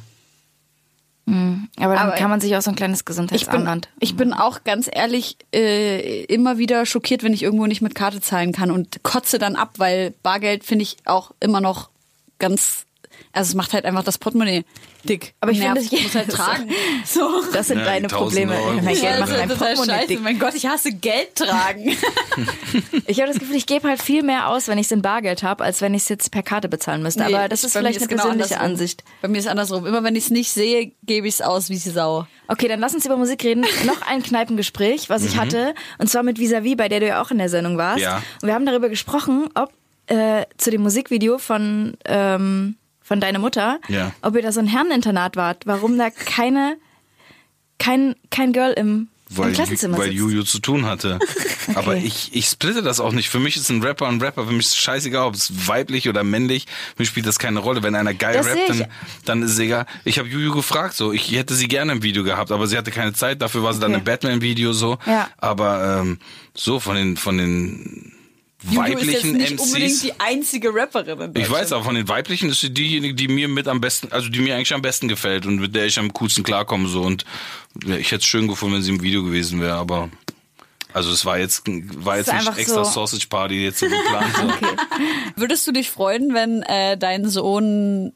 [1.28, 3.90] Aber dann Aber- kann man sich auch so ein kleines Ich bin, Gesundheitsarmband.
[4.00, 8.22] ich bin auch ganz ehrlich äh, immer wieder schockiert, wenn ich irgendwo nicht mit Karte
[8.22, 11.90] zahlen kann und kotze dann ab, weil Bargeld finde ich auch immer noch
[12.40, 12.86] ganz,
[13.34, 14.64] also es macht halt einfach das Portemonnaie
[15.04, 15.34] dick.
[15.40, 16.70] Aber ich finde, ich- muss halt tragen.
[17.06, 17.42] So.
[17.54, 18.54] Das sind Ja, deine die Probleme.
[18.56, 18.74] Euro.
[18.82, 20.22] Mein Geld macht mein Portemonnaie dick.
[20.22, 21.96] Mein Gott, ich hasse Geld tragen.
[23.08, 25.42] Ich habe das Gefühl, ich gebe halt viel mehr aus, wenn ich es in Bargeld
[25.42, 27.24] habe, als wenn ich es jetzt per Karte bezahlen müsste.
[27.24, 28.72] Nee, Aber das ist vielleicht eine genau persönliche andersrum.
[28.74, 29.04] Ansicht.
[29.22, 29.86] Bei mir ist andersrum.
[29.86, 32.28] Immer wenn ich es nicht sehe, gebe ich es aus wie Sau.
[32.48, 33.62] Okay, dann lass uns über Musik reden.
[33.86, 37.32] Noch ein Kneipengespräch, was ich hatte, und zwar mit Visavi, bei der du ja auch
[37.32, 38.02] in der Sendung warst.
[38.02, 38.22] Ja.
[38.42, 39.72] Und wir haben darüber gesprochen, ob
[40.08, 42.76] äh, zu dem Musikvideo von ähm,
[43.08, 44.12] von deiner Mutter, Ja.
[44.22, 46.76] ob ihr da so ein Herreninternat wart, warum da keine
[47.80, 50.18] kein kein Girl im, Weil, im Klassenzimmer weil sitzt.
[50.18, 51.20] Juju zu tun hatte.
[51.76, 53.30] Aber ich, ich splitte das auch nicht.
[53.30, 54.46] Für mich ist ein Rapper ein Rapper.
[54.48, 56.66] Für mich ist es scheißegal, ob es weiblich oder männlich.
[56.96, 57.84] Für mich spielt das keine Rolle.
[57.84, 58.86] Wenn einer geil Das rappt, dann,
[59.26, 59.86] dann ist es egal.
[60.06, 62.92] Ich habe Juju gefragt, so ich hätte sie gerne im Video gehabt, aber sie hatte
[62.92, 63.42] keine Zeit.
[63.42, 64.00] Dafür war sie dann Okay.
[64.00, 64.98] im Batman-Video so.
[65.06, 65.30] Ja.
[65.38, 66.20] Aber ähm,
[66.56, 68.14] so von den von den
[68.64, 70.02] Juju ist jetzt weiblichen nicht unbedingt MCs.
[70.02, 73.48] die einzige Rapperin in Ich weiß, aber von den weiblichen ist sie diejenige, die mir
[73.48, 76.12] mit am besten, also die mir eigentlich am besten gefällt und mit der ich am
[76.14, 77.24] coolsten klarkomme so und
[77.86, 80.10] ja, ich hätte es schön gefunden, wenn sie im Video gewesen wäre, aber
[80.94, 84.34] also es war jetzt war jetzt nicht extra so- Sausage Party jetzt so geplant.
[84.36, 84.52] so.
[85.36, 88.14] Würdest du dich freuen, wenn äh, dein Sohn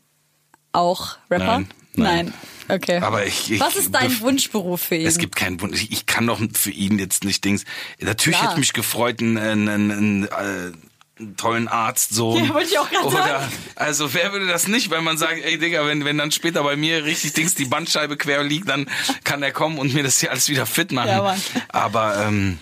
[0.72, 1.60] auch Rapper?
[1.60, 2.34] Nein, nein.
[2.72, 2.99] Okay.
[2.99, 5.05] Aber ich, ich Was ist dein Wunschberuf für ihn?
[5.05, 5.86] Es gibt keinen Wunsch.
[5.89, 7.65] Ich, kann doch für ihn jetzt nicht Dings.
[7.99, 8.51] Natürlich Klar.
[8.51, 10.72] hätte mich gefreut, einen, einen, einen, äh,
[11.19, 12.38] einen tollen Arzt so.
[12.38, 13.53] Ja, wollte ich auch grad Oder sagen.
[13.76, 16.78] also wer würde das nicht, wenn man sagt, ey Digga, wenn wenn dann später bei
[16.78, 18.89] mir richtig Dings die Bandscheibe quer liegt, dann
[19.24, 21.09] kann er kommen und mir das hier alles wieder fit machen.
[21.09, 21.41] Ja, Mann.
[21.69, 22.57] Aber ähm,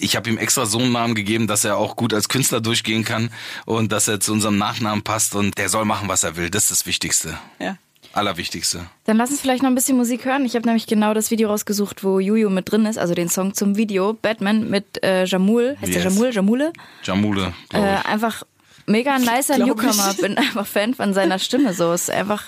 [0.00, 3.04] ich habe ihm extra so einen Namen gegeben, dass er auch gut als Künstler durchgehen
[3.04, 3.30] kann
[3.66, 6.50] und dass er zu unserem Nachnamen passt und der soll machen, was er will.
[6.50, 7.38] Das ist das Wichtigste.
[7.58, 7.76] ja.
[8.16, 8.86] Allerwichtigste.
[9.04, 10.44] Dann lass uns vielleicht noch ein bisschen Musik hören.
[10.44, 13.54] Ich habe nämlich genau das Video rausgesucht, wo Juju mit drin ist, also den Song
[13.54, 15.76] zum Video Batman mit äh, Jamul.
[15.80, 16.14] Heißt der Yes.
[16.14, 16.30] Jamul?
[16.32, 16.72] Jamule?
[17.02, 18.42] Jamule, Äh, einfach
[18.86, 20.10] mega nicer Glaub Newcomer.
[20.12, 20.20] ich.
[20.20, 21.74] Bin einfach Fan von seiner Stimme.
[21.74, 22.44] So ist einfach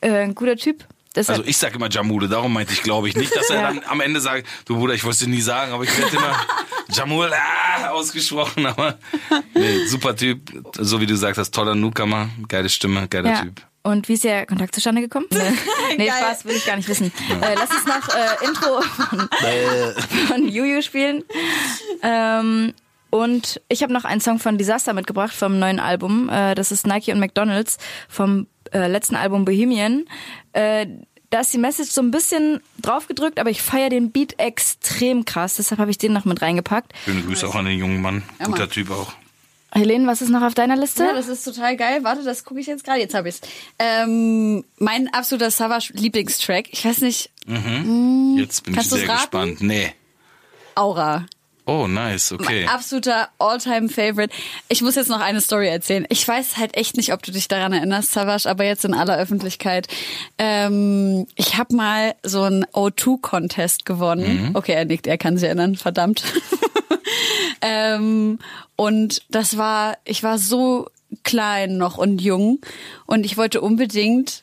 [0.00, 0.84] äh, ein guter Typ.
[1.14, 3.16] Deshalb, Also ich sag immer Jamule, darum meinte ich, glaube ich.
[3.16, 3.68] Nicht, dass er Ja.
[3.68, 6.14] dann am Ende sagt, du Bruder, ich wollte es dir nie sagen, aber ich werde
[6.14, 6.36] immer
[6.92, 8.66] Jamul ah, ausgesprochen.
[8.66, 8.98] Aber
[9.54, 10.40] nee, super Typ,
[10.78, 13.40] so wie du gesagt hast, toller Newcomer, geile Stimme, geiler ja.
[13.42, 13.62] Typ.
[13.86, 15.26] Und wie ist der Kontakt zustande gekommen?
[15.96, 16.10] Nee.
[16.10, 17.12] Spaß, will ich gar nicht wissen.
[17.40, 19.28] Äh, lass uns noch äh, Intro von,
[20.26, 21.22] von Juju spielen.
[22.02, 22.74] Ähm,
[23.10, 26.28] und ich habe noch einen Song von Disaster mitgebracht vom neuen Album.
[26.28, 27.78] Äh, das ist Nike und McDonalds
[28.08, 30.04] vom äh, letzten Album Bohemian.
[30.52, 30.86] Äh,
[31.30, 35.56] da ist die Message so ein bisschen draufgedrückt, aber ich feiere den Beat extrem krass.
[35.56, 36.92] Deshalb habe ich den noch mit reingepackt.
[37.04, 38.22] Schöne Grüße auch an den jungen Mann.
[38.38, 38.70] Ja, Guter Mann.
[38.70, 39.14] Typ auch.
[39.76, 41.04] Helene, was ist noch auf deiner Liste?
[41.04, 42.00] Ja, das ist total geil.
[42.02, 43.00] Warte, das gucke ich jetzt gerade.
[43.00, 43.40] Jetzt habe ich's.
[43.78, 46.66] Ähm, mein absoluter Savage Lieblingstrack.
[46.72, 49.20] Ich weiß nicht, Jetzt bin Kannst ich sehr raten?
[49.20, 49.60] gespannt.
[49.60, 49.92] Nee.
[50.74, 51.26] Aura.
[51.68, 52.64] Oh, nice, okay.
[52.64, 54.32] Mein absoluter All-Time-Favorite.
[54.68, 56.06] Ich muss jetzt noch eine Story erzählen.
[56.10, 59.18] Ich weiß halt echt nicht, ob du dich daran erinnerst, Savage, aber jetzt in aller
[59.18, 59.88] Öffentlichkeit.
[60.38, 64.52] Ähm, ich habe mal so einen O2-Contest gewonnen.
[64.54, 66.22] Okay, er nickt, er kann sich erinnern, verdammt.
[67.60, 68.38] ähm,
[68.76, 70.88] und das war, ich war so
[71.22, 72.60] klein noch und jung
[73.06, 74.42] und ich wollte unbedingt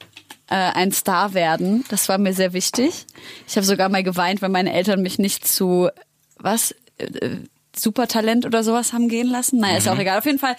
[0.50, 1.84] äh, ein Star werden.
[1.90, 3.06] Das war mir sehr wichtig.
[3.48, 5.90] Ich habe sogar mal geweint, weil meine Eltern mich nicht zu
[6.38, 7.38] was äh,
[7.76, 9.60] Supertalent oder sowas haben gehen lassen.
[9.60, 10.20] Naja, ist ja auch egal.
[10.20, 10.56] Auf jeden Fall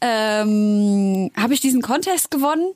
[0.00, 2.72] ähm, habe ich diesen Contest gewonnen.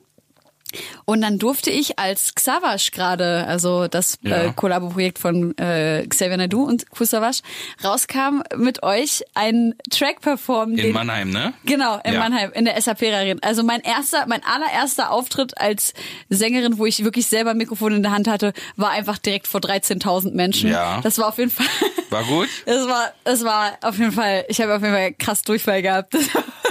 [1.05, 4.43] Und dann durfte ich als Xavash gerade, also das Ja.
[4.43, 7.39] äh, Kollabo-Projekt von äh, Xavier Nadu und Kusavash,
[7.83, 10.77] rauskam, mit euch einen Track performen.
[10.77, 11.53] In den- Mannheim, ne?
[11.65, 12.19] Genau, in Ja.
[12.19, 13.39] Mannheim, in der SAP Arena.
[13.43, 15.93] Also mein erster, mein allererster Auftritt als
[16.29, 19.59] Sängerin, wo ich wirklich selber ein Mikrofon in der Hand hatte, war einfach direkt vor
[19.61, 20.69] 13.000 Menschen.
[20.69, 21.01] Ja.
[21.01, 21.65] Das war auf jeden Fall,
[22.09, 22.49] War gut?
[22.65, 26.13] das war, das war auf jeden Fall, ich habe auf jeden Fall krass Durchfall gehabt.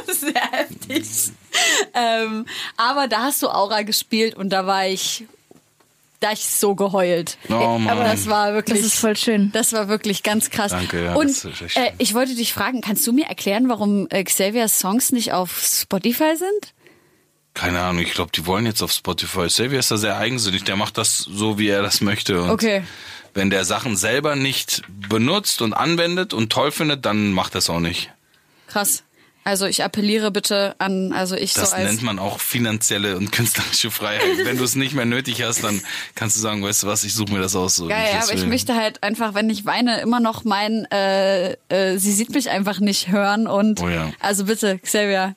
[0.07, 1.33] Das war sehr heftig.
[1.95, 2.47] Ähm,
[2.77, 5.25] aber da hast du Aura gespielt und da war ich,
[6.21, 7.37] da ich so geheult.
[7.49, 7.89] Oh, Mann.
[7.89, 9.51] Aber das war wirklich, Das ist voll schön.
[9.53, 10.71] das war wirklich ganz krass.
[10.71, 13.69] Danke, ja, Und das ist echt äh, ich wollte dich fragen, kannst du mir erklären,
[13.69, 16.75] warum äh, Xaviers Songs nicht auf Spotify sind?
[17.55, 19.47] Keine Ahnung, ich glaube, die wollen jetzt auf Spotify.
[19.49, 22.43] Xavier ist da sehr eigensinnig, der macht das so, wie er das möchte.
[22.43, 22.85] Und Okay.
[23.35, 27.71] Wenn der Sachen selber nicht benutzt und anwendet und toll findet, dann macht er es
[27.71, 28.11] auch nicht.
[28.69, 29.03] Krass.
[29.43, 33.33] Also ich appelliere bitte an, also ich Das so als nennt man auch finanzielle und
[33.33, 34.45] künstlerische Freiheit.
[34.45, 35.81] Wenn du es nicht mehr nötig hast, dann
[36.15, 37.77] kannst du sagen, weißt du was, ich suche mir das aus.
[37.77, 41.53] So, Geil, das aber ich möchte halt einfach, wenn ich weine, immer noch mein, äh,
[41.71, 44.13] äh, sie sieht mich einfach nicht hören und Oh ja.
[44.21, 45.35] also bitte, Xavier,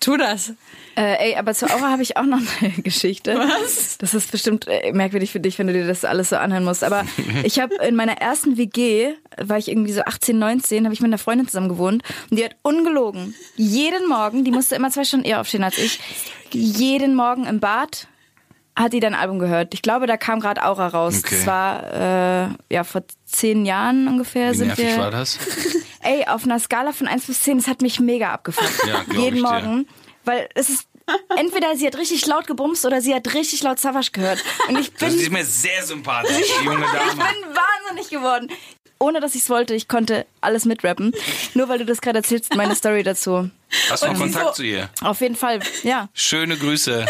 [0.00, 0.52] tu das.
[1.00, 3.34] Äh, ey, aber zu Aura habe ich auch noch eine Geschichte.
[3.34, 3.96] Was?
[3.96, 6.84] Das ist bestimmt äh, merkwürdig für dich, wenn du dir das alles so anhören musst.
[6.84, 7.06] Aber
[7.42, 11.08] ich habe in meiner ersten WG, war ich irgendwie so 18, 19, habe ich mit
[11.08, 15.24] einer Freundin zusammen gewohnt und die hat ungelogen jeden Morgen, die musste immer zwei Stunden
[15.24, 16.00] eher aufstehen als ich,
[16.52, 18.06] jeden Morgen im Bad
[18.76, 19.74] hat die dein Album gehört.
[19.74, 21.22] Ich glaube, da kam gerade Aura raus.
[21.24, 21.36] Okay.
[21.36, 24.98] Das war äh, ja vor zehn Jahren ungefähr Wie sind nervig wir.
[24.98, 25.38] war das?
[26.02, 28.86] Ey, auf einer Skala von 1 bis 10, das hat mich mega abgefuckt.
[28.86, 29.48] Ja, Jeden ich dir.
[29.48, 29.86] Morgen.
[30.24, 30.86] Weil es ist,
[31.36, 34.42] entweder sie hat richtig laut gebumst oder sie hat richtig laut Savage gehört.
[34.68, 37.12] Und ich bin, Das ist mir sehr sympathisch, die junge ich Dame.
[37.14, 38.48] bin wahnsinnig geworden.
[39.02, 41.12] Ohne dass ich es wollte, ich konnte alles mitrappen.
[41.54, 43.48] Nur weil du das gerade erzählst, meine Story dazu.
[43.88, 44.90] Hast du noch Kontakt so- zu ihr?
[45.00, 46.10] Auf jeden Fall, ja.
[46.12, 47.06] Schöne Grüße.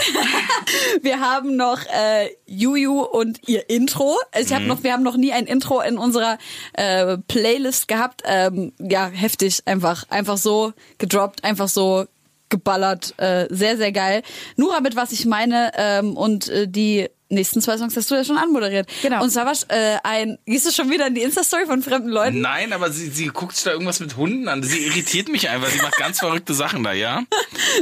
[1.03, 4.17] Wir haben noch äh, Juju und ihr Intro.
[4.39, 6.39] Ich hab noch, wir haben noch nie ein Intro in unserer
[6.75, 8.23] äh, Playlist gehabt.
[8.25, 12.07] Ähm, ja, heftig, einfach, einfach so gedroppt, einfach so
[12.51, 14.23] geballert, äh, sehr, sehr geil.
[14.57, 18.25] Nura mit was ich meine ähm, und äh, die nächsten zwei Songs hast du ja
[18.25, 18.89] schon anmoderiert.
[19.03, 19.23] Genau.
[19.23, 22.41] Und Savas, äh, ein, gehst du schon wieder in die Insta-Story von fremden Leuten?
[22.41, 24.63] Nein, aber sie, sie guckt sich da irgendwas mit Hunden an.
[24.63, 25.69] Sie irritiert mich einfach.
[25.69, 27.23] Sie macht ganz verrückte Sachen da, ja?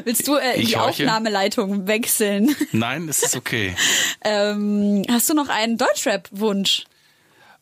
[0.05, 1.05] Willst du äh, die horche.
[1.05, 2.55] Aufnahmeleitung wechseln?
[2.73, 3.75] Nein, es ist okay.
[4.25, 6.85] ähm, hast du noch einen Deutschrap-Wunsch?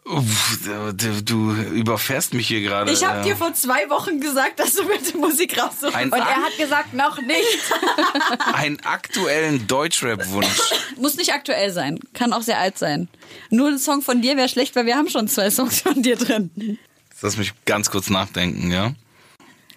[0.06, 2.92] Uff, du, du überfährst mich hier gerade.
[2.92, 3.24] Ich habe äh.
[3.24, 5.96] dir vor zwei Wochen gesagt, dass du bitte Musik raussuchst.
[5.96, 7.72] Ein- Und er hat gesagt, noch nicht.
[8.54, 10.60] einen aktuellen Deutschrap-Wunsch.
[10.96, 11.98] Muss nicht aktuell sein.
[12.12, 13.08] Kann auch sehr alt sein.
[13.50, 16.16] Nur ein Song von dir wäre schlecht, weil wir haben schon zwei Songs von dir
[16.16, 16.78] drin.
[17.20, 18.92] Lass mich ganz kurz nachdenken, ja?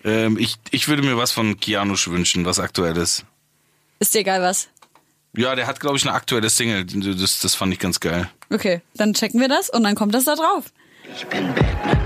[0.03, 3.25] Ähm, ich, ich würde mir was von Kianusch wünschen, was aktuelles.
[3.97, 4.67] Ist dir egal was.
[5.35, 6.85] Ja, der hat, glaube ich, eine aktuelle Single.
[6.85, 8.29] Das, das fand ich ganz geil.
[8.51, 10.65] Okay, dann checken wir das und dann kommt das da drauf.
[11.15, 11.97] Ich bin Batman.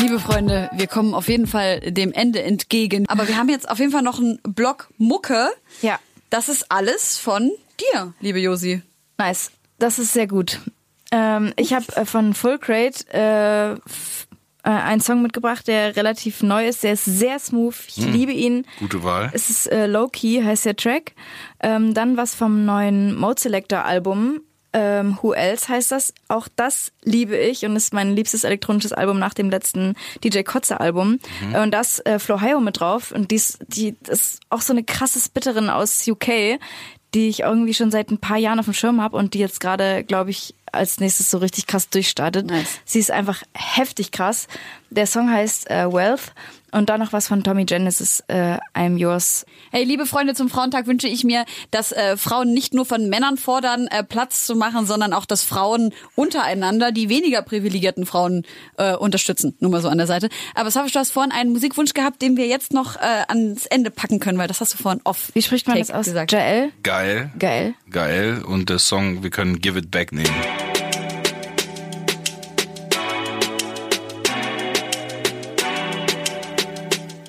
[0.00, 3.06] Liebe Freunde, wir kommen auf jeden Fall dem Ende entgegen.
[3.08, 5.50] Aber wir haben jetzt auf jeden Fall noch einen Block Mucke.
[5.82, 5.98] Ja.
[6.30, 8.82] Das ist alles von dir, liebe Josi.
[9.18, 9.50] Nice.
[9.78, 10.60] Das ist sehr gut.
[11.12, 13.76] Ähm, ich habe äh, von Full Crate äh,
[14.64, 16.82] äh, einen Song mitgebracht, der relativ neu ist.
[16.82, 17.74] Der ist sehr smooth.
[17.88, 18.66] Ich liebe ihn.
[18.78, 19.30] Gute Wahl.
[19.32, 21.12] Es ist äh, Low Key, heißt der Track.
[21.62, 24.40] Ähm, dann was vom neuen Mode Selector Album.
[24.72, 26.14] Ähm, Who Else heißt das.
[26.28, 30.78] Auch das liebe ich und ist mein liebstes elektronisches Album nach dem letzten DJ Kotze
[30.78, 31.18] Album.
[31.52, 33.10] Äh, Und das äh, Flo Hio mit drauf.
[33.10, 36.58] Und dies, die, das ist auch so eine krasse Spitterin aus UK,
[37.14, 39.58] die ich irgendwie schon seit ein paar Jahren auf dem Schirm habe und die jetzt
[39.58, 42.46] gerade, glaube ich, als nächstes so richtig krass durchstartet.
[42.46, 42.80] Nice.
[42.84, 44.46] Sie ist einfach heftig krass.
[44.90, 46.32] Der Song heißt äh, Wealth
[46.72, 49.46] und dann noch was von Tommy Genesis, äh, I'm Yours.
[49.70, 53.36] Hey, liebe Freunde, zum Frauentag wünsche ich mir, dass äh, Frauen nicht nur von Männern
[53.36, 58.44] fordern, äh, Platz zu machen, sondern auch, dass Frauen untereinander die weniger privilegierten Frauen
[58.76, 59.56] äh, unterstützen.
[59.60, 60.28] Nur mal so an der Seite.
[60.54, 63.90] Aber Safisch, du hast vorhin einen Musikwunsch gehabt, den wir jetzt noch äh, ans Ende
[63.90, 65.30] packen können, weil das hast du vorhin off.
[65.34, 66.06] Wie spricht man Take das aus?
[66.06, 66.32] Gesagt.
[66.32, 66.72] Jael?
[66.82, 67.30] Geil.
[67.38, 67.74] Geil.
[67.90, 68.42] Geil.
[68.46, 70.34] Und der Song, wir können Give It Back nehmen.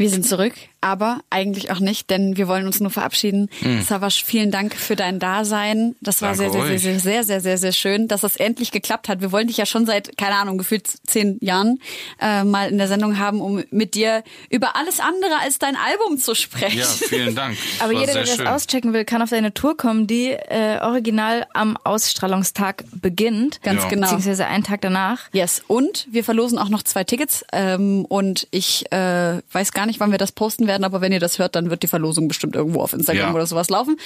[0.02, 3.50] Wir sind zurück, aber eigentlich auch nicht, denn wir wollen uns nur verabschieden.
[3.88, 5.96] Savasch, vielen Dank für dein Dasein.
[6.02, 6.40] Das war Hm.
[6.40, 6.82] Danke sehr, sehr, euch.
[6.82, 9.22] sehr, sehr, sehr, sehr, sehr schön, dass das endlich geklappt hat.
[9.22, 11.80] Wir wollen dich ja schon seit, keine Ahnung, gefühlt zehn Jahren
[12.20, 16.18] äh, mal in der Sendung haben, um mit dir über alles andere als dein Album
[16.18, 16.80] zu sprechen.
[16.80, 17.56] Ja, vielen Dank.
[17.80, 18.48] Aber jeder, sehr der das schön.
[18.48, 23.62] auschecken will, kann auf deine Tour kommen, die äh, original am Ausstrahlungstag beginnt.
[23.62, 23.90] Ganz Ja.
[23.90, 24.02] genau.
[24.08, 25.20] Beziehungsweise einen Tag danach.
[25.34, 29.91] Yes, und wir verlosen auch noch zwei Tickets ähm, und ich äh, weiß gar nicht,
[30.00, 32.56] wann wir das posten werden, aber wenn ihr das hört, dann wird die Verlosung bestimmt
[32.56, 33.34] irgendwo auf Instagram Ja.
[33.34, 33.98] oder sowas laufen.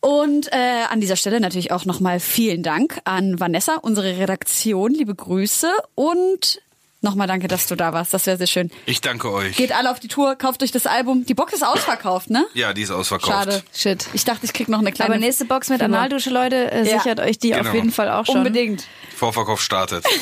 [0.00, 5.14] Und äh, an dieser Stelle natürlich auch nochmal vielen Dank an Vanessa, unsere Redaktion, liebe
[5.14, 6.60] Grüße und
[7.00, 8.12] nochmal danke, dass du da warst.
[8.14, 8.70] Das wäre sehr schön.
[8.84, 9.56] Ich danke euch.
[9.56, 11.24] Geht alle auf die Tour, kauft euch das Album.
[11.26, 12.46] Die Box ist ausverkauft, ne?
[12.54, 13.32] Ja, die ist ausverkauft.
[13.32, 13.62] Schade.
[13.74, 14.06] Shit.
[14.12, 15.12] Ich dachte, ich krieg noch eine kleine.
[15.14, 15.82] Aber nächste Box mit.
[15.82, 16.98] Analdusche, Leute, äh, Ja.
[16.98, 17.68] sichert euch die Genau.
[17.68, 18.38] auf jeden Fall auch schon.
[18.38, 18.84] Unbedingt.
[19.16, 20.04] Vorverkauf startet.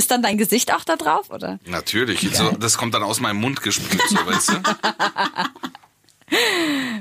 [0.00, 1.58] Ist dann dein Gesicht auch da drauf, oder?
[1.66, 2.26] Natürlich.
[2.32, 4.54] So, das kommt dann aus meinem Mund gesprüht, so weißt du?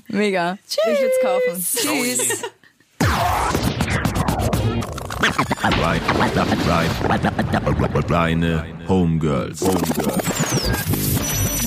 [0.17, 0.57] Mega.
[0.67, 1.65] Ich will's kaufen.
[1.77, 2.43] Tschüss.
[8.09, 9.61] Reine Homegirls.
[9.61, 11.59] Homegirls.